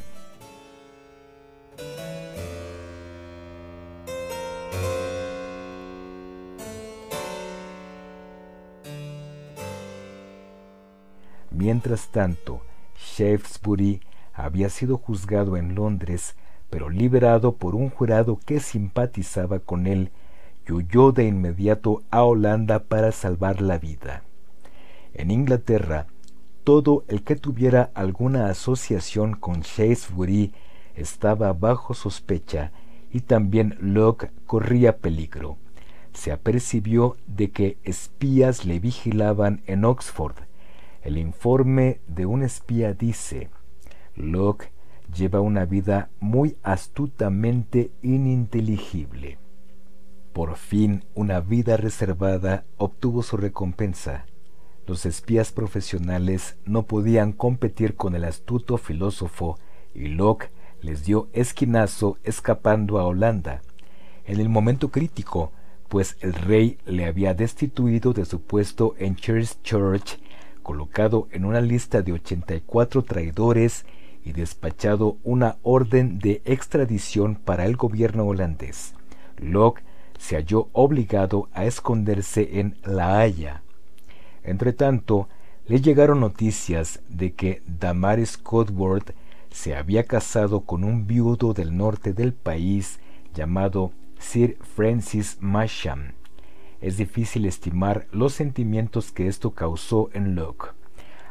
Mientras 11.51 12.07
tanto, 12.07 12.61
Shaftesbury 12.97 14.01
había 14.33 14.69
sido 14.69 14.97
juzgado 14.97 15.57
en 15.57 15.75
Londres 15.75 16.35
pero 16.71 16.89
liberado 16.89 17.57
por 17.57 17.75
un 17.75 17.91
jurado 17.91 18.39
que 18.43 18.59
simpatizaba 18.59 19.59
con 19.59 19.85
él 19.85 20.09
y 20.67 20.71
huyó 20.71 21.11
de 21.11 21.25
inmediato 21.25 22.01
a 22.09 22.23
Holanda 22.23 22.85
para 22.85 23.11
salvar 23.11 23.61
la 23.61 23.77
vida. 23.77 24.23
En 25.13 25.29
Inglaterra, 25.29 26.07
todo 26.63 27.03
el 27.09 27.23
que 27.23 27.35
tuviera 27.35 27.91
alguna 27.93 28.47
asociación 28.47 29.33
con 29.33 29.61
Shaftesbury 29.61 30.53
estaba 30.95 31.51
bajo 31.51 31.93
sospecha 31.93 32.71
y 33.11 33.19
también 33.19 33.75
Locke 33.81 34.31
corría 34.45 34.97
peligro. 34.97 35.57
Se 36.13 36.31
apercibió 36.31 37.17
de 37.27 37.51
que 37.51 37.77
espías 37.83 38.65
le 38.65 38.79
vigilaban 38.79 39.61
en 39.65 39.83
Oxford. 39.83 40.35
El 41.01 41.17
informe 41.17 41.99
de 42.07 42.25
un 42.25 42.43
espía 42.43 42.93
dice, 42.93 43.49
Locke 44.15 44.71
lleva 45.15 45.41
una 45.41 45.65
vida 45.65 46.09
muy 46.19 46.57
astutamente 46.63 47.91
ininteligible. 48.01 49.37
Por 50.33 50.55
fin 50.55 51.03
una 51.13 51.41
vida 51.41 51.77
reservada 51.77 52.63
obtuvo 52.77 53.21
su 53.21 53.37
recompensa. 53.37 54.25
Los 54.87 55.05
espías 55.05 55.51
profesionales 55.51 56.57
no 56.65 56.83
podían 56.83 57.33
competir 57.33 57.95
con 57.95 58.15
el 58.15 58.23
astuto 58.23 58.77
filósofo 58.77 59.59
y 59.93 60.07
Locke 60.07 60.51
les 60.81 61.05
dio 61.05 61.29
esquinazo 61.33 62.17
escapando 62.23 62.97
a 62.97 63.05
Holanda. 63.05 63.61
En 64.25 64.39
el 64.39 64.49
momento 64.49 64.89
crítico, 64.89 65.51
pues 65.89 66.17
el 66.21 66.33
rey 66.33 66.77
le 66.85 67.05
había 67.05 67.33
destituido 67.33 68.13
de 68.13 68.25
su 68.25 68.41
puesto 68.41 68.95
en 68.97 69.15
Church, 69.15 70.19
colocado 70.63 71.27
en 71.31 71.43
una 71.43 71.59
lista 71.59 72.01
de 72.01 72.13
84 72.13 73.03
traidores 73.03 73.85
y 74.23 74.33
despachado 74.33 75.17
una 75.23 75.57
orden 75.63 76.19
de 76.19 76.41
extradición 76.45 77.35
para 77.35 77.65
el 77.65 77.75
gobierno 77.75 78.25
holandés. 78.25 78.93
Locke 79.37 79.83
se 80.17 80.35
halló 80.35 80.69
obligado 80.73 81.49
a 81.53 81.65
esconderse 81.65 82.59
en 82.59 82.77
La 82.83 83.19
Haya. 83.19 83.63
Entretanto, 84.43 85.27
le 85.65 85.81
llegaron 85.81 86.19
noticias 86.19 87.01
de 87.07 87.33
que 87.33 87.63
Damaris 87.65 88.37
Codworth 88.37 89.15
se 89.51 89.75
había 89.75 90.03
casado 90.03 90.61
con 90.61 90.83
un 90.83 91.07
viudo 91.07 91.53
del 91.53 91.75
norte 91.75 92.13
del 92.13 92.33
país 92.33 92.99
llamado 93.33 93.91
Sir 94.19 94.57
Francis 94.75 95.37
Masham. 95.39 96.13
Es 96.81 96.97
difícil 96.97 97.45
estimar 97.45 98.07
los 98.11 98.33
sentimientos 98.33 99.11
que 99.11 99.27
esto 99.27 99.51
causó 99.51 100.09
en 100.13 100.35
Locke. 100.35 100.73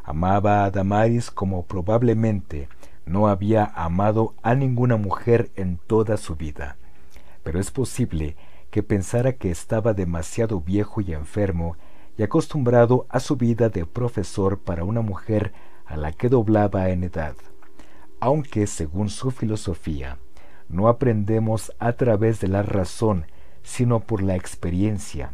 Amaba 0.04 0.64
a 0.64 0.70
Damaris 0.70 1.30
como 1.30 1.64
probablemente 1.64 2.68
no 3.06 3.28
había 3.28 3.64
amado 3.74 4.34
a 4.42 4.54
ninguna 4.54 4.96
mujer 4.96 5.50
en 5.56 5.78
toda 5.78 6.16
su 6.16 6.36
vida, 6.36 6.76
pero 7.42 7.58
es 7.58 7.70
posible 7.70 8.36
que 8.70 8.82
pensara 8.82 9.32
que 9.32 9.50
estaba 9.50 9.94
demasiado 9.94 10.60
viejo 10.60 11.00
y 11.00 11.12
enfermo 11.12 11.76
y 12.16 12.22
acostumbrado 12.22 13.06
a 13.08 13.20
su 13.20 13.36
vida 13.36 13.68
de 13.68 13.86
profesor 13.86 14.58
para 14.58 14.84
una 14.84 15.00
mujer 15.00 15.52
a 15.86 15.96
la 15.96 16.12
que 16.12 16.28
doblaba 16.28 16.90
en 16.90 17.04
edad, 17.04 17.34
aunque 18.20 18.66
según 18.66 19.08
su 19.08 19.30
filosofía, 19.30 20.18
no 20.68 20.88
aprendemos 20.88 21.72
a 21.80 21.94
través 21.94 22.40
de 22.40 22.46
la 22.46 22.62
razón, 22.62 23.26
sino 23.62 24.00
por 24.00 24.22
la 24.22 24.36
experiencia. 24.36 25.32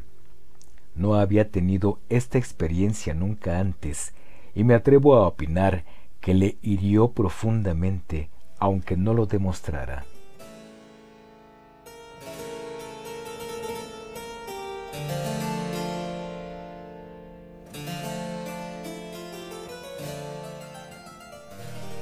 No 0.95 1.15
había 1.15 1.51
tenido 1.51 1.99
esta 2.09 2.39
experiencia 2.39 3.13
nunca 3.13 3.59
antes, 3.59 4.15
y 4.55 4.65
me 4.65 4.75
atrevo 4.75 5.15
a 5.15 5.27
opinar 5.27 5.85
que 6.27 6.35
le 6.35 6.59
hirió 6.61 7.13
profundamente, 7.13 8.31
aunque 8.59 8.97
no 8.97 9.15
lo 9.15 9.27
demostrara. 9.27 10.05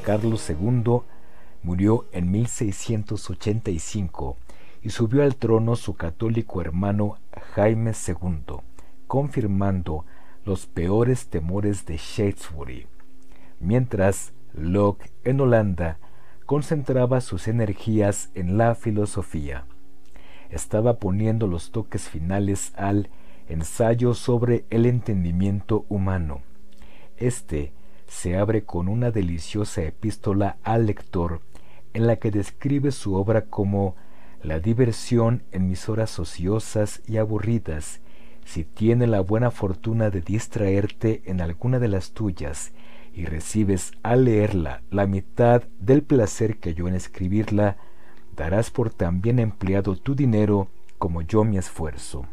Carlos 0.03 0.49
II 0.49 1.03
murió 1.63 2.07
en 2.13 2.31
1685 2.31 4.39
y 4.81 4.89
subió 4.89 5.23
al 5.23 5.37
trono 5.37 5.77
su 5.77 5.97
católico 5.97 6.63
hermano 6.63 7.19
Jaime 7.53 7.93
II, 8.09 8.57
confirmando 9.07 10.07
los 10.47 10.65
peores 10.65 11.27
temores 11.27 11.85
de 11.85 11.99
Shaftesbury 11.99 12.87
mientras 13.65 14.33
Locke 14.53 15.11
en 15.25 15.41
Holanda 15.41 15.99
concentraba 16.47 17.21
sus 17.21 17.49
energías 17.49 18.31
en 18.35 18.59
la 18.59 18.75
filosofía. 18.75 19.65
Estaba 20.51 20.99
poniendo 20.99 21.47
los 21.47 21.73
toques 21.73 22.09
finales 22.09 22.73
al 22.77 23.09
ensayo 23.49 24.15
sobre 24.15 24.67
el 24.71 24.87
entendimiento 24.87 25.87
humano. 25.89 26.43
Este 27.17 27.73
se 28.07 28.37
abre 28.37 28.65
con 28.65 28.89
una 28.89 29.11
deliciosa 29.11 29.83
epístola 29.83 30.59
al 30.63 30.87
lector 30.87 31.41
en 31.95 32.07
la 32.07 32.17
que 32.17 32.31
describe 32.31 32.93
su 32.93 33.15
obra 33.15 33.47
como 33.47 33.97
la 34.43 34.61
diversión 34.61 35.43
en 35.53 35.67
mis 35.67 35.89
horas 35.89 36.19
ociosas 36.19 37.03
y 37.07 37.17
aburridas, 37.17 38.03
si 38.45 38.65
tiene 38.65 39.07
la 39.07 39.21
buena 39.21 39.51
fortuna 39.51 40.11
de 40.11 40.21
distraerte 40.21 41.23
en 41.25 41.41
alguna 41.41 41.79
de 41.79 41.89
las 41.89 42.11
tuyas 42.13 42.73
y 43.15 43.27
recibes 43.27 43.93
al 44.03 44.25
leerla 44.25 44.83
la 44.91 45.07
mitad 45.07 45.63
del 45.79 46.03
placer 46.03 46.59
que 46.59 46.75
yo 46.75 46.89
en 46.89 46.95
escribirla, 46.95 47.77
darás 48.37 48.71
por 48.71 48.91
tan 48.91 49.21
bien 49.21 49.39
empleado 49.39 49.97
tu 49.97 50.15
dinero 50.15 50.69
como 50.99 51.23
yo 51.23 51.45
mi 51.45 51.57
esfuerzo. 51.57 52.27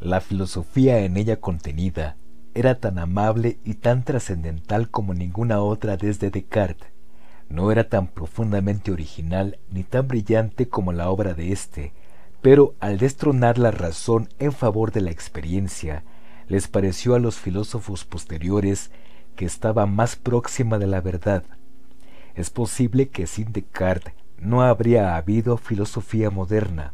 La 0.00 0.20
filosofía 0.20 1.00
en 1.00 1.16
ella 1.16 1.40
contenida 1.40 2.16
era 2.54 2.80
tan 2.80 2.98
amable 2.98 3.58
y 3.64 3.74
tan 3.74 4.04
trascendental 4.04 4.90
como 4.90 5.12
ninguna 5.12 5.60
otra 5.60 5.96
desde 5.96 6.30
Descartes. 6.30 6.88
No 7.48 7.72
era 7.72 7.88
tan 7.88 8.08
profundamente 8.08 8.90
original 8.90 9.58
ni 9.70 9.82
tan 9.84 10.08
brillante 10.08 10.68
como 10.68 10.92
la 10.92 11.08
obra 11.10 11.34
de 11.34 11.52
éste, 11.52 11.92
pero 12.40 12.74
al 12.78 12.98
destronar 12.98 13.58
la 13.58 13.70
razón 13.70 14.28
en 14.38 14.52
favor 14.52 14.92
de 14.92 15.00
la 15.00 15.10
experiencia, 15.10 16.04
les 16.46 16.68
pareció 16.68 17.14
a 17.14 17.18
los 17.18 17.36
filósofos 17.36 18.04
posteriores 18.04 18.90
que 19.38 19.46
estaba 19.46 19.86
más 19.86 20.16
próxima 20.16 20.78
de 20.78 20.88
la 20.88 21.00
verdad. 21.00 21.44
Es 22.34 22.50
posible 22.50 23.08
que 23.08 23.26
sin 23.26 23.52
Descartes 23.52 24.12
no 24.36 24.60
habría 24.60 25.16
habido 25.16 25.56
filosofía 25.56 26.28
moderna, 26.28 26.92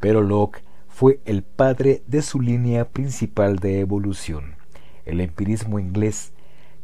pero 0.00 0.22
Locke 0.22 0.64
fue 0.88 1.20
el 1.24 1.42
padre 1.42 2.02
de 2.06 2.22
su 2.22 2.40
línea 2.40 2.88
principal 2.88 3.58
de 3.58 3.80
evolución 3.80 4.62
el 5.04 5.20
empirismo 5.20 5.78
inglés, 5.78 6.32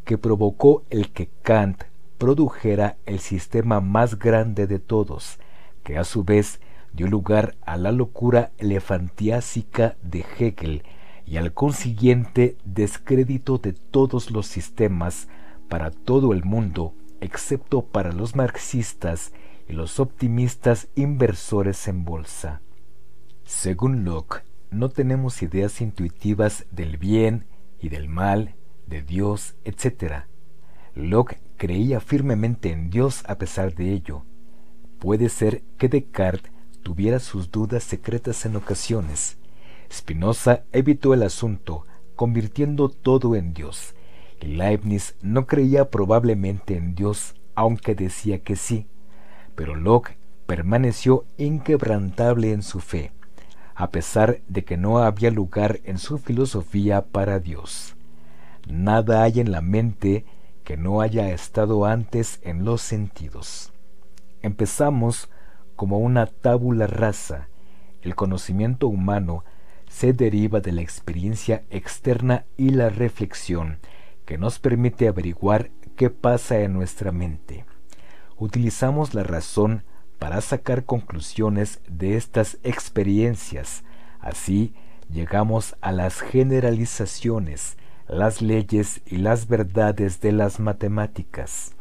que 0.04 0.18
provocó 0.18 0.84
el 0.90 1.10
que 1.10 1.28
Kant 1.42 1.84
produjera 2.18 2.96
el 3.06 3.20
sistema 3.20 3.80
más 3.80 4.18
grande 4.18 4.66
de 4.66 4.78
todos, 4.78 5.38
que 5.84 5.98
a 5.98 6.04
su 6.04 6.24
vez 6.24 6.60
dio 6.92 7.06
lugar 7.06 7.56
a 7.64 7.76
la 7.76 7.92
locura 7.92 8.50
elefantiásica 8.58 9.96
de 10.02 10.24
Hegel 10.38 10.82
y 11.28 11.36
al 11.36 11.52
consiguiente 11.52 12.56
descrédito 12.64 13.58
de 13.58 13.74
todos 13.74 14.30
los 14.30 14.46
sistemas 14.46 15.28
para 15.68 15.90
todo 15.90 16.32
el 16.32 16.42
mundo, 16.42 16.94
excepto 17.20 17.84
para 17.84 18.12
los 18.12 18.34
marxistas 18.34 19.32
y 19.68 19.74
los 19.74 20.00
optimistas 20.00 20.88
inversores 20.94 21.86
en 21.86 22.06
bolsa. 22.06 22.62
Según 23.44 24.04
Locke, 24.04 24.42
no 24.70 24.88
tenemos 24.88 25.42
ideas 25.42 25.82
intuitivas 25.82 26.64
del 26.70 26.96
bien 26.96 27.44
y 27.78 27.90
del 27.90 28.08
mal, 28.08 28.54
de 28.86 29.02
Dios, 29.02 29.54
etc. 29.64 30.24
Locke 30.94 31.42
creía 31.58 32.00
firmemente 32.00 32.72
en 32.72 32.88
Dios 32.88 33.22
a 33.26 33.36
pesar 33.36 33.74
de 33.74 33.92
ello. 33.92 34.24
Puede 34.98 35.28
ser 35.28 35.62
que 35.76 35.90
Descartes 35.90 36.52
tuviera 36.82 37.18
sus 37.18 37.50
dudas 37.50 37.84
secretas 37.84 38.46
en 38.46 38.56
ocasiones. 38.56 39.37
Spinoza 39.92 40.64
evitó 40.72 41.14
el 41.14 41.22
asunto, 41.22 41.86
convirtiendo 42.16 42.88
todo 42.88 43.34
en 43.36 43.54
Dios, 43.54 43.94
y 44.40 44.46
Leibniz 44.46 45.16
no 45.22 45.46
creía 45.46 45.90
probablemente 45.90 46.76
en 46.76 46.94
Dios, 46.94 47.34
aunque 47.54 47.94
decía 47.94 48.42
que 48.42 48.56
sí. 48.56 48.86
Pero 49.54 49.74
Locke 49.74 50.18
permaneció 50.46 51.24
inquebrantable 51.36 52.52
en 52.52 52.62
su 52.62 52.80
fe 52.80 53.12
a 53.78 53.92
pesar 53.92 54.40
de 54.48 54.64
que 54.64 54.76
no 54.76 54.98
había 54.98 55.30
lugar 55.30 55.78
en 55.84 55.98
su 55.98 56.18
filosofía 56.18 57.06
para 57.06 57.38
Dios. 57.38 57.94
Nada 58.66 59.22
hay 59.22 59.38
en 59.38 59.52
la 59.52 59.60
mente 59.60 60.24
que 60.64 60.76
no 60.76 61.00
haya 61.00 61.30
estado 61.30 61.86
antes 61.86 62.40
en 62.42 62.64
los 62.64 62.82
sentidos. 62.82 63.72
Empezamos 64.42 65.30
como 65.76 65.98
una 65.98 66.26
tábula 66.26 66.88
rasa. 66.88 67.50
El 68.02 68.16
conocimiento 68.16 68.88
humano 68.88 69.44
se 69.88 70.12
deriva 70.12 70.60
de 70.60 70.72
la 70.72 70.82
experiencia 70.82 71.64
externa 71.70 72.44
y 72.56 72.70
la 72.70 72.88
reflexión 72.88 73.78
que 74.24 74.38
nos 74.38 74.58
permite 74.58 75.08
averiguar 75.08 75.70
qué 75.96 76.10
pasa 76.10 76.60
en 76.60 76.74
nuestra 76.74 77.12
mente. 77.12 77.64
Utilizamos 78.36 79.14
la 79.14 79.22
razón 79.22 79.84
para 80.18 80.40
sacar 80.40 80.84
conclusiones 80.84 81.80
de 81.88 82.16
estas 82.16 82.58
experiencias. 82.62 83.84
Así 84.20 84.74
llegamos 85.10 85.76
a 85.80 85.92
las 85.92 86.20
generalizaciones, 86.20 87.76
las 88.06 88.42
leyes 88.42 89.00
y 89.06 89.16
las 89.16 89.48
verdades 89.48 90.20
de 90.20 90.32
las 90.32 90.60
matemáticas. 90.60 91.72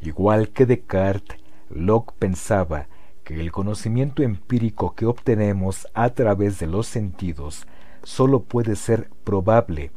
Igual 0.00 0.50
que 0.50 0.66
Descartes, 0.66 1.38
Locke 1.70 2.12
pensaba 2.18 2.88
que 3.30 3.40
el 3.40 3.52
conocimiento 3.52 4.24
empírico 4.24 4.96
que 4.96 5.06
obtenemos 5.06 5.86
a 5.94 6.08
través 6.10 6.58
de 6.58 6.66
los 6.66 6.88
sentidos 6.88 7.64
sólo 8.02 8.42
puede 8.42 8.74
ser 8.74 9.08
probable, 9.22 9.92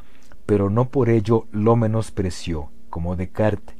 pero 0.46 0.70
no 0.70 0.88
por 0.88 1.08
ello 1.08 1.48
lo 1.50 1.74
menospreció, 1.74 2.70
como 2.90 3.16
Descartes. 3.16 3.74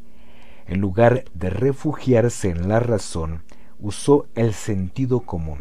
En 0.67 0.81
lugar 0.81 1.25
de 1.35 1.51
refugiarse 1.51 2.51
en 2.51 2.69
la 2.69 2.81
razón, 2.81 3.45
usó 3.79 4.27
el 4.35 4.55
sentido 4.55 5.21
común. 5.21 5.61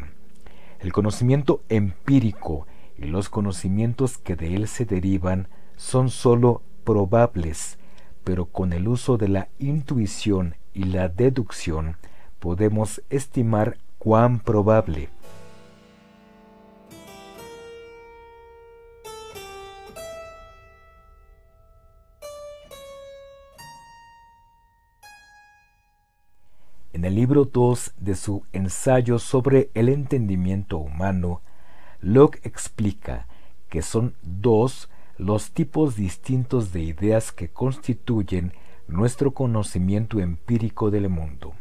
El 0.80 0.92
conocimiento 0.92 1.62
empírico 1.70 2.66
y 2.98 3.04
los 3.04 3.30
conocimientos 3.30 4.18
que 4.18 4.36
de 4.36 4.56
él 4.56 4.68
se 4.68 4.86
derivan 4.86 5.50
son 5.76 6.10
sólo 6.10 6.64
probables, 6.84 7.78
pero 8.24 8.46
con 8.46 8.74
el 8.74 8.88
uso 8.88 9.18
de 9.18 9.28
la 9.28 9.50
intuición 9.60 10.56
y 10.74 10.86
la 10.86 11.10
deducción 11.10 11.98
podemos 12.44 13.02
estimar 13.10 13.78
cuán 14.04 14.40
probable 14.40 15.08
En 26.92 27.06
el 27.06 27.16
libro 27.16 27.46
2 27.46 27.94
de 27.98 28.16
su 28.16 28.44
ensayo 28.52 29.20
sobre 29.20 29.72
el 29.74 29.90
entendimiento 29.90 30.78
humano, 30.78 31.42
Locke 32.02 32.40
explica 32.44 33.26
que 33.70 33.82
son 33.82 34.16
dos 34.22 34.90
los 35.18 35.52
tipos 35.52 35.96
distintos 35.96 36.72
de 36.72 36.82
ideas 36.82 37.32
que 37.32 37.50
constituyen 37.50 38.54
nuestro 38.88 39.34
conocimiento 39.34 40.20
empírico 40.20 40.92
del 40.92 41.10
mundo. 41.10 41.56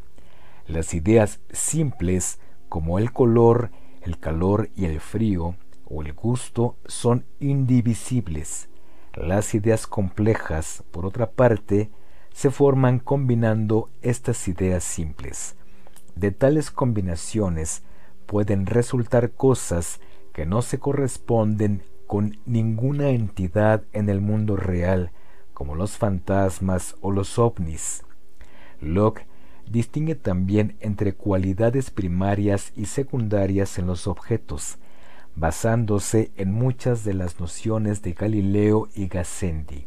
Las 0.67 0.95
ideas 0.95 1.41
simples 1.51 2.39
como 2.69 2.99
el 2.99 3.13
color, 3.13 3.71
el 4.03 4.19
calor 4.19 4.71
y 4.75 4.85
el 4.85 5.01
frío 5.01 5.57
o 5.85 6.03
el 6.03 6.13
gusto 6.13 6.77
son 6.87 7.27
indivisibles. 7.41 8.69
Las 9.15 9.55
ideas 9.55 9.87
complejas, 9.87 10.85
por 10.91 11.05
otra 11.05 11.33
parte, 11.33 11.91
se 12.33 12.51
forman 12.51 12.99
combinando 12.99 13.91
estas 14.01 14.49
ideas 14.49 14.85
simples. 14.85 15.57
De 16.15 16.31
tales 16.31 16.71
combinaciones 16.71 17.83
pueden 18.27 18.67
resultar 18.67 19.33
cosas 19.33 20.01
que 20.33 20.47
no 20.47 20.63
se 20.63 20.79
corresponden 20.79 21.83
con 22.07 22.39
ninguna 22.47 23.11
entidad 23.11 23.85
en 23.93 24.09
el 24.09 24.21
mundo 24.21 24.57
real, 24.57 25.13
como 25.53 25.75
los 25.75 25.99
fantasmas 25.99 26.97
o 27.01 27.11
los 27.11 27.39
ovnis. 27.39 28.05
Locke 28.81 29.27
distingue 29.73 30.15
también 30.15 30.77
entre 30.81 31.15
cualidades 31.15 31.91
primarias 31.91 32.73
y 32.77 32.85
secundarias 32.85 33.79
en 33.79 33.87
los 33.87 34.07
objetos, 34.07 34.77
basándose 35.35 36.31
en 36.37 36.53
muchas 36.53 37.05
de 37.05 37.15
las 37.15 37.41
nociones 37.41 38.03
de 38.03 38.13
Galileo 38.13 38.89
y 38.95 39.09
Gassendi. 39.09 39.87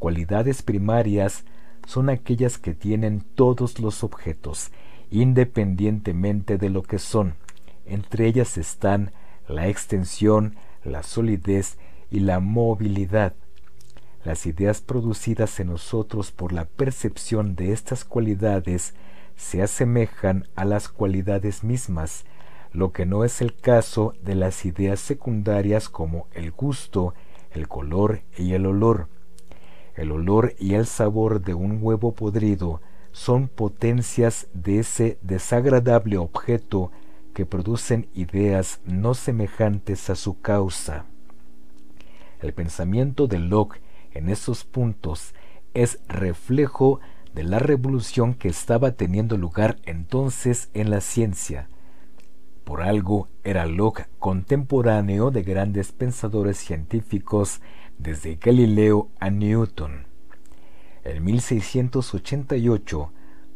Cualidades 0.00 0.62
primarias 0.62 1.44
son 1.86 2.10
aquellas 2.10 2.58
que 2.58 2.74
tienen 2.74 3.24
todos 3.34 3.78
los 3.78 4.02
objetos, 4.02 4.72
independientemente 5.10 6.58
de 6.58 6.68
lo 6.68 6.82
que 6.82 6.98
son. 6.98 7.34
Entre 7.86 8.26
ellas 8.26 8.58
están 8.58 9.12
la 9.46 9.68
extensión, 9.68 10.56
la 10.84 11.02
solidez 11.02 11.78
y 12.10 12.20
la 12.20 12.40
movilidad. 12.40 13.34
Las 14.24 14.46
ideas 14.46 14.80
producidas 14.80 15.60
en 15.60 15.68
nosotros 15.68 16.32
por 16.32 16.52
la 16.52 16.64
percepción 16.64 17.54
de 17.54 17.72
estas 17.72 18.04
cualidades 18.04 18.94
se 19.36 19.62
asemejan 19.62 20.48
a 20.56 20.64
las 20.64 20.88
cualidades 20.88 21.62
mismas, 21.62 22.24
lo 22.72 22.92
que 22.92 23.06
no 23.06 23.24
es 23.24 23.40
el 23.40 23.54
caso 23.54 24.14
de 24.22 24.34
las 24.34 24.64
ideas 24.64 25.00
secundarias 25.00 25.88
como 25.88 26.26
el 26.32 26.50
gusto, 26.50 27.14
el 27.52 27.68
color 27.68 28.22
y 28.36 28.54
el 28.54 28.66
olor. 28.66 29.08
el 29.94 30.12
olor 30.12 30.54
y 30.60 30.74
el 30.74 30.86
sabor 30.86 31.40
de 31.40 31.54
un 31.54 31.78
huevo 31.82 32.12
podrido 32.14 32.80
son 33.10 33.48
potencias 33.48 34.46
de 34.54 34.78
ese 34.78 35.18
desagradable 35.22 36.18
objeto 36.18 36.92
que 37.34 37.46
producen 37.46 38.08
ideas 38.14 38.80
no 38.84 39.14
semejantes 39.14 40.08
a 40.08 40.14
su 40.14 40.40
causa. 40.40 41.06
El 42.40 42.52
pensamiento 42.52 43.26
de 43.26 43.40
Locke 43.40 43.80
en 44.18 44.28
esos 44.28 44.64
puntos 44.64 45.32
es 45.74 46.00
reflejo 46.08 47.00
de 47.34 47.44
la 47.44 47.60
revolución 47.60 48.34
que 48.34 48.48
estaba 48.48 48.92
teniendo 48.92 49.36
lugar 49.36 49.76
entonces 49.84 50.70
en 50.74 50.90
la 50.90 51.00
ciencia. 51.00 51.68
Por 52.64 52.82
algo 52.82 53.28
era 53.44 53.64
Locke 53.66 54.08
contemporáneo 54.18 55.30
de 55.30 55.42
grandes 55.42 55.92
pensadores 55.92 56.58
científicos 56.58 57.60
desde 57.96 58.34
Galileo 58.34 59.08
a 59.20 59.30
Newton. 59.30 60.06
En 61.04 61.24
1688 61.24 63.12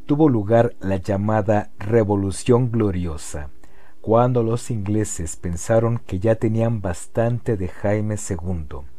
tuvo 0.06 0.28
lugar 0.28 0.76
la 0.80 0.96
llamada 0.96 1.72
Revolución 1.78 2.70
Gloriosa, 2.70 3.50
cuando 4.00 4.44
los 4.44 4.70
ingleses 4.70 5.34
pensaron 5.34 5.98
que 6.06 6.20
ya 6.20 6.36
tenían 6.36 6.80
bastante 6.80 7.56
de 7.56 7.68
Jaime 7.68 8.14
II. 8.14 8.91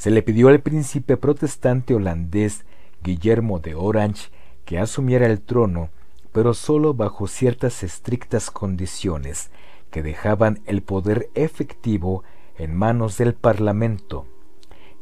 Se 0.00 0.10
le 0.10 0.22
pidió 0.22 0.48
al 0.48 0.60
príncipe 0.60 1.18
protestante 1.18 1.94
holandés 1.94 2.64
Guillermo 3.02 3.58
de 3.58 3.74
Orange 3.74 4.30
que 4.64 4.78
asumiera 4.78 5.26
el 5.26 5.42
trono, 5.42 5.90
pero 6.32 6.54
sólo 6.54 6.94
bajo 6.94 7.26
ciertas 7.26 7.82
estrictas 7.82 8.50
condiciones 8.50 9.50
que 9.90 10.02
dejaban 10.02 10.62
el 10.64 10.80
poder 10.80 11.28
efectivo 11.34 12.24
en 12.56 12.74
manos 12.74 13.18
del 13.18 13.34
Parlamento. 13.34 14.24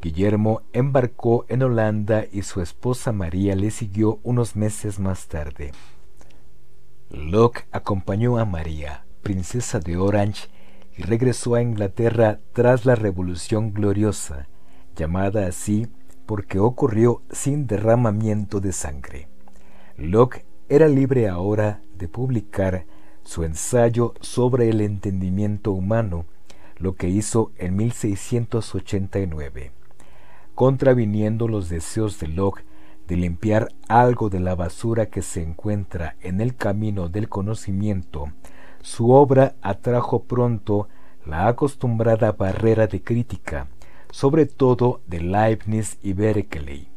Guillermo 0.02 0.62
embarcó 0.72 1.46
en 1.48 1.62
Holanda 1.62 2.24
y 2.32 2.42
su 2.42 2.60
esposa 2.60 3.12
María 3.12 3.54
le 3.54 3.70
siguió 3.70 4.18
unos 4.24 4.56
meses 4.56 4.98
más 4.98 5.28
tarde. 5.28 5.70
Locke 7.08 7.68
acompañó 7.70 8.36
a 8.36 8.44
María, 8.44 9.04
princesa 9.22 9.78
de 9.78 9.96
Orange, 9.96 10.48
y 10.96 11.02
regresó 11.04 11.54
a 11.54 11.62
Inglaterra 11.62 12.40
tras 12.52 12.84
la 12.84 12.96
Revolución 12.96 13.72
Gloriosa, 13.72 14.48
llamada 14.98 15.46
así 15.46 15.86
porque 16.26 16.58
ocurrió 16.58 17.22
sin 17.30 17.66
derramamiento 17.66 18.60
de 18.60 18.72
sangre. 18.72 19.28
Locke 19.96 20.44
era 20.68 20.88
libre 20.88 21.28
ahora 21.28 21.80
de 21.96 22.08
publicar 22.08 22.84
su 23.22 23.44
ensayo 23.44 24.12
sobre 24.20 24.68
el 24.68 24.82
entendimiento 24.82 25.72
humano, 25.72 26.26
lo 26.76 26.96
que 26.96 27.08
hizo 27.08 27.52
en 27.56 27.76
1689 27.76 29.72
contraviniendo 30.58 31.46
los 31.46 31.68
deseos 31.68 32.18
de 32.18 32.26
Locke 32.26 32.64
de 33.06 33.16
limpiar 33.16 33.68
algo 33.86 34.28
de 34.28 34.40
la 34.40 34.56
basura 34.56 35.06
que 35.06 35.22
se 35.22 35.40
encuentra 35.40 36.16
en 36.20 36.40
el 36.40 36.56
camino 36.56 37.08
del 37.08 37.28
conocimiento, 37.28 38.32
su 38.82 39.12
obra 39.12 39.54
atrajo 39.62 40.24
pronto 40.24 40.88
la 41.24 41.46
acostumbrada 41.46 42.32
barrera 42.32 42.88
de 42.88 43.00
crítica, 43.00 43.68
sobre 44.10 44.46
todo 44.46 45.00
de 45.06 45.20
Leibniz 45.20 45.98
y 46.02 46.12
Berkeley. 46.12 46.88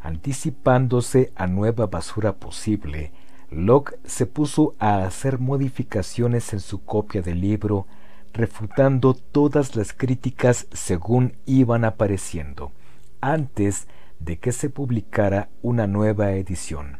Anticipándose 0.00 1.32
a 1.34 1.46
nueva 1.46 1.86
basura 1.86 2.34
posible, 2.34 3.12
Locke 3.50 3.98
se 4.04 4.26
puso 4.26 4.74
a 4.78 5.04
hacer 5.04 5.38
modificaciones 5.38 6.52
en 6.52 6.60
su 6.60 6.84
copia 6.84 7.22
del 7.22 7.40
libro, 7.40 7.86
refutando 8.32 9.14
todas 9.14 9.76
las 9.76 9.92
críticas 9.92 10.66
según 10.72 11.36
iban 11.46 11.84
apareciendo 11.84 12.72
antes 13.20 13.86
de 14.18 14.38
que 14.38 14.50
se 14.52 14.68
publicara 14.68 15.48
una 15.62 15.86
nueva 15.86 16.32
edición. 16.32 16.98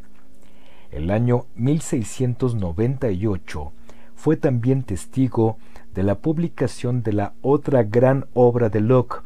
El 0.91 1.11
año 1.11 1.47
1698 1.57 3.73
fue 4.15 4.37
también 4.37 4.85
testigo 4.85 5.59
de 5.93 6.03
la 6.03 6.21
publicación 6.21 7.03
de 7.03 7.13
la 7.13 7.35
otra 7.43 7.83
gran 7.83 8.27
obra 8.33 8.71
de 8.71 8.81
Locke, 8.81 9.23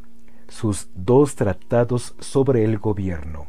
sus 0.48 0.88
dos 0.94 1.36
tratados 1.36 2.14
sobre 2.18 2.64
el 2.64 2.78
gobierno. 2.78 3.46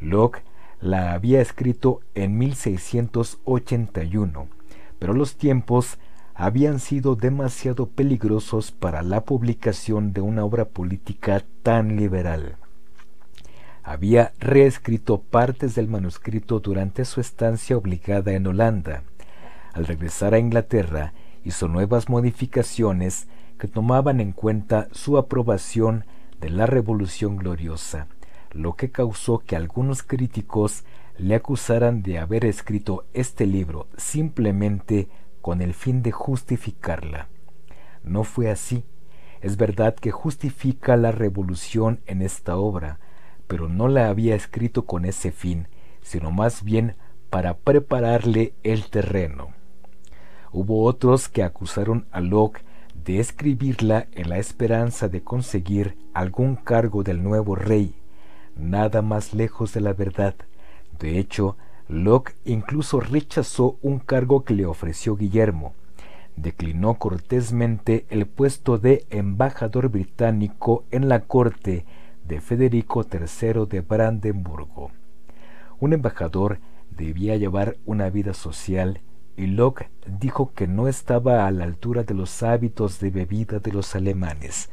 Locke 0.00 0.44
la 0.80 1.12
había 1.12 1.40
escrito 1.40 2.00
en 2.14 2.38
1681, 2.38 4.48
pero 4.98 5.14
los 5.14 5.36
tiempos 5.36 5.98
habían 6.34 6.78
sido 6.78 7.16
demasiado 7.16 7.88
peligrosos 7.88 8.70
para 8.70 9.02
la 9.02 9.24
publicación 9.24 10.12
de 10.12 10.20
una 10.20 10.44
obra 10.44 10.66
política 10.66 11.42
tan 11.62 11.96
liberal 11.96 12.58
había 13.88 14.34
reescrito 14.38 15.22
partes 15.22 15.74
del 15.74 15.88
manuscrito 15.88 16.60
durante 16.60 17.06
su 17.06 17.22
estancia 17.22 17.74
obligada 17.74 18.34
en 18.34 18.46
Holanda. 18.46 19.02
Al 19.72 19.86
regresar 19.86 20.34
a 20.34 20.38
Inglaterra, 20.38 21.14
hizo 21.42 21.68
nuevas 21.68 22.10
modificaciones 22.10 23.28
que 23.58 23.66
tomaban 23.66 24.20
en 24.20 24.32
cuenta 24.32 24.88
su 24.92 25.16
aprobación 25.16 26.04
de 26.40 26.50
la 26.50 26.66
Revolución 26.66 27.36
Gloriosa, 27.36 28.08
lo 28.52 28.74
que 28.74 28.90
causó 28.90 29.40
que 29.40 29.56
algunos 29.56 30.02
críticos 30.02 30.84
le 31.18 31.34
acusaran 31.34 32.02
de 32.02 32.18
haber 32.18 32.44
escrito 32.44 33.04
este 33.12 33.46
libro 33.46 33.88
simplemente 33.96 35.08
con 35.40 35.60
el 35.60 35.74
fin 35.74 36.02
de 36.02 36.12
justificarla. 36.12 37.28
No 38.04 38.24
fue 38.24 38.50
así. 38.50 38.84
Es 39.40 39.56
verdad 39.56 39.94
que 39.94 40.10
justifica 40.10 40.96
la 40.96 41.12
revolución 41.12 42.00
en 42.06 42.22
esta 42.22 42.56
obra, 42.56 42.98
pero 43.46 43.68
no 43.68 43.88
la 43.88 44.08
había 44.08 44.34
escrito 44.34 44.84
con 44.84 45.04
ese 45.04 45.32
fin, 45.32 45.68
sino 46.02 46.30
más 46.30 46.64
bien 46.64 46.96
para 47.30 47.56
prepararle 47.56 48.54
el 48.62 48.90
terreno. 48.90 49.48
Hubo 50.50 50.84
otros 50.84 51.28
que 51.28 51.42
acusaron 51.42 52.06
a 52.10 52.20
Locke 52.20 52.64
de 53.08 53.20
escribirla 53.20 54.06
en 54.12 54.28
la 54.28 54.36
esperanza 54.36 55.08
de 55.08 55.22
conseguir 55.22 55.96
algún 56.12 56.56
cargo 56.56 57.02
del 57.02 57.22
nuevo 57.22 57.54
rey, 57.54 57.94
nada 58.54 59.00
más 59.00 59.32
lejos 59.32 59.72
de 59.72 59.80
la 59.80 59.94
verdad. 59.94 60.34
De 60.98 61.18
hecho, 61.18 61.56
Locke 61.88 62.34
incluso 62.44 63.00
rechazó 63.00 63.78
un 63.80 63.98
cargo 63.98 64.44
que 64.44 64.52
le 64.52 64.66
ofreció 64.66 65.16
Guillermo. 65.16 65.72
Declinó 66.36 66.98
cortésmente 66.98 68.04
el 68.10 68.26
puesto 68.26 68.76
de 68.76 69.06
embajador 69.08 69.88
británico 69.88 70.84
en 70.90 71.08
la 71.08 71.20
corte 71.20 71.86
de 72.26 72.42
Federico 72.42 73.06
III 73.10 73.64
de 73.70 73.80
Brandenburgo. 73.80 74.90
Un 75.80 75.94
embajador 75.94 76.58
debía 76.90 77.36
llevar 77.36 77.78
una 77.86 78.10
vida 78.10 78.34
social 78.34 79.00
y 79.38 79.46
Locke 79.46 79.88
dijo 80.04 80.52
que 80.52 80.66
no 80.66 80.88
estaba 80.88 81.46
a 81.46 81.50
la 81.52 81.62
altura 81.62 82.02
de 82.02 82.12
los 82.12 82.42
hábitos 82.42 82.98
de 82.98 83.10
bebida 83.10 83.60
de 83.60 83.70
los 83.70 83.94
alemanes. 83.94 84.68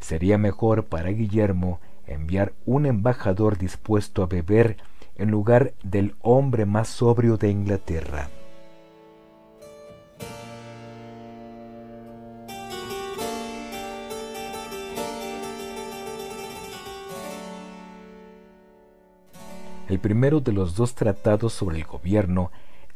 Sería 0.00 0.36
mejor 0.36 0.84
para 0.84 1.08
Guillermo 1.08 1.80
enviar 2.06 2.52
un 2.66 2.84
embajador 2.84 3.56
dispuesto 3.56 4.22
a 4.22 4.26
beber 4.26 4.76
en 5.16 5.30
lugar 5.30 5.72
del 5.82 6.14
hombre 6.20 6.66
más 6.66 6.88
sobrio 6.88 7.38
de 7.38 7.48
Inglaterra. 7.48 8.28
El 19.88 19.98
primero 20.00 20.40
de 20.40 20.52
los 20.52 20.76
dos 20.76 20.94
tratados 20.94 21.54
sobre 21.54 21.78
el 21.78 21.84
gobierno 21.84 22.50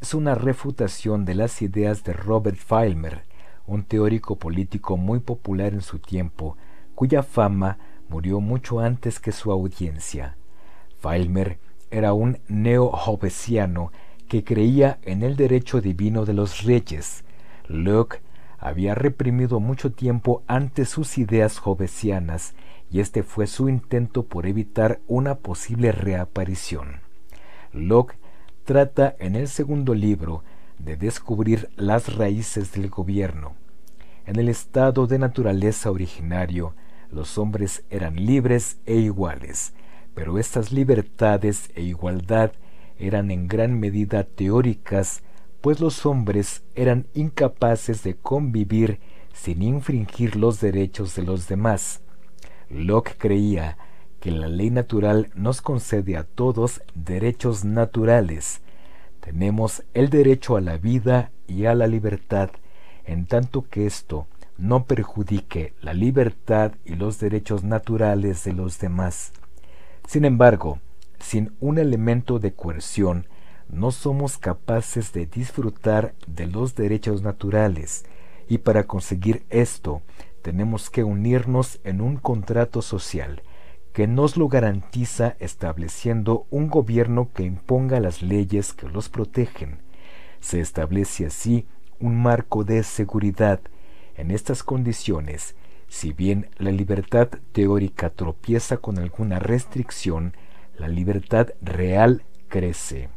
es 0.07 0.15
una 0.15 0.37
refutación 0.37 1.25
de 1.25 1.35
las 1.35 1.63
ideas 1.63 2.05
de 2.05 2.13
Robert 2.13 2.59
Filmer, 2.59 3.25
un 3.67 3.83
teórico 3.83 4.37
político 4.37 4.97
muy 4.97 5.19
popular 5.19 5.75
en 5.75 5.83
su 5.83 5.99
tiempo, 5.99 6.57
cuya 6.95 7.25
fama 7.25 7.79
murió 8.09 8.39
mucho 8.39 8.79
antes 8.79 9.19
que 9.19 9.33
su 9.33 9.51
audiencia. 9.51 10.37
Filmer 11.01 11.59
era 11.91 12.13
un 12.13 12.39
neo-hobbesiano 12.47 13.91
que 14.29 14.45
creía 14.45 15.01
en 15.03 15.25
el 15.25 15.35
derecho 15.35 15.81
divino 15.81 16.25
de 16.25 16.35
los 16.35 16.63
reyes. 16.63 17.25
Locke 17.67 18.23
había 18.61 18.95
reprimido 18.95 19.59
mucho 19.59 19.91
tiempo 19.91 20.45
antes 20.47 20.89
sus 20.89 21.19
ideas 21.19 21.61
hobbesianas 21.65 22.55
y 22.93 23.01
este 23.01 23.25
fue 23.25 23.49
su 23.49 23.69
intento 23.69 24.23
por 24.23 24.47
evitar 24.47 25.01
una 25.09 25.35
posible 25.35 25.91
reaparición. 25.91 27.01
Locke 27.73 28.17
trata 28.67 29.15
en 29.21 29.37
el 29.37 29.47
segundo 29.47 29.95
libro 29.95 30.43
de 30.81 30.97
descubrir 30.97 31.71
las 31.77 32.17
raíces 32.17 32.73
del 32.73 32.91
gobierno. 32.91 33.55
En 34.27 34.41
el 34.41 34.49
estado 34.49 35.07
de 35.07 35.21
naturaleza 35.21 35.89
originario, 35.93 36.75
los 37.13 37.39
hombres 37.39 37.85
eran 37.91 38.17
libres 38.17 38.79
e 38.85 38.97
iguales, 38.97 39.73
pero 40.15 40.37
estas 40.41 40.73
libertades 40.73 41.71
e 41.77 41.83
igualdad 41.83 42.51
eran 42.99 43.31
en 43.31 43.47
gran 43.47 43.79
medida 43.79 44.25
teóricas, 44.25 45.23
pues 45.61 45.79
los 45.79 46.05
hombres 46.05 46.65
eran 46.75 47.07
incapaces 47.15 48.03
de 48.03 48.17
convivir 48.17 48.99
sin 49.33 49.63
infringir 49.63 50.35
los 50.35 50.61
derechos 50.61 51.15
de 51.15 51.23
los 51.23 51.47
demás. 51.47 52.03
Locke 52.69 53.15
creía 53.17 53.79
que 54.27 54.33
la 54.33 54.49
ley 54.49 54.71
natural 54.71 55.31
nos 55.37 55.63
concede 55.63 56.17
a 56.17 56.25
todos 56.25 56.83
derechos 56.97 57.65
naturales. 57.65 58.61
Tenemos 59.21 59.85
el 59.95 60.11
derecho 60.11 60.57
a 60.57 60.61
la 60.61 60.79
vida 60.79 61.31
y 61.47 61.67
a 61.67 61.77
la 61.77 61.87
libertad, 61.87 62.51
en 63.05 63.27
tanto 63.27 63.69
que 63.71 63.87
esto 63.87 64.27
no 64.59 64.85
perjudique 64.87 65.75
la 65.81 65.95
libertad 65.95 66.73
y 66.85 66.97
los 66.97 67.21
derechos 67.21 67.63
naturales 67.63 68.43
de 68.43 68.53
los 68.53 68.81
demás. 68.81 69.31
Sin 70.09 70.25
embargo, 70.25 70.81
sin 71.21 71.53
un 71.61 71.79
elemento 71.79 72.41
de 72.41 72.53
coerción, 72.53 73.29
no 73.69 73.93
somos 73.93 74.39
capaces 74.39 75.13
de 75.13 75.27
disfrutar 75.27 76.17
de 76.27 76.49
los 76.49 76.75
derechos 76.75 77.23
naturales, 77.23 78.05
y 78.49 78.59
para 78.59 78.89
conseguir 78.89 79.45
esto 79.51 80.03
tenemos 80.43 80.91
que 80.91 81.05
unirnos 81.05 81.79
en 81.85 82.01
un 82.01 82.17
contrato 82.17 82.83
social 82.83 83.41
que 83.97 84.07
nos 84.07 84.37
lo 84.37 84.49
garantiza 84.49 85.37
estableciendo 85.39 86.47
un 86.51 86.69
gobierno 86.69 87.31
que 87.33 87.45
imponga 87.45 87.99
las 87.99 88.21
leyes 88.21 88.75
que 88.75 88.87
los 88.91 89.09
protegen. 89.09 89.79
Se 90.39 90.61
establece 90.61 91.25
así 91.25 91.67
un 91.99 92.15
marco 92.15 92.63
de 92.63 92.83
seguridad. 92.83 93.59
En 94.15 94.31
estas 94.31 94.63
condiciones, 94.63 95.57
si 95.89 96.13
bien 96.13 96.51
la 96.59 96.73
libertad 96.73 97.29
teórica 97.53 98.11
tropieza 98.11 98.77
con 98.77 98.99
alguna 98.99 99.39
restricción, 99.39 100.35
la 100.77 100.89
libertad 100.89 101.55
real 101.63 102.23
crece. 102.49 103.09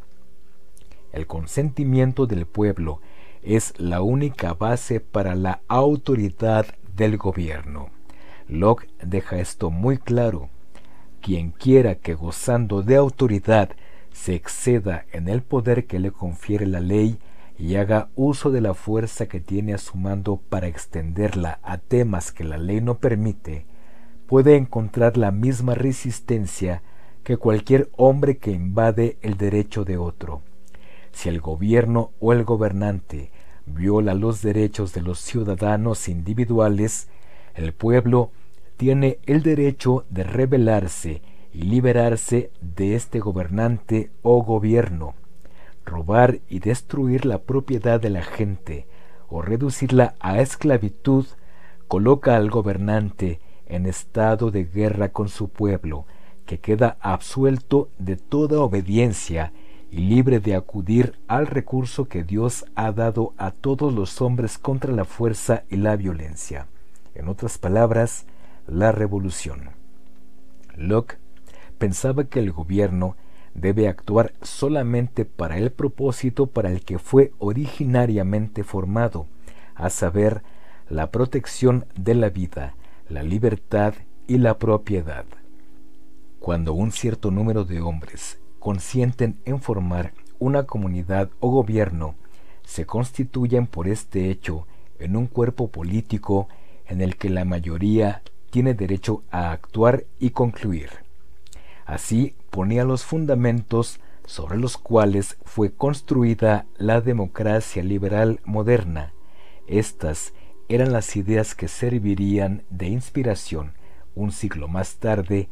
El 1.12 1.26
consentimiento 1.26 2.26
del 2.26 2.46
pueblo 2.46 3.02
es 3.42 3.74
la 3.76 4.00
única 4.00 4.54
base 4.54 5.00
para 5.00 5.34
la 5.34 5.60
autoridad 5.68 6.64
del 6.96 7.18
gobierno. 7.18 7.90
Locke 8.48 8.88
deja 9.02 9.40
esto 9.40 9.70
muy 9.70 9.98
claro. 9.98 10.48
Quien 11.20 11.50
quiera 11.50 11.96
que 11.96 12.14
gozando 12.14 12.82
de 12.82 12.96
autoridad 12.96 13.70
se 14.12 14.34
exceda 14.34 15.04
en 15.12 15.28
el 15.28 15.42
poder 15.42 15.86
que 15.86 15.98
le 15.98 16.12
confiere 16.12 16.66
la 16.66 16.80
ley 16.80 17.18
y 17.58 17.76
haga 17.76 18.08
uso 18.16 18.50
de 18.50 18.62
la 18.62 18.72
fuerza 18.72 19.26
que 19.26 19.38
tiene 19.38 19.74
a 19.74 19.78
su 19.78 19.98
mando 19.98 20.40
para 20.48 20.66
extenderla 20.66 21.60
a 21.62 21.76
temas 21.76 22.32
que 22.32 22.42
la 22.42 22.56
ley 22.56 22.80
no 22.80 22.98
permite, 22.98 23.66
puede 24.26 24.56
encontrar 24.56 25.18
la 25.18 25.30
misma 25.30 25.74
resistencia 25.74 26.82
que 27.22 27.36
cualquier 27.36 27.90
hombre 27.96 28.38
que 28.38 28.52
invade 28.52 29.18
el 29.20 29.36
derecho 29.36 29.84
de 29.84 29.98
otro. 29.98 30.40
Si 31.12 31.28
el 31.28 31.40
gobierno 31.40 32.12
o 32.18 32.32
el 32.32 32.44
gobernante 32.44 33.30
viola 33.66 34.14
los 34.14 34.40
derechos 34.40 34.94
de 34.94 35.02
los 35.02 35.20
ciudadanos 35.20 36.08
individuales, 36.08 37.08
el 37.54 37.74
pueblo 37.74 38.30
tiene 38.80 39.18
el 39.26 39.42
derecho 39.42 40.06
de 40.08 40.24
rebelarse 40.24 41.20
y 41.52 41.64
liberarse 41.64 42.50
de 42.62 42.94
este 42.94 43.18
gobernante 43.18 44.10
o 44.22 44.42
gobierno, 44.42 45.12
robar 45.84 46.38
y 46.48 46.60
destruir 46.60 47.26
la 47.26 47.42
propiedad 47.42 48.00
de 48.00 48.08
la 48.08 48.22
gente 48.22 48.86
o 49.28 49.42
reducirla 49.42 50.14
a 50.18 50.40
esclavitud, 50.40 51.26
coloca 51.88 52.36
al 52.36 52.48
gobernante 52.48 53.38
en 53.66 53.84
estado 53.84 54.50
de 54.50 54.64
guerra 54.64 55.10
con 55.10 55.28
su 55.28 55.50
pueblo, 55.50 56.06
que 56.46 56.58
queda 56.58 56.96
absuelto 57.00 57.90
de 57.98 58.16
toda 58.16 58.60
obediencia 58.60 59.52
y 59.90 59.98
libre 59.98 60.40
de 60.40 60.54
acudir 60.54 61.18
al 61.28 61.48
recurso 61.48 62.06
que 62.06 62.24
Dios 62.24 62.64
ha 62.76 62.92
dado 62.92 63.34
a 63.36 63.50
todos 63.50 63.92
los 63.92 64.22
hombres 64.22 64.56
contra 64.56 64.90
la 64.90 65.04
fuerza 65.04 65.64
y 65.68 65.76
la 65.76 65.96
violencia. 65.96 66.66
En 67.14 67.28
otras 67.28 67.58
palabras, 67.58 68.24
la 68.70 68.92
revolución. 68.92 69.70
Locke 70.76 71.18
pensaba 71.78 72.24
que 72.24 72.38
el 72.38 72.52
gobierno 72.52 73.16
debe 73.54 73.88
actuar 73.88 74.32
solamente 74.42 75.24
para 75.24 75.58
el 75.58 75.72
propósito 75.72 76.46
para 76.46 76.70
el 76.70 76.84
que 76.84 76.98
fue 76.98 77.32
originariamente 77.38 78.62
formado, 78.62 79.26
a 79.74 79.90
saber, 79.90 80.42
la 80.88 81.10
protección 81.10 81.86
de 81.94 82.14
la 82.14 82.30
vida, 82.30 82.74
la 83.08 83.22
libertad 83.22 83.94
y 84.26 84.38
la 84.38 84.58
propiedad. 84.58 85.24
Cuando 86.40 86.72
un 86.72 86.90
cierto 86.90 87.30
número 87.30 87.64
de 87.64 87.80
hombres 87.80 88.40
consienten 88.58 89.40
en 89.44 89.60
formar 89.60 90.12
una 90.38 90.64
comunidad 90.64 91.30
o 91.38 91.50
gobierno, 91.50 92.14
se 92.64 92.86
constituyen 92.86 93.66
por 93.66 93.88
este 93.88 94.30
hecho 94.30 94.66
en 94.98 95.16
un 95.16 95.26
cuerpo 95.26 95.68
político 95.68 96.48
en 96.86 97.00
el 97.00 97.16
que 97.16 97.30
la 97.30 97.44
mayoría 97.44 98.22
tiene 98.50 98.74
derecho 98.74 99.22
a 99.30 99.52
actuar 99.52 100.04
y 100.18 100.30
concluir. 100.30 100.90
Así 101.86 102.34
ponía 102.50 102.84
los 102.84 103.04
fundamentos 103.04 104.00
sobre 104.26 104.58
los 104.58 104.76
cuales 104.76 105.38
fue 105.44 105.72
construida 105.72 106.66
la 106.76 107.00
democracia 107.00 107.82
liberal 107.82 108.40
moderna. 108.44 109.12
Estas 109.66 110.32
eran 110.68 110.92
las 110.92 111.16
ideas 111.16 111.54
que 111.54 111.66
servirían 111.66 112.62
de 112.70 112.86
inspiración 112.88 113.72
un 114.14 114.32
siglo 114.32 114.68
más 114.68 114.96
tarde 114.96 115.48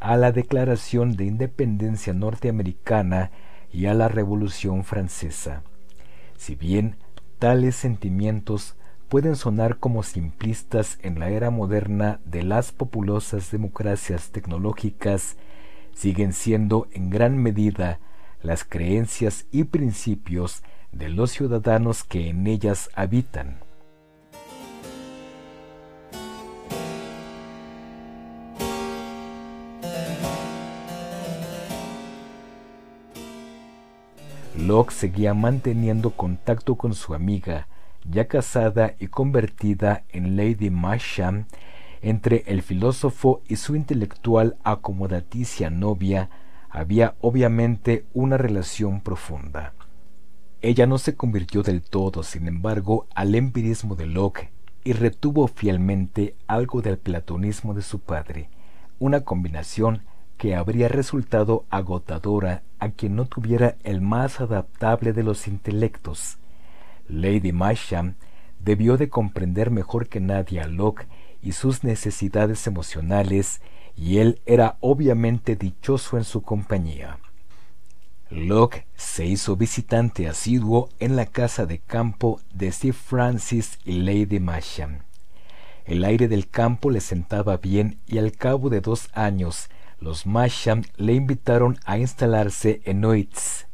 a 0.00 0.16
la 0.16 0.32
Declaración 0.32 1.16
de 1.16 1.24
Independencia 1.24 2.12
norteamericana 2.12 3.30
y 3.72 3.86
a 3.86 3.94
la 3.94 4.08
Revolución 4.08 4.84
francesa. 4.84 5.62
Si 6.36 6.54
bien 6.54 6.96
tales 7.38 7.76
sentimientos 7.76 8.76
pueden 9.12 9.36
sonar 9.36 9.76
como 9.76 10.02
simplistas 10.04 10.98
en 11.02 11.20
la 11.20 11.28
era 11.28 11.50
moderna 11.50 12.18
de 12.24 12.42
las 12.42 12.72
populosas 12.72 13.50
democracias 13.50 14.30
tecnológicas, 14.30 15.36
siguen 15.92 16.32
siendo 16.32 16.88
en 16.92 17.10
gran 17.10 17.36
medida 17.36 18.00
las 18.40 18.64
creencias 18.64 19.44
y 19.50 19.64
principios 19.64 20.62
de 20.92 21.10
los 21.10 21.30
ciudadanos 21.30 22.04
que 22.04 22.30
en 22.30 22.46
ellas 22.46 22.88
habitan. 22.94 23.58
Locke 34.56 34.90
seguía 34.90 35.34
manteniendo 35.34 36.12
contacto 36.12 36.76
con 36.76 36.94
su 36.94 37.12
amiga, 37.12 37.68
ya 38.04 38.26
casada 38.26 38.94
y 38.98 39.08
convertida 39.08 40.04
en 40.10 40.36
Lady 40.36 40.70
Masham, 40.70 41.46
entre 42.00 42.44
el 42.46 42.62
filósofo 42.62 43.42
y 43.48 43.56
su 43.56 43.76
intelectual 43.76 44.56
acomodaticia 44.64 45.70
novia 45.70 46.30
había 46.68 47.14
obviamente 47.20 48.06
una 48.12 48.36
relación 48.36 49.00
profunda. 49.00 49.74
Ella 50.62 50.86
no 50.86 50.98
se 50.98 51.16
convirtió 51.16 51.62
del 51.62 51.82
todo, 51.82 52.22
sin 52.22 52.48
embargo, 52.48 53.06
al 53.14 53.34
empirismo 53.34 53.94
de 53.94 54.06
Locke 54.06 54.50
y 54.84 54.92
retuvo 54.94 55.48
fielmente 55.48 56.34
algo 56.46 56.82
del 56.82 56.98
platonismo 56.98 57.74
de 57.74 57.82
su 57.82 58.00
padre, 58.00 58.48
una 58.98 59.20
combinación 59.20 60.02
que 60.38 60.56
habría 60.56 60.88
resultado 60.88 61.66
agotadora 61.70 62.62
a 62.80 62.90
quien 62.90 63.14
no 63.14 63.26
tuviera 63.26 63.76
el 63.84 64.00
más 64.00 64.40
adaptable 64.40 65.12
de 65.12 65.22
los 65.22 65.46
intelectos. 65.46 66.38
Lady 67.12 67.52
Masham 67.52 68.14
debió 68.58 68.96
de 68.96 69.08
comprender 69.08 69.70
mejor 69.70 70.08
que 70.08 70.20
nadie 70.20 70.60
a 70.60 70.66
Locke 70.66 71.06
y 71.42 71.52
sus 71.52 71.84
necesidades 71.84 72.66
emocionales, 72.66 73.60
y 73.94 74.18
él 74.18 74.40
era 74.46 74.78
obviamente 74.80 75.54
dichoso 75.56 76.16
en 76.16 76.24
su 76.24 76.42
compañía. 76.42 77.18
Locke 78.30 78.86
se 78.96 79.26
hizo 79.26 79.56
visitante 79.56 80.26
asiduo 80.26 80.88
en 81.00 81.16
la 81.16 81.26
casa 81.26 81.66
de 81.66 81.80
campo 81.80 82.40
de 82.54 82.72
Sir 82.72 82.94
Francis 82.94 83.78
y 83.84 84.00
Lady 84.00 84.40
Masham. 84.40 85.00
El 85.84 86.04
aire 86.04 86.28
del 86.28 86.48
campo 86.48 86.90
le 86.90 87.00
sentaba 87.00 87.58
bien 87.58 87.98
y 88.06 88.18
al 88.18 88.32
cabo 88.32 88.70
de 88.70 88.80
dos 88.80 89.10
años 89.12 89.68
los 89.98 90.26
Masham 90.26 90.82
le 90.96 91.12
invitaron 91.12 91.78
a 91.84 91.98
instalarse 91.98 92.80
en 92.84 93.04
Oitz. 93.04 93.66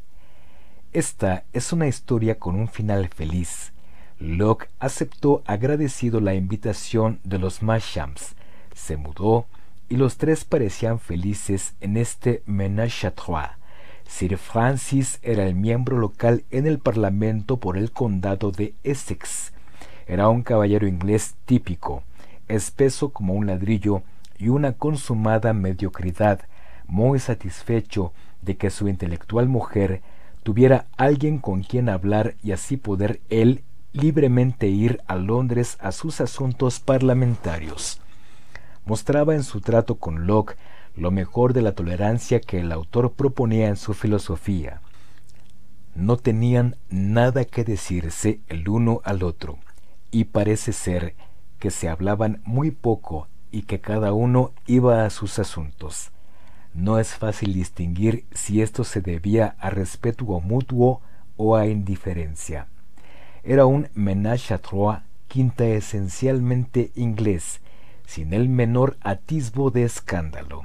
Esta 0.91 1.43
es 1.53 1.71
una 1.71 1.85
historia 1.85 2.39
con 2.39 2.55
un 2.55 2.67
final 2.67 3.09
feliz. 3.09 3.73
Locke 4.17 4.69
aceptó 4.79 5.43
agradecido 5.45 6.19
la 6.19 6.33
invitación 6.33 7.19
de 7.23 7.37
los 7.37 7.61
Mashams, 7.61 8.33
se 8.73 8.97
mudó 8.97 9.45
y 9.87 9.97
los 9.97 10.17
tres 10.17 10.45
parecían 10.45 10.99
felices 10.99 11.75
en 11.79 11.95
este 11.95 12.41
ménage 12.47 13.05
à 13.05 13.11
trois. 13.11 13.51
Sir 14.07 14.35
Francis 14.37 15.19
era 15.21 15.45
el 15.45 15.53
miembro 15.53 15.99
local 15.99 16.43
en 16.49 16.65
el 16.65 16.79
Parlamento 16.79 17.57
por 17.57 17.77
el 17.77 17.91
condado 17.91 18.51
de 18.51 18.73
Essex. 18.83 19.53
Era 20.07 20.27
un 20.29 20.41
caballero 20.41 20.87
inglés 20.87 21.35
típico, 21.45 22.01
espeso 22.47 23.09
como 23.09 23.35
un 23.35 23.45
ladrillo 23.45 24.01
y 24.39 24.49
una 24.49 24.73
consumada 24.73 25.53
mediocridad, 25.53 26.41
muy 26.87 27.19
satisfecho 27.19 28.11
de 28.41 28.57
que 28.57 28.71
su 28.71 28.87
intelectual 28.87 29.47
mujer 29.47 30.01
tuviera 30.43 30.87
alguien 30.97 31.39
con 31.39 31.63
quien 31.63 31.89
hablar 31.89 32.35
y 32.43 32.51
así 32.51 32.77
poder 32.77 33.21
él 33.29 33.63
libremente 33.93 34.67
ir 34.67 35.01
a 35.07 35.15
Londres 35.15 35.77
a 35.79 35.91
sus 35.91 36.21
asuntos 36.21 36.79
parlamentarios. 36.79 37.99
Mostraba 38.85 39.35
en 39.35 39.43
su 39.43 39.61
trato 39.61 39.95
con 39.95 40.27
Locke 40.27 40.57
lo 40.95 41.11
mejor 41.11 41.53
de 41.53 41.61
la 41.61 41.73
tolerancia 41.73 42.39
que 42.39 42.59
el 42.59 42.71
autor 42.71 43.13
proponía 43.13 43.67
en 43.67 43.77
su 43.77 43.93
filosofía. 43.93 44.81
No 45.95 46.17
tenían 46.17 46.75
nada 46.89 47.45
que 47.45 47.63
decirse 47.63 48.39
el 48.47 48.67
uno 48.69 49.01
al 49.03 49.23
otro, 49.23 49.59
y 50.11 50.25
parece 50.25 50.73
ser 50.73 51.15
que 51.59 51.71
se 51.71 51.89
hablaban 51.89 52.41
muy 52.45 52.71
poco 52.71 53.27
y 53.51 53.63
que 53.63 53.79
cada 53.79 54.13
uno 54.13 54.51
iba 54.65 55.05
a 55.05 55.09
sus 55.09 55.39
asuntos. 55.39 56.11
No 56.79 56.97
es 56.97 57.13
fácil 57.13 57.51
distinguir 57.51 58.25
si 58.31 58.61
esto 58.61 58.85
se 58.85 59.01
debía 59.01 59.57
a 59.59 59.69
respeto 59.69 60.23
mutuo 60.39 61.01
o 61.35 61.57
a 61.57 61.67
indiferencia. 61.67 62.67
Era 63.43 63.65
un 63.65 63.89
ménage 63.95 64.53
à 64.53 64.59
trois 64.59 65.01
quinta 65.27 65.65
esencialmente 65.65 66.91
inglés, 66.95 67.59
sin 68.07 68.33
el 68.33 68.47
menor 68.47 68.95
atisbo 69.01 69.71
de 69.71 69.83
escándalo. 69.83 70.63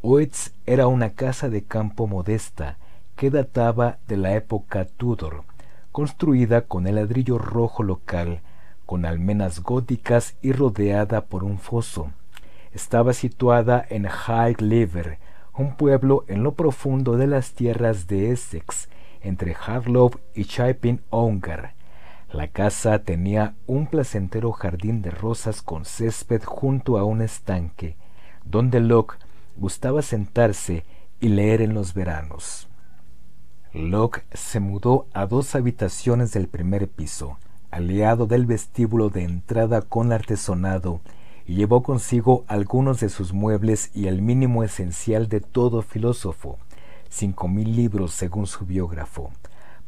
Oates 0.00 0.54
era 0.64 0.86
una 0.86 1.10
casa 1.10 1.50
de 1.50 1.64
campo 1.64 2.06
modesta 2.06 2.78
que 3.14 3.28
databa 3.28 3.98
de 4.08 4.16
la 4.16 4.32
época 4.32 4.86
Tudor, 4.86 5.44
construida 5.92 6.62
con 6.62 6.86
el 6.86 6.94
ladrillo 6.94 7.36
rojo 7.36 7.82
local, 7.82 8.40
con 8.86 9.04
almenas 9.04 9.60
góticas 9.60 10.36
y 10.40 10.52
rodeada 10.52 11.26
por 11.26 11.44
un 11.44 11.58
foso. 11.58 12.10
Estaba 12.72 13.12
situada 13.12 13.84
en 13.88 14.06
High 14.06 14.56
Lever, 14.58 15.18
un 15.56 15.76
pueblo 15.76 16.24
en 16.28 16.42
lo 16.42 16.52
profundo 16.52 17.16
de 17.16 17.26
las 17.26 17.52
tierras 17.52 18.06
de 18.06 18.30
Essex, 18.30 18.88
entre 19.22 19.54
Harlow 19.54 20.10
y 20.34 20.44
Chiping 20.44 21.00
Ongar. 21.10 21.74
La 22.32 22.46
casa 22.46 23.00
tenía 23.00 23.54
un 23.66 23.88
placentero 23.88 24.52
jardín 24.52 25.02
de 25.02 25.10
rosas 25.10 25.62
con 25.62 25.84
césped 25.84 26.42
junto 26.44 26.96
a 26.96 27.04
un 27.04 27.22
estanque, 27.22 27.96
donde 28.44 28.78
Locke 28.78 29.18
gustaba 29.56 30.00
sentarse 30.02 30.84
y 31.18 31.28
leer 31.28 31.60
en 31.60 31.74
los 31.74 31.92
veranos. 31.92 32.68
Locke 33.72 34.24
se 34.32 34.60
mudó 34.60 35.06
a 35.12 35.26
dos 35.26 35.54
habitaciones 35.54 36.32
del 36.32 36.46
primer 36.46 36.88
piso, 36.88 37.38
aliado 37.70 38.26
del 38.26 38.46
vestíbulo 38.46 39.10
de 39.10 39.24
entrada 39.24 39.82
con 39.82 40.12
artesonado, 40.12 41.00
y 41.50 41.54
llevó 41.54 41.82
consigo 41.82 42.44
algunos 42.46 43.00
de 43.00 43.08
sus 43.08 43.32
muebles 43.32 43.90
y 43.92 44.06
el 44.06 44.22
mínimo 44.22 44.62
esencial 44.62 45.28
de 45.28 45.40
todo 45.40 45.82
filósofo, 45.82 46.58
cinco 47.08 47.48
mil 47.48 47.74
libros 47.74 48.12
según 48.12 48.46
su 48.46 48.66
biógrafo. 48.66 49.32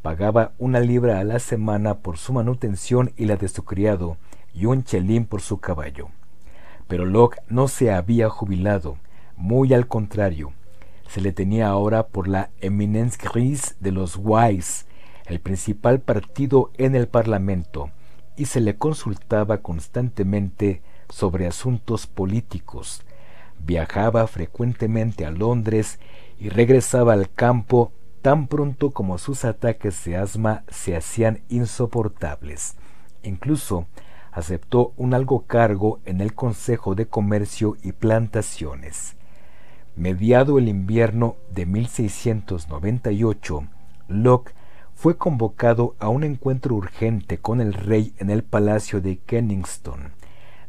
Pagaba 0.01 0.51
una 0.57 0.81
libra 0.81 1.19
a 1.19 1.23
la 1.23 1.39
semana 1.39 1.99
por 1.99 2.17
su 2.17 2.33
manutención 2.33 3.13
y 3.15 3.27
la 3.27 3.37
de 3.37 3.47
su 3.47 3.63
criado, 3.63 4.17
y 4.53 4.65
un 4.65 4.83
chelín 4.83 5.23
por 5.23 5.39
su 5.39 5.61
caballo. 5.61 6.09
Pero 6.89 7.05
Locke 7.05 7.39
no 7.47 7.69
se 7.69 7.93
había 7.93 8.27
jubilado, 8.27 8.97
muy 9.37 9.73
al 9.73 9.87
contrario, 9.87 10.51
se 11.07 11.21
le 11.21 11.31
tenía 11.31 11.69
ahora 11.69 12.07
por 12.07 12.27
la 12.27 12.49
eminence 12.59 13.17
grise 13.23 13.75
de 13.79 13.93
los 13.93 14.19
Wise, 14.21 14.83
el 15.27 15.39
principal 15.39 16.01
partido 16.01 16.71
en 16.77 16.93
el 16.93 17.07
Parlamento, 17.07 17.89
y 18.35 18.47
se 18.47 18.59
le 18.59 18.75
consultaba 18.75 19.59
constantemente 19.59 20.81
sobre 21.13 21.45
asuntos 21.45 22.07
políticos. 22.07 23.03
Viajaba 23.59 24.25
frecuentemente 24.25 25.27
a 25.27 25.31
Londres 25.31 25.99
y 26.39 26.49
regresaba 26.49 27.13
al 27.13 27.31
campo 27.31 27.91
tan 28.23 28.47
pronto 28.47 28.89
como 28.91 29.19
sus 29.19 29.45
ataques 29.45 30.03
de 30.05 30.17
asma 30.17 30.63
se 30.69 30.95
hacían 30.95 31.43
insoportables. 31.49 32.77
Incluso 33.21 33.85
aceptó 34.31 34.93
un 34.97 35.13
algo 35.13 35.45
cargo 35.45 35.99
en 36.05 36.19
el 36.19 36.33
Consejo 36.33 36.95
de 36.95 37.05
Comercio 37.05 37.77
y 37.83 37.91
Plantaciones. 37.91 39.15
Mediado 39.95 40.57
el 40.57 40.67
invierno 40.67 41.35
de 41.51 41.67
1698, 41.67 43.67
Locke 44.07 44.55
fue 44.95 45.17
convocado 45.17 45.95
a 45.99 46.09
un 46.09 46.23
encuentro 46.23 46.73
urgente 46.75 47.37
con 47.37 47.61
el 47.61 47.73
rey 47.73 48.15
en 48.17 48.31
el 48.31 48.43
palacio 48.43 48.99
de 48.99 49.17
Kenningston. 49.17 50.22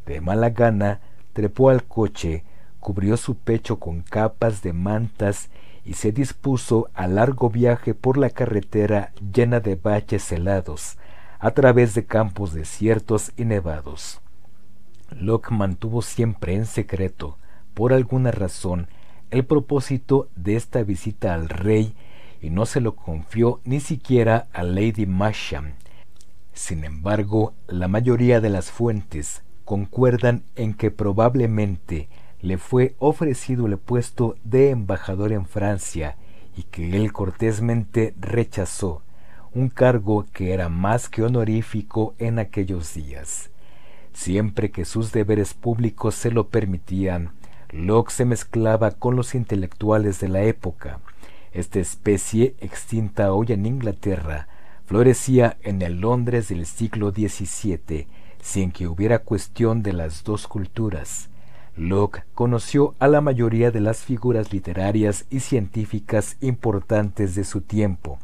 De 0.06 0.20
mala 0.20 0.50
gana, 0.50 1.00
trepó 1.32 1.70
al 1.70 1.84
coche, 1.84 2.44
cubrió 2.80 3.16
su 3.16 3.36
pecho 3.36 3.78
con 3.78 4.02
capas 4.02 4.62
de 4.62 4.72
mantas 4.72 5.48
y 5.84 5.94
se 5.94 6.12
dispuso 6.12 6.88
a 6.94 7.06
largo 7.06 7.50
viaje 7.50 7.94
por 7.94 8.16
la 8.16 8.30
carretera 8.30 9.12
llena 9.32 9.60
de 9.60 9.76
baches 9.76 10.30
helados, 10.32 10.96
a 11.38 11.50
través 11.52 11.94
de 11.94 12.06
campos 12.06 12.52
desiertos 12.54 13.32
y 13.36 13.44
nevados. 13.44 14.20
Locke 15.10 15.50
mantuvo 15.50 16.02
siempre 16.02 16.54
en 16.54 16.66
secreto, 16.66 17.38
por 17.74 17.92
alguna 17.92 18.30
razón, 18.30 18.88
el 19.30 19.44
propósito 19.44 20.28
de 20.36 20.56
esta 20.56 20.82
visita 20.82 21.34
al 21.34 21.48
rey 21.48 21.94
y 22.40 22.50
no 22.50 22.66
se 22.66 22.80
lo 22.80 22.94
confió 22.94 23.60
ni 23.64 23.80
siquiera 23.80 24.48
a 24.52 24.62
Lady 24.62 25.06
Masham. 25.06 25.72
Sin 26.52 26.84
embargo, 26.84 27.54
la 27.66 27.88
mayoría 27.88 28.40
de 28.40 28.50
las 28.50 28.70
fuentes 28.70 29.43
concuerdan 29.64 30.44
en 30.56 30.74
que 30.74 30.90
probablemente 30.90 32.08
le 32.40 32.58
fue 32.58 32.94
ofrecido 32.98 33.66
el 33.66 33.78
puesto 33.78 34.36
de 34.44 34.70
embajador 34.70 35.32
en 35.32 35.46
Francia 35.46 36.16
y 36.56 36.64
que 36.64 36.96
él 36.96 37.12
cortésmente 37.12 38.14
rechazó, 38.20 39.02
un 39.54 39.68
cargo 39.68 40.26
que 40.32 40.52
era 40.52 40.68
más 40.68 41.08
que 41.08 41.22
honorífico 41.22 42.14
en 42.18 42.38
aquellos 42.38 42.94
días. 42.94 43.50
Siempre 44.12 44.70
que 44.70 44.84
sus 44.84 45.10
deberes 45.10 45.54
públicos 45.54 46.14
se 46.14 46.30
lo 46.30 46.48
permitían, 46.48 47.32
Locke 47.70 48.12
se 48.12 48.24
mezclaba 48.24 48.92
con 48.92 49.16
los 49.16 49.34
intelectuales 49.34 50.20
de 50.20 50.28
la 50.28 50.42
época. 50.42 51.00
Esta 51.52 51.80
especie, 51.80 52.54
extinta 52.60 53.32
hoy 53.32 53.46
en 53.50 53.66
Inglaterra, 53.66 54.48
florecía 54.86 55.56
en 55.62 55.82
el 55.82 56.00
Londres 56.00 56.48
del 56.48 56.66
siglo 56.66 57.10
XVII, 57.10 58.06
sin 58.44 58.72
que 58.72 58.86
hubiera 58.86 59.20
cuestión 59.20 59.82
de 59.82 59.94
las 59.94 60.22
dos 60.22 60.46
culturas. 60.46 61.30
Locke 61.76 62.24
conoció 62.34 62.94
a 62.98 63.08
la 63.08 63.22
mayoría 63.22 63.70
de 63.70 63.80
las 63.80 64.04
figuras 64.04 64.52
literarias 64.52 65.24
y 65.30 65.40
científicas 65.40 66.36
importantes 66.42 67.34
de 67.34 67.44
su 67.44 67.62
tiempo, 67.62 68.18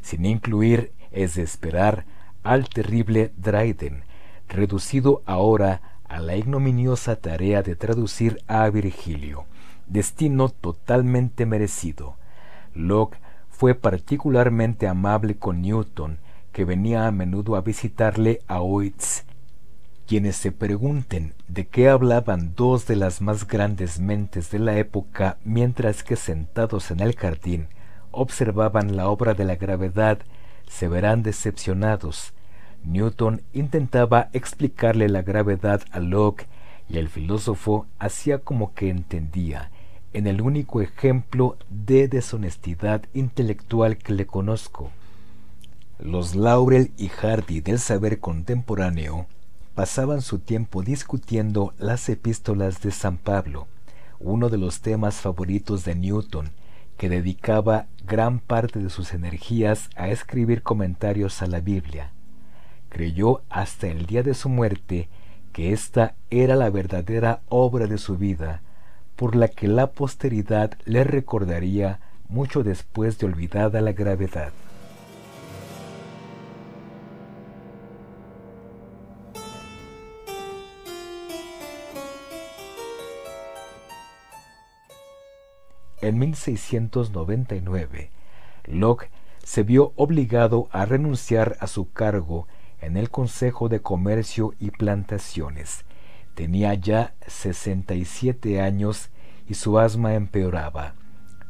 sin 0.00 0.24
incluir, 0.24 0.92
es 1.12 1.34
de 1.34 1.42
esperar, 1.42 2.06
al 2.42 2.70
terrible 2.70 3.32
Dryden, 3.36 4.04
reducido 4.48 5.22
ahora 5.26 5.82
a 6.08 6.20
la 6.20 6.36
ignominiosa 6.36 7.16
tarea 7.16 7.62
de 7.62 7.76
traducir 7.76 8.40
a 8.46 8.68
Virgilio, 8.70 9.44
destino 9.86 10.48
totalmente 10.48 11.44
merecido. 11.44 12.16
Locke 12.74 13.18
fue 13.50 13.74
particularmente 13.74 14.88
amable 14.88 15.36
con 15.36 15.60
Newton, 15.60 16.18
que 16.52 16.64
venía 16.64 17.06
a 17.06 17.10
menudo 17.10 17.56
a 17.56 17.60
visitarle 17.60 18.40
a 18.48 18.62
Oitz 18.62 19.26
quienes 20.06 20.36
se 20.36 20.52
pregunten 20.52 21.34
de 21.48 21.66
qué 21.66 21.88
hablaban 21.88 22.54
dos 22.54 22.86
de 22.86 22.96
las 22.96 23.20
más 23.20 23.46
grandes 23.46 23.98
mentes 23.98 24.50
de 24.50 24.60
la 24.60 24.78
época 24.78 25.36
mientras 25.44 26.04
que 26.04 26.14
sentados 26.16 26.90
en 26.90 27.00
el 27.00 27.16
jardín 27.16 27.66
observaban 28.12 28.96
la 28.96 29.08
obra 29.08 29.34
de 29.34 29.44
la 29.44 29.56
gravedad, 29.56 30.20
se 30.68 30.88
verán 30.88 31.22
decepcionados. 31.22 32.32
Newton 32.84 33.42
intentaba 33.52 34.30
explicarle 34.32 35.08
la 35.08 35.22
gravedad 35.22 35.82
a 35.90 35.98
Locke 35.98 36.46
y 36.88 36.98
el 36.98 37.08
filósofo 37.08 37.86
hacía 37.98 38.38
como 38.38 38.74
que 38.74 38.88
entendía, 38.88 39.70
en 40.12 40.28
el 40.28 40.40
único 40.40 40.80
ejemplo 40.80 41.58
de 41.68 42.08
deshonestidad 42.08 43.02
intelectual 43.12 43.98
que 43.98 44.12
le 44.12 44.26
conozco. 44.26 44.92
Los 45.98 46.36
Laurel 46.36 46.92
y 46.96 47.08
Hardy 47.08 47.60
del 47.60 47.80
saber 47.80 48.20
contemporáneo 48.20 49.26
pasaban 49.76 50.22
su 50.22 50.38
tiempo 50.38 50.82
discutiendo 50.82 51.74
las 51.78 52.08
epístolas 52.08 52.80
de 52.80 52.90
San 52.90 53.18
Pablo, 53.18 53.68
uno 54.18 54.48
de 54.48 54.56
los 54.56 54.80
temas 54.80 55.16
favoritos 55.16 55.84
de 55.84 55.94
Newton, 55.94 56.48
que 56.96 57.10
dedicaba 57.10 57.84
gran 58.06 58.38
parte 58.38 58.78
de 58.78 58.88
sus 58.88 59.12
energías 59.12 59.90
a 59.94 60.08
escribir 60.08 60.62
comentarios 60.62 61.42
a 61.42 61.46
la 61.46 61.60
Biblia. 61.60 62.10
Creyó 62.88 63.42
hasta 63.50 63.88
el 63.88 64.06
día 64.06 64.22
de 64.22 64.32
su 64.32 64.48
muerte 64.48 65.10
que 65.52 65.74
esta 65.74 66.14
era 66.30 66.56
la 66.56 66.70
verdadera 66.70 67.42
obra 67.50 67.86
de 67.86 67.98
su 67.98 68.16
vida, 68.16 68.62
por 69.14 69.36
la 69.36 69.48
que 69.48 69.68
la 69.68 69.88
posteridad 69.88 70.72
le 70.86 71.04
recordaría 71.04 72.00
mucho 72.30 72.62
después 72.62 73.18
de 73.18 73.26
olvidada 73.26 73.82
la 73.82 73.92
gravedad. 73.92 74.52
En 86.02 86.18
1699, 86.18 88.10
Locke 88.66 89.10
se 89.42 89.62
vio 89.62 89.92
obligado 89.96 90.68
a 90.70 90.84
renunciar 90.84 91.56
a 91.60 91.66
su 91.66 91.90
cargo 91.90 92.46
en 92.80 92.98
el 92.98 93.08
Consejo 93.08 93.70
de 93.70 93.80
Comercio 93.80 94.52
y 94.58 94.72
Plantaciones. 94.72 95.86
Tenía 96.34 96.74
ya 96.74 97.14
67 97.26 98.60
años 98.60 99.08
y 99.48 99.54
su 99.54 99.78
asma 99.78 100.14
empeoraba. 100.14 100.94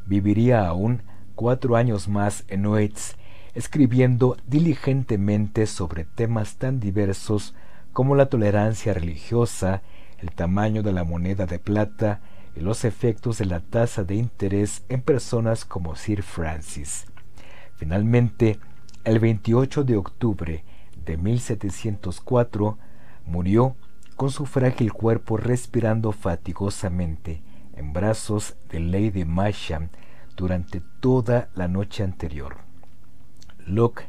Viviría 0.05 0.65
aún 0.65 1.03
cuatro 1.35 1.75
años 1.75 2.07
más 2.07 2.45
en 2.47 2.65
Oates, 2.67 3.17
escribiendo 3.53 4.37
diligentemente 4.47 5.65
sobre 5.65 6.05
temas 6.05 6.55
tan 6.55 6.79
diversos 6.79 7.53
como 7.91 8.15
la 8.15 8.27
tolerancia 8.27 8.93
religiosa, 8.93 9.81
el 10.19 10.31
tamaño 10.31 10.83
de 10.83 10.93
la 10.93 11.03
moneda 11.03 11.47
de 11.47 11.59
plata 11.59 12.21
y 12.57 12.61
los 12.61 12.85
efectos 12.85 13.37
de 13.37 13.45
la 13.45 13.59
tasa 13.59 14.03
de 14.03 14.15
interés 14.15 14.83
en 14.89 15.01
personas 15.01 15.63
como 15.63 15.95
Sir 15.95 16.23
Francis. 16.23 17.05
Finalmente, 17.75 18.59
el 19.03 19.19
28 19.19 19.83
de 19.83 19.95
octubre 19.95 20.63
de 21.05 21.17
1704, 21.17 22.77
murió 23.25 23.75
con 24.15 24.31
su 24.31 24.45
frágil 24.45 24.91
cuerpo 24.91 25.37
respirando 25.37 26.11
fatigosamente 26.11 27.41
en 27.75 27.93
brazos 27.93 28.55
de 28.69 28.79
Lady 28.79 29.23
Masham 29.23 29.89
durante 30.35 30.81
toda 30.99 31.49
la 31.53 31.67
noche 31.67 32.03
anterior. 32.03 32.57
Locke 33.65 34.07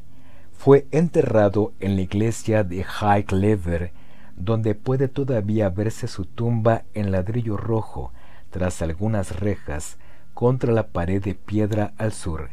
fue 0.52 0.86
enterrado 0.90 1.72
en 1.80 1.96
la 1.96 2.02
iglesia 2.02 2.64
de 2.64 2.82
High 2.82 3.24
Clever, 3.24 3.92
donde 4.36 4.74
puede 4.74 5.08
todavía 5.08 5.68
verse 5.68 6.08
su 6.08 6.24
tumba 6.24 6.84
en 6.94 7.12
ladrillo 7.12 7.56
rojo 7.56 8.12
tras 8.50 8.82
algunas 8.82 9.38
rejas 9.40 9.96
contra 10.34 10.72
la 10.72 10.88
pared 10.88 11.22
de 11.22 11.34
piedra 11.34 11.92
al 11.98 12.12
sur. 12.12 12.50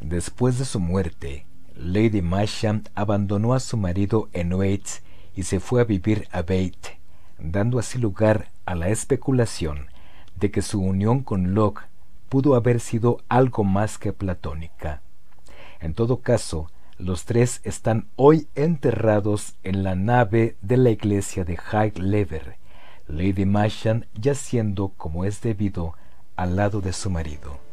Después 0.00 0.58
de 0.58 0.64
su 0.64 0.78
muerte, 0.78 1.46
Lady 1.74 2.22
Masham 2.22 2.84
abandonó 2.94 3.54
a 3.54 3.60
su 3.60 3.76
marido 3.76 4.28
en 4.32 4.52
Waits 4.52 5.02
y 5.34 5.44
se 5.44 5.60
fue 5.60 5.80
a 5.80 5.84
vivir 5.84 6.28
a 6.32 6.42
Bate, 6.42 6.98
dando 7.38 7.78
así 7.78 7.98
lugar 7.98 8.50
a 8.64 8.74
la 8.74 8.88
especulación 8.88 9.86
de 10.36 10.50
que 10.50 10.62
su 10.62 10.80
unión 10.80 11.22
con 11.22 11.54
Locke 11.54 11.82
pudo 12.28 12.54
haber 12.54 12.80
sido 12.80 13.20
algo 13.28 13.64
más 13.64 13.98
que 13.98 14.12
platónica. 14.12 15.02
En 15.80 15.94
todo 15.94 16.20
caso, 16.20 16.70
los 16.98 17.24
tres 17.24 17.60
están 17.64 18.06
hoy 18.16 18.48
enterrados 18.54 19.54
en 19.62 19.82
la 19.82 19.94
nave 19.94 20.56
de 20.62 20.76
la 20.78 20.90
iglesia 20.90 21.44
de 21.44 21.56
High 21.56 21.92
Lever, 21.96 22.56
Lady 23.08 23.44
Masham 23.44 24.04
yaciendo 24.14 24.92
como 24.96 25.24
es 25.24 25.40
debido 25.40 25.94
al 26.34 26.56
lado 26.56 26.80
de 26.80 26.92
su 26.92 27.10
marido. 27.10 27.65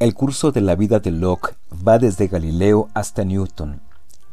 El 0.00 0.14
curso 0.14 0.50
de 0.50 0.62
la 0.62 0.76
vida 0.76 0.98
de 0.98 1.10
Locke 1.10 1.56
va 1.86 1.98
desde 1.98 2.26
Galileo 2.26 2.88
hasta 2.94 3.22
Newton. 3.22 3.82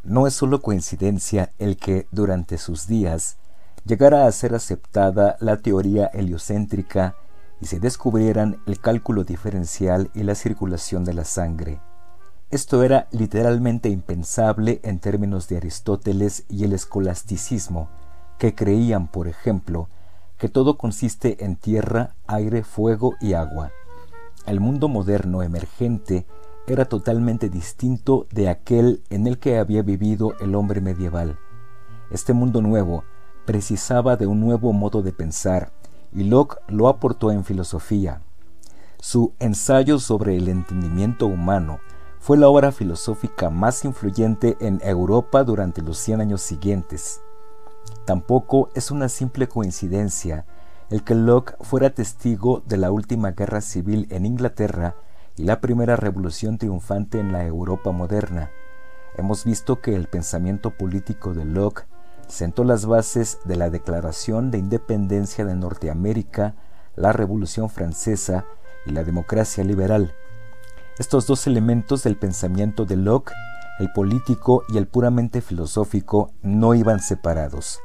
No 0.06 0.26
es 0.26 0.34
solo 0.34 0.62
coincidencia 0.62 1.52
el 1.60 1.76
que, 1.76 2.08
durante 2.10 2.58
sus 2.58 2.88
días, 2.88 3.36
llegara 3.84 4.28
a 4.28 4.32
ser 4.32 4.56
aceptada 4.56 5.36
la 5.42 5.58
teoría 5.58 6.06
heliocéntrica 6.06 7.18
y 7.60 7.66
se 7.66 7.82
descubrieran 7.82 8.62
el 8.66 8.80
cálculo 8.80 9.26
diferencial 9.26 10.10
y 10.14 10.24
la 10.24 10.36
circulación 10.36 11.04
de 11.04 11.14
la 11.16 11.26
sangre. 11.26 11.82
Esto 12.50 12.82
era 12.82 13.10
literalmente 13.12 13.90
impensable 13.90 14.80
en 14.84 15.00
términos 15.00 15.50
de 15.50 15.58
Aristóteles 15.58 16.46
y 16.48 16.64
el 16.64 16.72
escolasticismo, 16.72 17.90
que 18.40 18.56
creían, 18.56 19.10
por 19.10 19.28
ejemplo, 19.28 19.90
que 20.38 20.48
todo 20.48 20.78
consiste 20.78 21.44
en 21.44 21.58
tierra, 21.58 22.16
aire, 22.26 22.64
fuego 22.64 23.16
y 23.20 23.34
agua 23.34 23.74
el 24.48 24.60
mundo 24.62 24.88
moderno 24.88 25.44
emergente 25.44 26.26
era 26.68 26.86
totalmente 26.86 27.50
distinto 27.50 28.28
de 28.32 28.50
aquel 28.50 29.04
en 29.10 29.28
el 29.28 29.38
que 29.40 29.58
había 29.58 29.84
vivido 29.84 30.34
el 30.40 30.56
hombre 30.56 30.82
medieval. 30.82 31.38
Este 32.10 32.34
mundo 32.34 32.62
nuevo 32.62 33.04
precisaba 33.46 34.16
de 34.16 34.26
un 34.26 34.40
nuevo 34.40 34.74
modo 34.74 35.02
de 35.02 35.14
pensar 35.14 35.72
y 36.14 36.24
Locke 36.24 36.58
lo 36.68 36.88
aportó 36.88 37.32
en 37.32 37.44
filosofía. 37.44 38.22
Su 39.00 39.34
ensayo 39.40 40.00
sobre 40.00 40.38
el 40.38 40.48
entendimiento 40.48 41.28
humano 41.28 41.80
fue 42.20 42.38
la 42.38 42.50
obra 42.50 42.72
filosófica 42.72 43.50
más 43.50 43.86
influyente 43.86 44.58
en 44.60 44.82
Europa 44.84 45.44
durante 45.44 45.82
los 45.82 45.98
cien 45.98 46.20
años 46.20 46.42
siguientes. 46.42 47.22
Tampoco 48.06 48.70
es 48.76 48.92
una 48.92 49.08
simple 49.10 49.48
coincidencia 49.48 50.46
el 50.90 51.04
que 51.04 51.16
Locke 51.16 51.56
fuera 51.62 51.90
testigo 51.90 52.64
de 52.66 52.78
la 52.78 52.92
última 52.92 53.32
guerra 53.32 53.62
civil 53.62 54.08
en 54.10 54.26
Inglaterra 54.26 54.96
y 55.36 55.44
la 55.44 55.60
primera 55.60 55.98
revolución 55.98 56.58
triunfante 56.58 57.20
en 57.20 57.34
la 57.34 57.46
Europa 57.46 57.92
moderna. 57.92 58.52
Hemos 59.18 59.44
visto 59.44 59.82
que 59.82 59.96
el 59.96 60.08
pensamiento 60.08 60.72
político 60.72 61.34
de 61.34 61.44
Locke 61.44 61.88
sentó 62.28 62.64
las 62.64 62.86
bases 62.86 63.40
de 63.46 63.56
la 63.58 63.70
Declaración 63.70 64.50
de 64.50 64.60
Independencia 64.60 65.46
de 65.46 65.56
Norteamérica, 65.56 66.56
la 66.96 67.12
Revolución 67.12 67.70
Francesa 67.70 68.46
y 68.86 68.92
la 68.92 69.04
democracia 69.04 69.64
liberal. 69.64 70.14
Estos 71.00 71.28
dos 71.28 71.48
elementos 71.48 72.04
del 72.04 72.16
pensamiento 72.16 72.86
de 72.86 72.96
Locke, 72.96 73.34
el 73.80 73.92
político 73.92 74.64
y 74.70 74.78
el 74.78 74.88
puramente 74.88 75.42
filosófico, 75.42 76.32
no 76.42 76.74
iban 76.74 77.00
separados. 77.00 77.80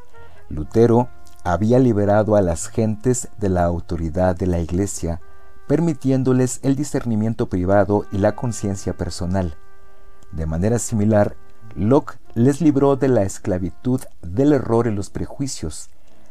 Lutero 0.49 1.09
había 1.45 1.79
liberado 1.79 2.37
a 2.37 2.43
las 2.43 2.69
gentes 2.69 3.29
de 3.39 3.49
la 3.49 3.65
autoridad 3.65 4.37
de 4.37 4.47
la 4.47 4.61
Iglesia, 4.61 5.21
permitiéndoles 5.67 6.61
el 6.63 6.77
discernimiento 6.77 7.49
privado 7.49 8.05
y 8.13 8.19
la 8.19 8.37
conciencia 8.37 8.97
personal. 8.97 9.57
De 10.31 10.47
manera 10.47 10.79
similar, 10.79 11.37
Locke 11.75 12.19
les 12.35 12.61
libró 12.61 12.97
de 12.97 13.09
la 13.09 13.23
esclavitud 13.23 14.01
del 14.23 14.53
error 14.53 14.87
y 14.87 14.91
los 14.91 15.11
prejuicios. 15.11 15.91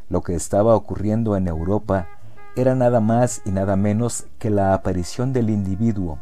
Lo 0.10 0.22
que 0.22 0.36
estaba 0.36 0.76
ocurriendo 0.76 1.36
en 1.36 1.48
Europa 1.48 2.08
era 2.56 2.76
nada 2.76 3.00
más 3.00 3.42
y 3.46 3.52
nada 3.52 3.76
menos 3.76 4.26
que 4.40 4.50
la 4.50 4.74
aparición 4.74 5.34
del 5.34 5.50
individuo. 5.50 6.20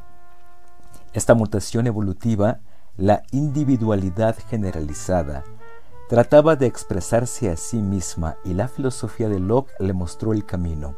Esta 1.13 1.33
mutación 1.33 1.87
evolutiva, 1.87 2.59
la 2.97 3.23
individualidad 3.31 4.35
generalizada, 4.49 5.43
Trataba 6.09 6.55
de 6.55 6.65
expresarse 6.65 7.51
a 7.51 7.55
sí 7.55 7.77
misma 7.77 8.37
y 8.43 8.55
la 8.55 8.67
filosofía 8.67 9.29
de 9.29 9.39
Locke 9.39 9.71
le 9.77 9.93
mostró 9.93 10.33
el 10.33 10.43
camino. 10.43 10.97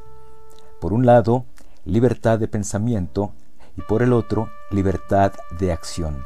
Por 0.80 0.94
un 0.94 1.06
lado, 1.06 1.44
libertad 1.84 2.40
de 2.40 2.48
pensamiento 2.48 3.34
y 3.76 3.82
por 3.82 4.04
el 4.04 4.14
otro, 4.14 4.50
libertad 4.70 5.34
de 5.60 5.74
acción. 5.74 6.24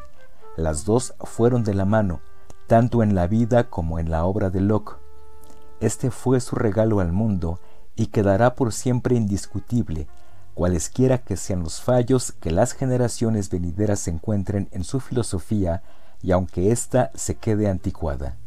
Las 0.56 0.86
dos 0.86 1.16
fueron 1.22 1.64
de 1.64 1.74
la 1.74 1.86
mano, 1.86 2.22
tanto 2.68 3.02
en 3.02 3.16
la 3.16 3.26
vida 3.26 3.72
como 3.72 3.98
en 3.98 4.12
la 4.12 4.24
obra 4.24 4.52
de 4.52 4.62
Locke. 4.62 4.98
Este 5.80 6.12
fue 6.12 6.40
su 6.40 6.56
regalo 6.56 7.00
al 7.00 7.12
mundo 7.12 7.60
y 7.96 8.08
quedará 8.08 8.54
por 8.54 8.72
siempre 8.72 9.16
indiscutible, 9.16 10.08
cualesquiera 10.54 11.18
que 11.18 11.38
sean 11.38 11.64
los 11.64 11.82
fallos 11.82 12.34
que 12.34 12.52
las 12.52 12.74
generaciones 12.74 13.50
venideras 13.50 14.08
encuentren 14.08 14.70
en 14.72 14.84
su 14.84 15.00
filosofía 15.00 15.82
y 16.22 16.34
aunque 16.34 16.72
ésta 16.72 17.10
se 17.16 17.34
quede 17.34 17.68
anticuada. 17.68 18.38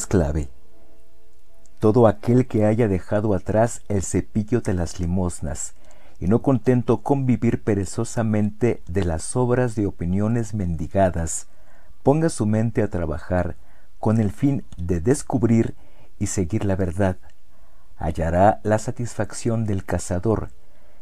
Clave. 0.00 0.48
Todo 1.78 2.06
aquel 2.06 2.46
que 2.46 2.64
haya 2.64 2.88
dejado 2.88 3.34
atrás 3.34 3.82
el 3.88 4.02
cepillo 4.02 4.62
de 4.62 4.72
las 4.72 4.98
limosnas 4.98 5.74
y 6.18 6.28
no 6.28 6.40
contento 6.40 7.02
con 7.02 7.26
vivir 7.26 7.62
perezosamente 7.62 8.82
de 8.88 9.04
las 9.04 9.36
obras 9.36 9.74
de 9.74 9.84
opiniones 9.86 10.54
mendigadas, 10.54 11.46
ponga 12.02 12.30
su 12.30 12.46
mente 12.46 12.82
a 12.82 12.88
trabajar 12.88 13.56
con 13.98 14.18
el 14.18 14.32
fin 14.32 14.64
de 14.78 15.00
descubrir 15.00 15.74
y 16.18 16.28
seguir 16.28 16.64
la 16.64 16.74
verdad. 16.74 17.18
Hallará 17.98 18.60
la 18.62 18.78
satisfacción 18.78 19.66
del 19.66 19.84
cazador, 19.84 20.48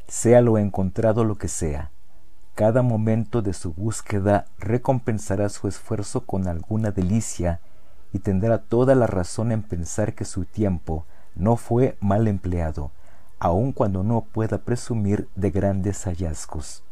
sea 0.09 0.41
lo 0.41 0.59
encontrado 0.59 1.23
lo 1.23 1.37
que 1.37 1.49
sea. 1.49 1.93
Cada 2.57 2.83
momento 2.83 3.41
de 3.41 3.53
su 3.53 3.73
búsqueda 3.73 4.47
recompensará 4.59 5.49
su 5.49 5.69
esfuerzo 5.69 6.23
con 6.23 6.49
alguna 6.49 6.91
delicia 6.91 7.61
y 8.12 8.20
tendrá 8.20 8.59
toda 8.59 8.95
la 8.95 9.07
razón 9.07 9.53
en 9.53 9.62
pensar 9.62 10.15
que 10.15 10.24
su 10.24 10.45
tiempo 10.45 11.05
no 11.35 11.57
fue 11.57 11.97
mal 12.01 12.28
empleado, 12.28 12.91
aun 13.39 13.73
cuando 13.73 14.03
no 14.03 14.23
pueda 14.23 14.59
presumir 14.59 15.28
de 15.35 15.51
grandes 15.51 16.05
hallazgos. 16.05 16.82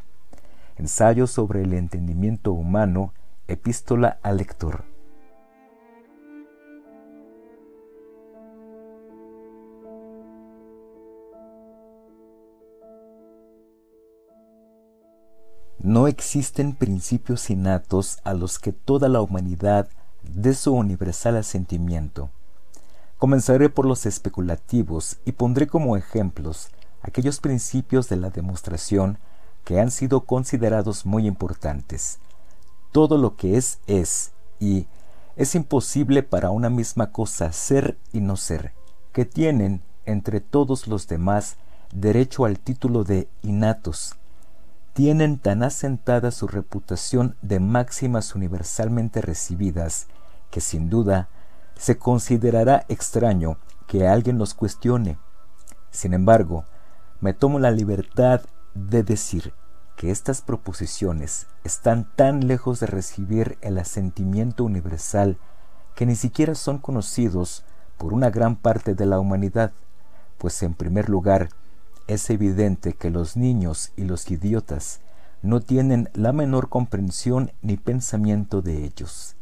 Ensayo 0.76 1.26
sobre 1.26 1.62
el 1.62 1.74
entendimiento 1.74 2.52
humano, 2.52 3.12
epístola 3.48 4.18
al 4.22 4.36
lector. 4.36 4.84
No 15.80 16.08
existen 16.08 16.74
principios 16.74 17.50
innatos 17.50 18.18
a 18.24 18.34
los 18.34 18.58
que 18.58 18.72
toda 18.72 19.08
la 19.08 19.20
humanidad 19.20 19.88
de 20.22 20.54
su 20.54 20.72
universal 20.72 21.36
asentimiento. 21.36 22.30
Comenzaré 23.18 23.68
por 23.68 23.84
los 23.84 24.06
especulativos 24.06 25.18
y 25.24 25.32
pondré 25.32 25.66
como 25.66 25.96
ejemplos 25.96 26.68
aquellos 27.02 27.40
principios 27.40 28.08
de 28.08 28.16
la 28.16 28.30
demostración 28.30 29.18
que 29.64 29.80
han 29.80 29.90
sido 29.90 30.20
considerados 30.20 31.04
muy 31.04 31.26
importantes. 31.26 32.18
Todo 32.92 33.18
lo 33.18 33.36
que 33.36 33.56
es 33.56 33.80
es 33.86 34.32
y 34.60 34.86
es 35.36 35.54
imposible 35.54 36.22
para 36.22 36.50
una 36.50 36.70
misma 36.70 37.12
cosa 37.12 37.52
ser 37.52 37.98
y 38.12 38.20
no 38.20 38.36
ser, 38.36 38.72
que 39.12 39.24
tienen 39.24 39.82
entre 40.04 40.40
todos 40.40 40.88
los 40.88 41.06
demás 41.06 41.56
derecho 41.92 42.44
al 42.44 42.58
título 42.58 43.04
de 43.04 43.28
innatos, 43.42 44.16
tienen 44.98 45.38
tan 45.38 45.62
asentada 45.62 46.32
su 46.32 46.48
reputación 46.48 47.36
de 47.40 47.60
máximas 47.60 48.34
universalmente 48.34 49.20
recibidas 49.20 50.08
que 50.50 50.60
sin 50.60 50.90
duda 50.90 51.28
se 51.76 51.98
considerará 51.98 52.84
extraño 52.88 53.58
que 53.86 54.08
alguien 54.08 54.38
los 54.38 54.54
cuestione. 54.54 55.16
Sin 55.92 56.14
embargo, 56.14 56.64
me 57.20 57.32
tomo 57.32 57.60
la 57.60 57.70
libertad 57.70 58.40
de 58.74 59.04
decir 59.04 59.54
que 59.94 60.10
estas 60.10 60.42
proposiciones 60.42 61.46
están 61.62 62.10
tan 62.16 62.48
lejos 62.48 62.80
de 62.80 62.86
recibir 62.86 63.56
el 63.60 63.78
asentimiento 63.78 64.64
universal 64.64 65.38
que 65.94 66.06
ni 66.06 66.16
siquiera 66.16 66.56
son 66.56 66.78
conocidos 66.78 67.64
por 67.98 68.12
una 68.12 68.30
gran 68.30 68.56
parte 68.56 68.96
de 68.96 69.06
la 69.06 69.20
humanidad, 69.20 69.70
pues 70.38 70.60
en 70.64 70.74
primer 70.74 71.08
lugar, 71.08 71.50
es 72.08 72.30
evidente 72.30 72.94
que 72.94 73.10
los 73.10 73.36
niños 73.36 73.92
y 73.94 74.04
los 74.04 74.30
idiotas 74.30 75.00
no 75.42 75.60
tienen 75.60 76.08
la 76.14 76.32
menor 76.32 76.70
comprensión 76.70 77.52
ni 77.60 77.76
pensamiento 77.76 78.62
de 78.62 78.84
ellos. 78.84 79.36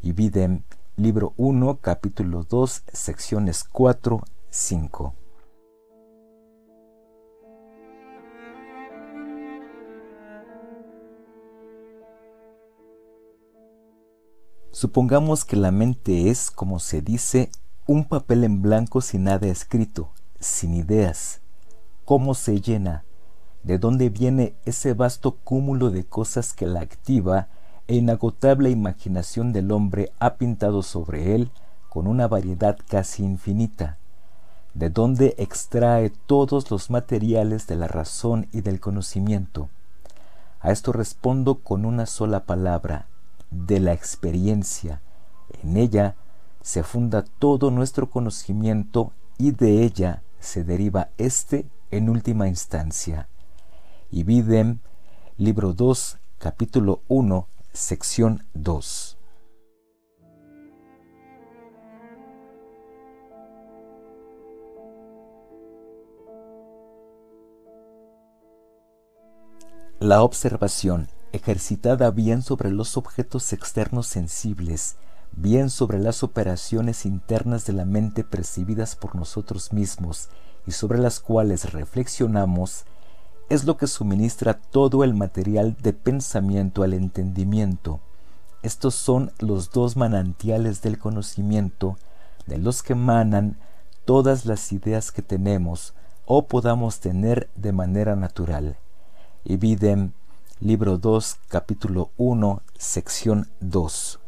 Y 0.00 0.12
Videm, 0.12 0.62
libro 0.96 1.34
1, 1.36 1.78
capítulo 1.80 2.44
2, 2.48 2.84
secciones 2.92 3.64
4, 3.64 4.22
5. 4.48 5.14
Supongamos 14.70 15.44
que 15.44 15.56
la 15.56 15.72
mente 15.72 16.30
es, 16.30 16.50
como 16.50 16.78
se 16.78 17.02
dice, 17.02 17.50
un 17.86 18.04
papel 18.04 18.44
en 18.44 18.62
blanco 18.62 19.00
sin 19.00 19.24
nada 19.24 19.48
escrito, 19.48 20.10
sin 20.38 20.74
ideas, 20.74 21.40
cómo 22.04 22.34
se 22.34 22.60
llena, 22.60 23.04
de 23.62 23.78
dónde 23.78 24.10
viene 24.10 24.54
ese 24.64 24.94
vasto 24.94 25.36
cúmulo 25.42 25.90
de 25.90 26.04
cosas 26.04 26.52
que 26.52 26.66
la 26.66 26.80
activa 26.80 27.48
e 27.86 27.96
inagotable 27.96 28.70
imaginación 28.70 29.52
del 29.52 29.72
hombre 29.72 30.12
ha 30.18 30.34
pintado 30.34 30.82
sobre 30.82 31.34
él 31.34 31.50
con 31.88 32.06
una 32.06 32.28
variedad 32.28 32.78
casi 32.88 33.24
infinita, 33.24 33.98
de 34.74 34.90
dónde 34.90 35.34
extrae 35.38 36.10
todos 36.10 36.70
los 36.70 36.90
materiales 36.90 37.66
de 37.66 37.76
la 37.76 37.86
razón 37.86 38.48
y 38.52 38.60
del 38.60 38.80
conocimiento. 38.80 39.70
A 40.60 40.72
esto 40.72 40.92
respondo 40.92 41.56
con 41.56 41.84
una 41.84 42.06
sola 42.06 42.44
palabra, 42.44 43.06
de 43.50 43.80
la 43.80 43.92
experiencia. 43.92 45.00
En 45.62 45.76
ella 45.76 46.16
se 46.60 46.82
funda 46.82 47.24
todo 47.38 47.70
nuestro 47.70 48.10
conocimiento 48.10 49.12
y 49.38 49.52
de 49.52 49.84
ella 49.84 50.22
se 50.40 50.64
deriva 50.64 51.10
éste 51.18 51.66
en 51.96 52.08
última 52.08 52.48
instancia. 52.48 53.28
Y 54.10 54.24
Videm, 54.24 54.80
libro 55.36 55.74
2, 55.74 56.18
capítulo 56.38 57.02
1, 57.06 57.46
sección 57.72 58.44
2. 58.54 59.16
La 70.00 70.22
observación, 70.22 71.08
ejercitada 71.30 72.10
bien 72.10 72.42
sobre 72.42 72.72
los 72.72 72.96
objetos 72.96 73.52
externos 73.52 74.08
sensibles, 74.08 74.96
bien 75.30 75.70
sobre 75.70 76.00
las 76.00 76.24
operaciones 76.24 77.06
internas 77.06 77.66
de 77.66 77.72
la 77.72 77.84
mente 77.84 78.24
percibidas 78.24 78.96
por 78.96 79.14
nosotros 79.14 79.72
mismos 79.72 80.28
y 80.66 80.72
sobre 80.72 80.98
las 80.98 81.20
cuales 81.20 81.72
reflexionamos, 81.72 82.84
es 83.48 83.64
lo 83.64 83.76
que 83.76 83.86
suministra 83.86 84.54
todo 84.54 85.04
el 85.04 85.14
material 85.14 85.76
de 85.80 85.92
pensamiento 85.92 86.82
al 86.82 86.94
entendimiento. 86.94 88.00
Estos 88.62 88.94
son 88.94 89.32
los 89.38 89.70
dos 89.70 89.96
manantiales 89.96 90.80
del 90.80 90.98
conocimiento 90.98 91.98
de 92.46 92.58
los 92.58 92.82
que 92.82 92.94
manan 92.94 93.58
todas 94.04 94.46
las 94.46 94.72
ideas 94.72 95.12
que 95.12 95.22
tenemos 95.22 95.94
o 96.26 96.46
podamos 96.46 97.00
tener 97.00 97.50
de 97.54 97.72
manera 97.72 98.16
natural. 98.16 98.76
Y 99.44 99.58
libro 100.60 100.96
2, 100.96 101.36
capítulo 101.48 102.10
1, 102.16 102.62
sección 102.78 103.48
2. 103.60 104.23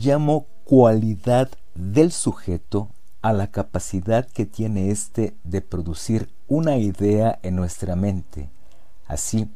Llamo 0.00 0.46
cualidad 0.64 1.50
del 1.74 2.10
sujeto 2.10 2.88
a 3.20 3.34
la 3.34 3.48
capacidad 3.48 4.26
que 4.26 4.46
tiene 4.46 4.90
éste 4.90 5.36
de 5.44 5.60
producir 5.60 6.30
una 6.48 6.78
idea 6.78 7.38
en 7.42 7.54
nuestra 7.54 7.96
mente. 7.96 8.48
Así, 9.06 9.50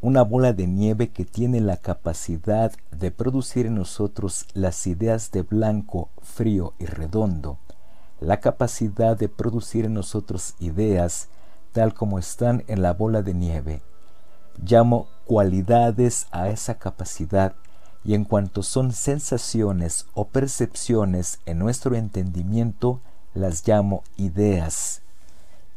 una 0.00 0.22
bola 0.22 0.52
de 0.52 0.68
nieve 0.68 1.08
que 1.08 1.24
tiene 1.24 1.60
la 1.60 1.76
capacidad 1.76 2.72
de 2.92 3.10
producir 3.10 3.66
en 3.66 3.74
nosotros 3.74 4.46
las 4.54 4.86
ideas 4.86 5.32
de 5.32 5.42
blanco, 5.42 6.08
frío 6.22 6.72
y 6.78 6.86
redondo, 6.86 7.58
la 8.20 8.38
capacidad 8.38 9.16
de 9.16 9.28
producir 9.28 9.86
en 9.86 9.94
nosotros 9.94 10.54
ideas 10.60 11.28
tal 11.72 11.94
como 11.94 12.20
están 12.20 12.62
en 12.68 12.80
la 12.82 12.92
bola 12.92 13.22
de 13.22 13.34
nieve. 13.34 13.82
Llamo 14.64 15.08
cualidades 15.24 16.28
a 16.30 16.48
esa 16.48 16.78
capacidad 16.78 17.54
y 18.04 18.14
en 18.14 18.24
cuanto 18.24 18.62
son 18.62 18.92
sensaciones 18.92 20.06
o 20.14 20.26
percepciones 20.26 21.40
en 21.46 21.58
nuestro 21.58 21.96
entendimiento, 21.96 23.00
las 23.34 23.66
llamo 23.66 24.02
ideas. 24.16 25.02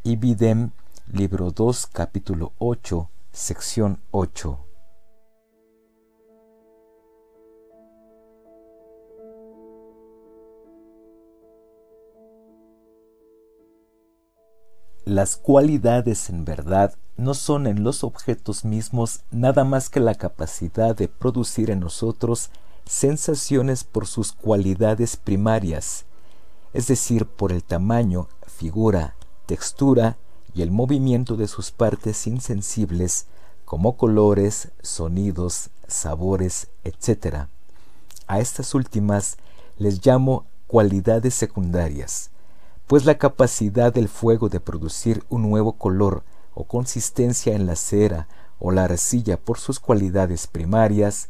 Ibidem, 0.02 0.70
libro 1.12 1.50
2, 1.50 1.86
capítulo 1.86 2.52
8, 2.58 3.08
sección 3.32 4.00
8. 4.10 4.58
Las 15.04 15.36
cualidades 15.36 16.30
en 16.30 16.46
verdad 16.46 16.94
no 17.16 17.34
son 17.34 17.66
en 17.66 17.84
los 17.84 18.02
objetos 18.04 18.64
mismos 18.64 19.20
nada 19.30 19.64
más 19.64 19.88
que 19.88 20.00
la 20.00 20.14
capacidad 20.14 20.96
de 20.96 21.08
producir 21.08 21.70
en 21.70 21.80
nosotros 21.80 22.50
sensaciones 22.86 23.84
por 23.84 24.06
sus 24.06 24.32
cualidades 24.32 25.16
primarias, 25.16 26.04
es 26.72 26.86
decir, 26.86 27.26
por 27.26 27.52
el 27.52 27.62
tamaño, 27.62 28.28
figura, 28.46 29.14
textura 29.46 30.16
y 30.54 30.62
el 30.62 30.70
movimiento 30.70 31.36
de 31.36 31.48
sus 31.48 31.70
partes 31.70 32.26
insensibles 32.26 33.26
como 33.64 33.96
colores, 33.96 34.72
sonidos, 34.82 35.70
sabores, 35.86 36.68
etc. 36.84 37.46
A 38.26 38.40
estas 38.40 38.74
últimas 38.74 39.36
les 39.78 40.04
llamo 40.04 40.46
cualidades 40.66 41.34
secundarias, 41.34 42.30
pues 42.86 43.04
la 43.04 43.18
capacidad 43.18 43.92
del 43.92 44.08
fuego 44.08 44.48
de 44.48 44.60
producir 44.60 45.24
un 45.28 45.42
nuevo 45.42 45.72
color 45.72 46.24
o 46.54 46.64
consistencia 46.64 47.54
en 47.54 47.66
la 47.66 47.76
cera 47.76 48.28
o 48.58 48.70
la 48.70 48.84
arcilla 48.84 49.36
por 49.36 49.58
sus 49.58 49.80
cualidades 49.80 50.46
primarias 50.46 51.28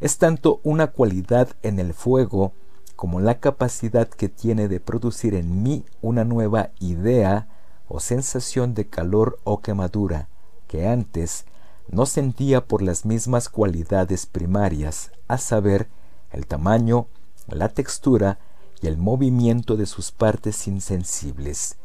es 0.00 0.18
tanto 0.18 0.60
una 0.62 0.88
cualidad 0.88 1.48
en 1.62 1.78
el 1.78 1.94
fuego 1.94 2.52
como 2.96 3.20
la 3.20 3.38
capacidad 3.40 4.08
que 4.08 4.28
tiene 4.28 4.68
de 4.68 4.80
producir 4.80 5.34
en 5.34 5.62
mí 5.62 5.84
una 6.00 6.24
nueva 6.24 6.70
idea 6.80 7.48
o 7.88 8.00
sensación 8.00 8.74
de 8.74 8.88
calor 8.88 9.38
o 9.44 9.60
quemadura 9.60 10.28
que 10.68 10.86
antes 10.86 11.44
no 11.88 12.06
sentía 12.06 12.64
por 12.64 12.82
las 12.82 13.04
mismas 13.04 13.48
cualidades 13.48 14.26
primarias, 14.26 15.10
a 15.26 15.38
saber, 15.38 15.88
el 16.30 16.46
tamaño, 16.46 17.08
la 17.48 17.68
textura 17.68 18.38
y 18.80 18.86
el 18.86 18.96
movimiento 18.96 19.76
de 19.76 19.86
sus 19.86 20.12
partes 20.12 20.68
insensibles. 20.68 21.79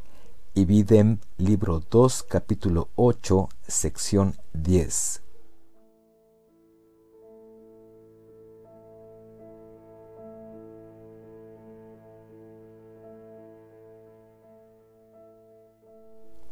Ibidem, 0.57 1.19
libro 1.37 1.81
2, 1.81 2.23
capítulo 2.23 2.87
8, 2.95 3.49
sección 3.67 4.37
10. 4.53 5.21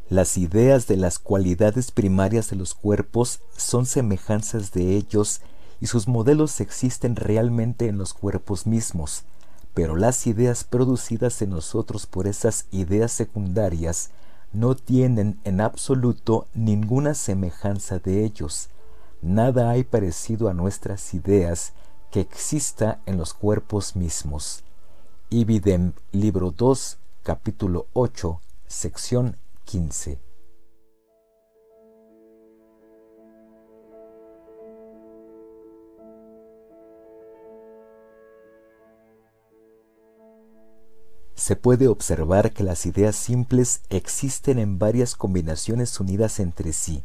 Las 0.10 0.38
ideas 0.38 0.88
de 0.88 0.98
las 0.98 1.18
cualidades 1.18 1.92
primarias 1.92 2.50
de 2.50 2.58
los 2.58 2.74
cuerpos 2.74 3.40
son 3.56 3.86
semejanzas 3.86 4.74
de 4.74 4.98
ellos 4.98 5.40
y 5.80 5.88
sus 5.88 6.10
modelos 6.10 6.60
existen 6.60 7.16
realmente 7.16 7.88
en 7.88 7.98
los 7.98 8.14
cuerpos 8.14 8.68
mismos, 8.68 9.24
pero 9.74 9.96
las 9.96 10.28
ideas 10.28 10.64
producidas 10.64 11.42
en 11.42 11.50
nosotros 11.50 12.06
por 12.06 12.28
esas 12.28 12.68
ideas 12.72 13.12
secundarias 13.12 14.12
no 14.54 14.76
tienen 14.76 15.40
en 15.44 15.62
absoluto 15.62 16.48
ninguna 16.54 17.16
semejanza 17.16 18.00
de 18.00 18.24
ellos. 18.24 18.70
Nada 19.22 19.72
hay 19.72 19.84
parecido 19.84 20.48
a 20.48 20.54
nuestras 20.54 21.14
ideas 21.14 21.74
que 22.12 22.20
exista 22.20 23.00
en 23.08 23.18
los 23.18 23.34
cuerpos 23.34 23.96
mismos. 23.96 24.64
Ibidem, 25.32 25.94
libro 26.12 26.52
2, 26.52 26.98
capítulo 27.24 27.88
8, 27.94 28.40
sección 28.68 29.38
15. 29.66 30.33
Se 41.44 41.58
puede 41.58 41.90
observar 41.90 42.54
que 42.54 42.64
las 42.64 42.86
ideas 42.86 43.18
simples 43.18 43.82
existen 43.90 44.60
en 44.60 44.80
varias 44.80 45.18
combinaciones 45.18 46.00
unidas 46.00 46.40
entre 46.40 46.72
sí. 46.72 47.04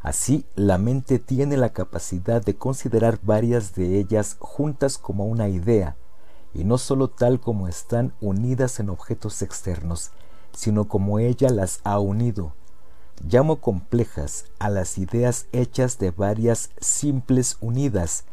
Así, 0.00 0.44
la 0.56 0.76
mente 0.76 1.20
tiene 1.20 1.56
la 1.56 1.68
capacidad 1.68 2.44
de 2.44 2.56
considerar 2.56 3.20
varias 3.22 3.76
de 3.76 4.00
ellas 4.00 4.38
juntas 4.40 4.98
como 4.98 5.26
una 5.26 5.48
idea, 5.48 5.94
y 6.52 6.64
no 6.64 6.78
sólo 6.78 7.10
tal 7.10 7.38
como 7.38 7.68
están 7.68 8.12
unidas 8.20 8.80
en 8.80 8.90
objetos 8.90 9.40
externos, 9.40 10.10
sino 10.52 10.88
como 10.88 11.20
ella 11.20 11.50
las 11.50 11.78
ha 11.84 12.00
unido. 12.00 12.54
Llamo 13.22 13.60
complejas 13.60 14.46
a 14.58 14.68
las 14.68 14.98
ideas 14.98 15.46
hechas 15.52 16.00
de 16.00 16.10
varias 16.10 16.70
simples 16.80 17.56
unidas, 17.60 18.24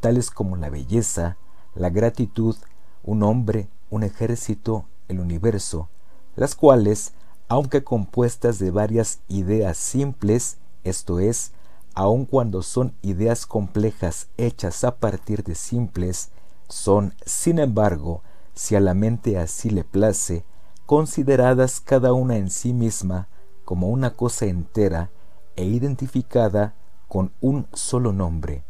tales 0.00 0.30
como 0.30 0.56
la 0.56 0.70
belleza, 0.70 1.36
la 1.74 1.90
gratitud, 1.90 2.56
un 3.02 3.22
hombre, 3.22 3.68
un 3.90 4.04
ejército, 4.04 4.86
el 5.08 5.20
universo, 5.20 5.88
las 6.36 6.54
cuales, 6.54 7.12
aunque 7.48 7.84
compuestas 7.84 8.58
de 8.58 8.70
varias 8.70 9.20
ideas 9.28 9.76
simples, 9.76 10.58
esto 10.84 11.20
es, 11.20 11.52
aun 11.94 12.24
cuando 12.24 12.62
son 12.62 12.94
ideas 13.02 13.46
complejas 13.46 14.28
hechas 14.36 14.84
a 14.84 14.96
partir 14.96 15.44
de 15.44 15.54
simples, 15.54 16.30
son, 16.68 17.14
sin 17.26 17.58
embargo, 17.58 18.22
si 18.54 18.76
a 18.76 18.80
la 18.80 18.94
mente 18.94 19.38
así 19.38 19.70
le 19.70 19.84
place, 19.84 20.44
consideradas 20.86 21.80
cada 21.80 22.12
una 22.12 22.36
en 22.36 22.50
sí 22.50 22.72
misma 22.72 23.28
como 23.64 23.88
una 23.88 24.14
cosa 24.14 24.46
entera 24.46 25.10
e 25.56 25.64
identificada 25.64 26.74
con 27.08 27.32
un 27.40 27.66
solo 27.72 28.12
nombre. 28.12 28.64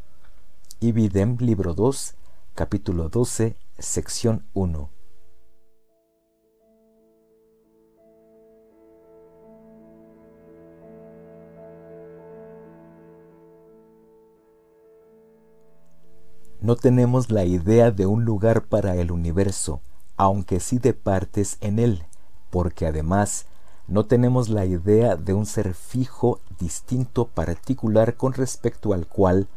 Ibidem, 0.81 1.37
libro 1.39 1.75
2, 1.75 2.15
capítulo 2.55 3.09
12, 3.09 3.57
sección 3.79 4.45
1. 4.55 5.02
No 16.63 16.77
tenemos 16.77 17.33
la 17.33 17.45
idea 17.45 17.91
de 17.91 18.07
un 18.07 18.25
lugar 18.25 18.63
para 18.63 18.95
el 18.95 19.11
universo, 19.11 19.81
aunque 20.17 20.61
sí 20.61 20.79
de 20.79 20.95
partes 20.95 21.57
en 21.61 21.81
él, 21.81 22.05
porque 22.51 22.87
además 22.87 23.47
no 23.89 24.07
tenemos 24.07 24.49
la 24.49 24.65
idea 24.65 25.17
de 25.17 25.35
un 25.35 25.45
ser 25.45 25.75
fijo, 25.75 26.39
distinto, 26.61 27.27
particular 27.27 28.15
con 28.17 28.33
respecto 28.33 28.93
al 28.93 29.09
cual 29.09 29.49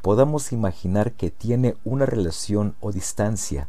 podamos 0.00 0.52
imaginar 0.52 1.12
que 1.12 1.30
tiene 1.30 1.76
una 1.84 2.06
relación 2.06 2.76
o 2.80 2.92
distancia, 2.92 3.68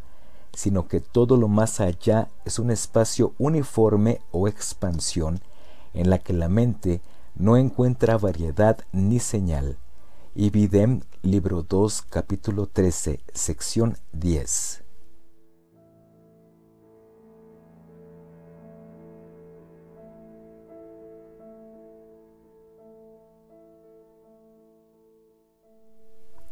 sino 0.53 0.87
que 0.87 1.01
todo 1.01 1.35
lo 1.35 1.49
más 1.49 1.81
allá 1.81 2.29
es 2.45 2.59
un 2.59 2.71
espacio 2.71 3.33
uniforme 3.37 4.21
o 4.31 4.47
expansión 4.47 5.41
en 5.93 6.09
la 6.09 6.19
que 6.19 6.31
la 6.31 6.47
mente 6.47 7.01
no 7.35 7.57
encuentra 7.57 8.17
variedad 8.17 8.77
ni 8.93 9.19
señal. 9.19 9.77
Ibidem, 10.37 10.99
libro 11.21 11.63
2, 11.63 12.01
capítulo 12.09 12.67
13, 12.67 13.21
sección 13.33 13.97
10. 14.11 14.83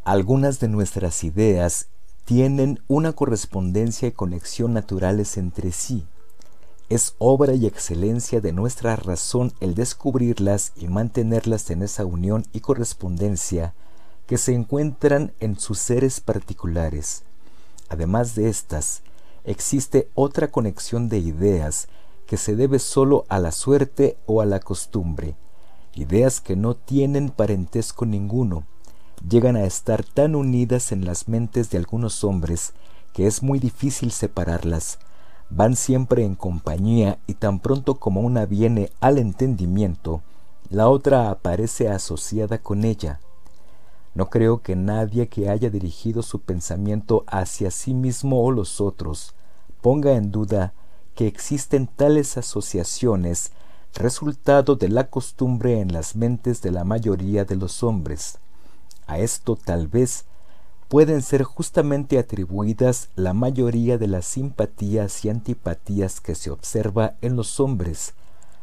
Algunas 0.06 0.62
de 0.62 0.70
nuestras 0.70 1.26
ideas 1.26 1.90
tienen 2.24 2.80
una 2.88 3.12
correspondencia 3.12 4.08
y 4.08 4.14
conexión 4.14 4.72
naturales 4.72 5.36
entre 5.36 5.74
sí. 5.74 6.08
Es 6.94 7.16
obra 7.18 7.56
y 7.56 7.66
excelencia 7.66 8.40
de 8.40 8.54
nuestra 8.54 8.96
razón 8.96 9.52
el 9.62 9.74
descubrirlas 9.74 10.74
y 10.76 10.90
mantenerlas 10.90 11.72
en 11.72 11.82
esa 11.82 12.06
unión 12.06 12.46
y 12.54 12.60
correspondencia 12.60 13.74
que 14.28 14.38
se 14.38 14.54
encuentran 14.54 15.34
en 15.40 15.60
sus 15.60 15.80
seres 15.80 16.20
particulares. 16.20 17.24
Además 17.90 18.36
de 18.36 18.48
estas, 18.48 19.02
existe 19.44 20.08
otra 20.14 20.52
conexión 20.52 21.10
de 21.10 21.18
ideas 21.18 21.88
que 22.28 22.38
se 22.38 22.56
debe 22.56 22.78
sólo 22.78 23.26
a 23.28 23.40
la 23.40 23.52
suerte 23.52 24.16
o 24.28 24.42
a 24.42 24.46
la 24.46 24.60
costumbre, 24.60 25.36
ideas 25.96 26.42
que 26.42 26.56
no 26.56 26.76
tienen 26.76 27.32
parentesco 27.32 28.06
ninguno, 28.06 28.68
llegan 29.28 29.56
a 29.56 29.66
estar 29.66 30.04
tan 30.04 30.36
unidas 30.36 30.92
en 30.92 31.06
las 31.06 31.28
mentes 31.28 31.72
de 31.72 31.80
algunos 31.80 32.24
hombres 32.24 32.74
que 33.14 33.26
es 33.26 33.42
muy 33.42 33.58
difícil 33.58 34.12
separarlas. 34.12 35.00
Van 35.56 35.76
siempre 35.76 36.26
en 36.26 36.34
compañía 36.34 37.20
y 37.28 37.36
tan 37.36 37.60
pronto 37.60 38.00
como 38.00 38.22
una 38.22 38.48
viene 38.48 38.92
al 39.00 39.20
entendimiento, 39.20 40.24
la 40.72 40.90
otra 40.90 41.30
aparece 41.30 41.90
asociada 41.90 42.58
con 42.58 42.84
ella. 42.84 43.20
No 44.16 44.32
creo 44.32 44.64
que 44.64 44.76
nadie 44.76 45.28
que 45.28 45.50
haya 45.50 45.70
dirigido 45.70 46.24
su 46.24 46.40
pensamiento 46.40 47.24
hacia 47.28 47.70
sí 47.70 47.94
mismo 47.94 48.44
o 48.44 48.50
los 48.50 48.82
otros 48.82 49.36
ponga 49.82 50.14
en 50.14 50.32
duda 50.32 50.74
que 51.14 51.28
existen 51.28 51.86
tales 51.86 52.36
asociaciones 52.36 53.52
resultado 53.94 54.76
de 54.76 54.90
la 54.90 55.12
costumbre 55.12 55.82
en 55.82 55.94
las 55.94 56.16
mentes 56.16 56.64
de 56.64 56.72
la 56.72 56.84
mayoría 56.84 57.46
de 57.46 57.58
los 57.58 57.84
hombres. 57.84 58.40
A 59.06 59.20
esto 59.20 59.56
tal 59.56 59.88
vez 59.88 60.26
pueden 60.94 61.24
ser 61.24 61.42
justamente 61.42 62.20
atribuidas 62.20 63.10
la 63.16 63.34
mayoría 63.34 63.98
de 63.98 64.06
las 64.06 64.28
simpatías 64.28 65.26
y 65.26 65.30
antipatías 65.30 66.22
que 66.22 66.36
se 66.36 66.52
observa 66.52 67.16
en 67.22 67.36
los 67.36 67.60
hombres. 67.60 68.14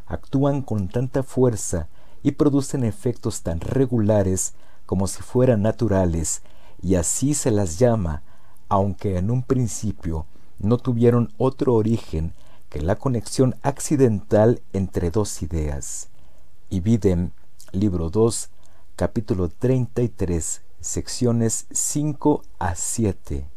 Actúan 0.07 0.63
con 0.63 0.87
tanta 0.87 1.25
fuerza 1.25 1.89
y 2.23 2.31
producen 2.31 2.85
efectos 2.85 3.43
tan 3.43 3.59
regulares 3.59 4.55
como 4.87 5.09
si 5.09 5.23
fueran 5.23 5.63
naturales, 5.63 6.43
y 6.81 6.95
así 6.95 7.35
se 7.35 7.51
las 7.51 7.81
llama, 7.81 8.23
aunque 8.69 9.19
en 9.19 9.33
un 9.33 9.43
principio 9.43 10.27
no 10.61 10.79
tuvieron 10.79 11.33
otro 11.37 11.75
origen 11.75 12.33
que 12.69 12.81
la 12.81 12.95
conexión 12.95 13.57
accidental 13.63 14.63
entre 14.73 15.11
dos 15.11 15.43
ideas. 15.43 16.11
y 16.69 16.79
Videm, 16.79 17.33
libro 17.73 18.09
2, 18.09 18.51
capítulo 18.95 19.49
33, 19.49 20.63
secciones 20.81 21.67
5 21.71 22.43
a 22.59 22.75
7. 22.75 23.51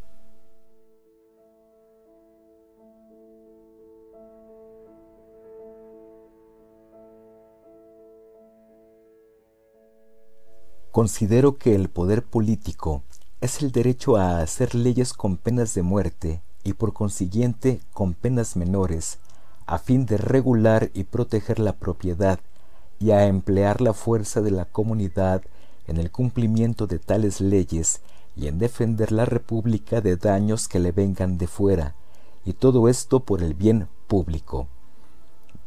Considero 10.91 11.57
que 11.57 11.73
el 11.73 11.89
poder 11.89 12.23
político 12.23 13.03
es 13.39 13.61
el 13.61 13.71
derecho 13.71 14.17
a 14.17 14.41
hacer 14.41 14.75
leyes 14.75 15.13
con 15.13 15.37
penas 15.37 15.73
de 15.73 15.81
muerte 15.81 16.43
y 16.63 16.73
por 16.73 16.93
consiguiente 16.93 17.79
con 17.93 18.13
penas 18.13 18.55
menores, 18.57 19.19
a 19.65 19.79
fin 19.79 20.05
de 20.05 20.17
regular 20.17 20.91
y 20.93 21.05
proteger 21.05 21.59
la 21.59 21.73
propiedad 21.73 22.39
y 22.99 23.11
a 23.11 23.25
emplear 23.25 23.81
la 23.81 23.93
fuerza 23.93 24.41
de 24.41 24.51
la 24.51 24.65
comunidad 24.65 25.41
en 25.87 25.97
el 25.97 26.11
cumplimiento 26.11 26.87
de 26.87 26.99
tales 26.99 27.41
leyes 27.41 28.01
y 28.35 28.47
en 28.47 28.59
defender 28.59 29.11
la 29.11 29.25
República 29.25 30.01
de 30.01 30.17
daños 30.17 30.67
que 30.67 30.79
le 30.79 30.91
vengan 30.91 31.37
de 31.37 31.47
fuera, 31.47 31.95
y 32.45 32.53
todo 32.53 32.89
esto 32.89 33.21
por 33.21 33.43
el 33.43 33.53
bien 33.53 33.87
público. 34.07 34.67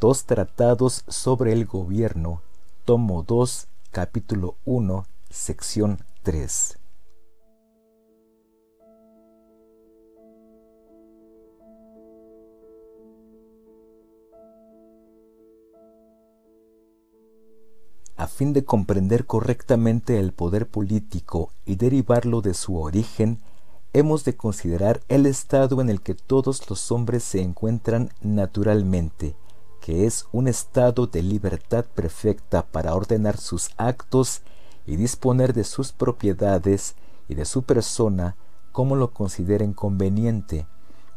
Dos 0.01 0.25
tratados 0.25 1.05
sobre 1.09 1.53
el 1.53 1.65
gobierno, 1.67 2.43
tomo 2.85 3.23
2, 3.23 3.69
capítulo 3.91 4.57
1, 4.65 5.07
sección 5.31 6.05
3. 6.23 6.79
A 18.17 18.29
fin 18.29 18.55
de 18.55 18.65
comprender 18.65 19.27
correctamente 19.27 20.19
el 20.19 20.33
poder 20.33 20.67
político 20.67 21.51
y 21.67 21.77
derivarlo 21.77 22.41
de 22.41 22.55
su 22.55 22.79
origen, 22.81 23.41
hemos 23.93 24.25
de 24.25 24.35
considerar 24.35 25.03
el 25.09 25.27
estado 25.27 25.83
en 25.83 25.91
el 25.91 26.01
que 26.01 26.15
todos 26.15 26.71
los 26.71 26.91
hombres 26.91 27.25
se 27.25 27.43
encuentran 27.43 28.11
naturalmente, 28.23 29.37
que 29.83 30.07
es 30.07 30.25
un 30.33 30.49
estado 30.49 31.07
de 31.07 31.23
libertad 31.23 31.85
perfecta 31.85 32.65
para 32.67 32.95
ordenar 32.95 33.37
sus 33.37 33.71
actos 33.77 34.41
y 34.87 34.97
disponer 34.97 35.53
de 35.53 35.65
sus 35.65 35.93
propiedades 35.93 36.95
y 37.29 37.35
de 37.35 37.45
su 37.45 37.65
persona 37.65 38.37
como 38.73 38.97
lo 38.97 39.13
consideren 39.13 39.75
conveniente, 39.75 40.67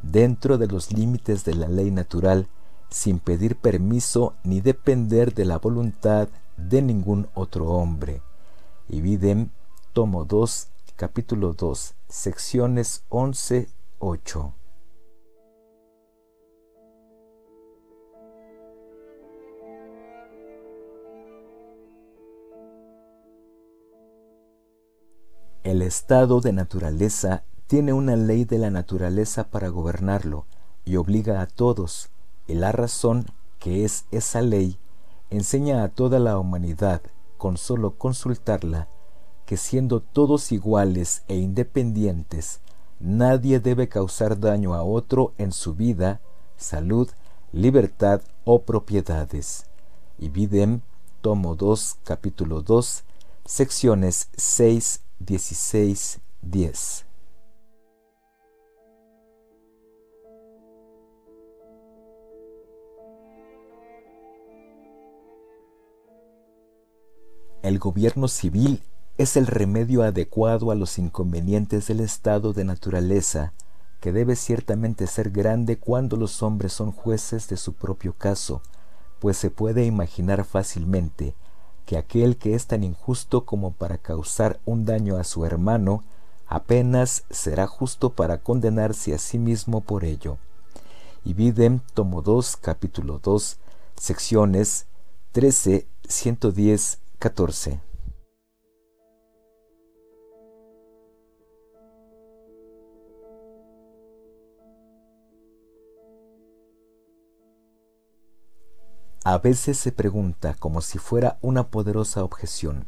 dentro 0.02 0.58
de 0.58 0.68
los 0.68 0.92
límites 0.92 1.46
de 1.46 1.56
la 1.56 1.70
ley 1.70 1.92
natural, 1.92 2.50
sin 2.90 3.20
pedir 3.20 3.56
permiso 3.56 4.34
ni 4.44 4.60
depender 4.60 5.34
de 5.34 5.46
la 5.46 5.60
voluntad 5.60 6.28
de 6.68 6.82
ningún 6.82 7.30
otro 7.34 7.68
hombre. 7.70 8.22
Y 8.88 9.02
Videm, 9.02 9.50
tomo 9.94 10.26
2, 10.26 10.68
capítulo 10.96 11.54
2, 11.54 11.96
secciones 12.08 13.04
11, 13.10 13.70
8. 14.00 14.54
El 25.64 25.82
estado 25.84 26.42
de 26.42 26.52
naturaleza 26.52 27.44
tiene 27.68 27.94
una 27.94 28.16
ley 28.16 28.46
de 28.46 28.58
la 28.58 28.72
naturaleza 28.72 29.52
para 29.52 29.68
gobernarlo 29.68 30.48
y 30.84 30.96
obliga 30.96 31.42
a 31.42 31.46
todos, 31.46 32.10
y 32.48 32.56
la 32.56 32.72
razón 32.72 33.28
que 33.60 33.86
es 33.86 34.06
esa 34.10 34.42
ley 34.42 34.80
enseña 35.30 35.84
a 35.84 35.90
toda 35.90 36.20
la 36.20 36.38
humanidad, 36.38 37.02
con 37.38 37.58
solo 37.58 37.98
consultarla, 37.98 38.88
que 39.46 39.58
siendo 39.58 40.02
todos 40.02 40.52
iguales 40.52 41.24
e 41.28 41.38
independientes, 41.38 42.62
nadie 43.00 43.60
debe 43.60 43.88
causar 43.90 44.40
daño 44.40 44.74
a 44.74 44.84
otro 44.84 45.34
en 45.38 45.52
su 45.52 45.74
vida, 45.74 46.22
salud, 46.58 47.10
libertad 47.52 48.22
o 48.46 48.64
propiedades. 48.64 49.66
Y 50.18 50.30
Videm, 50.30 50.82
tomo 51.22 51.56
2, 51.56 51.98
capítulo 52.04 52.62
2, 52.62 53.04
secciones 53.46 54.30
6 54.36 55.02
16, 55.20 56.22
10. 56.42 57.09
El 67.70 67.78
gobierno 67.78 68.28
civil 68.28 68.82
es 69.20 69.38
el 69.38 69.46
remedio 69.46 70.02
adecuado 70.02 70.72
a 70.72 70.76
los 70.76 70.98
inconvenientes 70.98 71.86
del 71.86 72.00
estado 72.00 72.52
de 72.52 72.64
naturaleza, 72.64 73.54
que 74.00 74.12
debe 74.12 74.36
ciertamente 74.36 75.06
ser 75.06 75.30
grande 75.30 75.78
cuando 75.78 76.18
los 76.18 76.42
hombres 76.42 76.74
son 76.74 76.92
jueces 76.92 77.48
de 77.48 77.58
su 77.58 77.74
propio 77.74 78.14
caso, 78.14 78.64
pues 79.20 79.38
se 79.38 79.52
puede 79.52 79.86
imaginar 79.86 80.46
fácilmente 80.46 81.36
que 81.86 82.00
aquel 82.00 82.38
que 82.38 82.56
es 82.56 82.66
tan 82.66 82.84
injusto 82.84 83.46
como 83.46 83.72
para 83.72 84.00
causar 84.00 84.60
un 84.66 84.86
daño 84.86 85.18
a 85.18 85.24
su 85.24 85.46
hermano, 85.46 86.04
apenas 86.48 87.24
será 87.30 87.68
justo 87.68 88.14
para 88.14 88.40
condenarse 88.40 89.14
a 89.14 89.20
sí 89.20 89.38
mismo 89.38 89.82
por 89.82 90.06
ello. 90.06 90.40
Y 91.24 91.36
Videm, 91.36 91.82
tomo 91.94 92.24
2, 92.24 92.58
capítulo 92.58 93.20
2, 93.20 93.60
secciones 93.96 94.88
13, 95.34 95.86
110, 96.08 96.98
14. 97.20 97.82
A 109.26 109.38
veces 109.38 109.78
se 109.78 109.92
pregunta, 109.92 110.56
como 110.58 110.80
si 110.80 110.98
fuera 110.98 111.38
una 111.42 111.68
poderosa 111.68 112.24
objeción, 112.24 112.86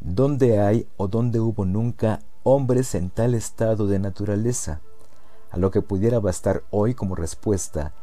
¿dónde 0.00 0.58
hay 0.58 0.88
o 0.96 1.06
dónde 1.06 1.38
hubo 1.38 1.64
nunca 1.64 2.18
hombres 2.42 2.96
en 2.96 3.10
tal 3.10 3.34
estado 3.34 3.86
de 3.86 4.00
naturaleza? 4.00 4.80
A 5.52 5.56
lo 5.56 5.70
que 5.70 5.82
pudiera 5.82 6.18
bastar 6.18 6.64
hoy 6.70 6.94
como 6.94 7.14
respuesta, 7.14 7.94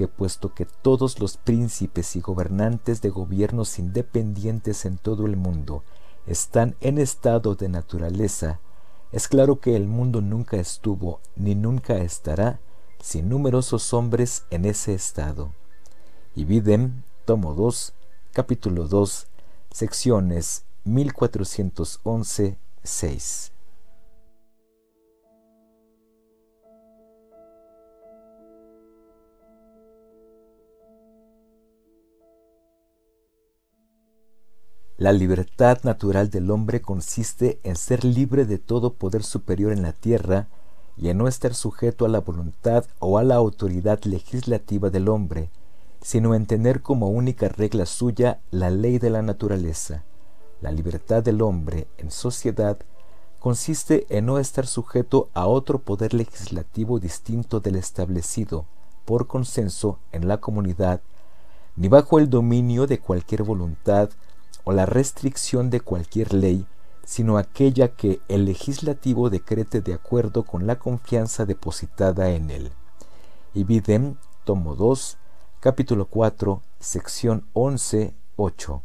que 0.00 0.08
puesto 0.08 0.54
que 0.54 0.64
todos 0.64 1.20
los 1.20 1.36
príncipes 1.36 2.16
y 2.16 2.22
gobernantes 2.22 3.02
de 3.02 3.10
gobiernos 3.10 3.78
independientes 3.78 4.86
en 4.86 4.96
todo 4.96 5.26
el 5.26 5.36
mundo 5.36 5.84
están 6.26 6.74
en 6.80 6.96
estado 6.96 7.54
de 7.54 7.68
naturaleza, 7.68 8.60
es 9.12 9.28
claro 9.28 9.60
que 9.60 9.76
el 9.76 9.88
mundo 9.88 10.22
nunca 10.22 10.56
estuvo 10.56 11.20
ni 11.36 11.54
nunca 11.54 11.98
estará 11.98 12.60
sin 12.98 13.28
numerosos 13.28 13.92
hombres 13.92 14.46
en 14.48 14.64
ese 14.64 14.94
estado. 14.94 15.52
Y 16.34 16.46
Videm 16.46 17.02
tomo 17.26 17.52
2, 17.52 17.92
capítulo 18.32 18.88
2, 18.88 19.26
secciones 19.70 20.64
1411, 20.84 22.56
6. 22.82 23.52
La 35.00 35.12
libertad 35.12 35.78
natural 35.82 36.28
del 36.28 36.50
hombre 36.50 36.82
consiste 36.82 37.58
en 37.62 37.76
ser 37.76 38.04
libre 38.04 38.44
de 38.44 38.58
todo 38.58 38.92
poder 38.92 39.22
superior 39.22 39.72
en 39.72 39.80
la 39.80 39.94
tierra 39.94 40.48
y 40.94 41.08
en 41.08 41.16
no 41.16 41.26
estar 41.26 41.54
sujeto 41.54 42.04
a 42.04 42.10
la 42.10 42.20
voluntad 42.20 42.84
o 42.98 43.16
a 43.16 43.24
la 43.24 43.36
autoridad 43.36 44.04
legislativa 44.04 44.90
del 44.90 45.08
hombre, 45.08 45.48
sino 46.02 46.34
en 46.34 46.44
tener 46.44 46.82
como 46.82 47.08
única 47.08 47.48
regla 47.48 47.86
suya 47.86 48.42
la 48.50 48.68
ley 48.68 48.98
de 48.98 49.08
la 49.08 49.22
naturaleza. 49.22 50.04
La 50.60 50.70
libertad 50.70 51.22
del 51.22 51.40
hombre 51.40 51.86
en 51.96 52.10
sociedad 52.10 52.76
consiste 53.38 54.04
en 54.10 54.26
no 54.26 54.38
estar 54.38 54.66
sujeto 54.66 55.30
a 55.32 55.46
otro 55.46 55.78
poder 55.78 56.12
legislativo 56.12 56.98
distinto 56.98 57.60
del 57.60 57.76
establecido 57.76 58.66
por 59.06 59.26
consenso 59.26 59.98
en 60.12 60.28
la 60.28 60.42
comunidad, 60.42 61.00
ni 61.74 61.88
bajo 61.88 62.18
el 62.18 62.28
dominio 62.28 62.86
de 62.86 62.98
cualquier 62.98 63.44
voluntad 63.44 64.10
o 64.64 64.72
la 64.72 64.86
restricción 64.86 65.70
de 65.70 65.80
cualquier 65.80 66.34
ley, 66.34 66.66
sino 67.04 67.38
aquella 67.38 67.88
que 67.88 68.20
el 68.28 68.44
legislativo 68.44 69.30
decrete 69.30 69.80
de 69.80 69.94
acuerdo 69.94 70.44
con 70.44 70.66
la 70.66 70.78
confianza 70.78 71.44
depositada 71.44 72.30
en 72.30 72.50
él. 72.50 72.72
Ibidem, 73.54 74.16
tomo 74.44 74.76
2, 74.76 75.18
capítulo 75.60 76.06
4, 76.06 76.62
sección 76.78 77.46
11, 77.52 78.14
8. 78.36 78.82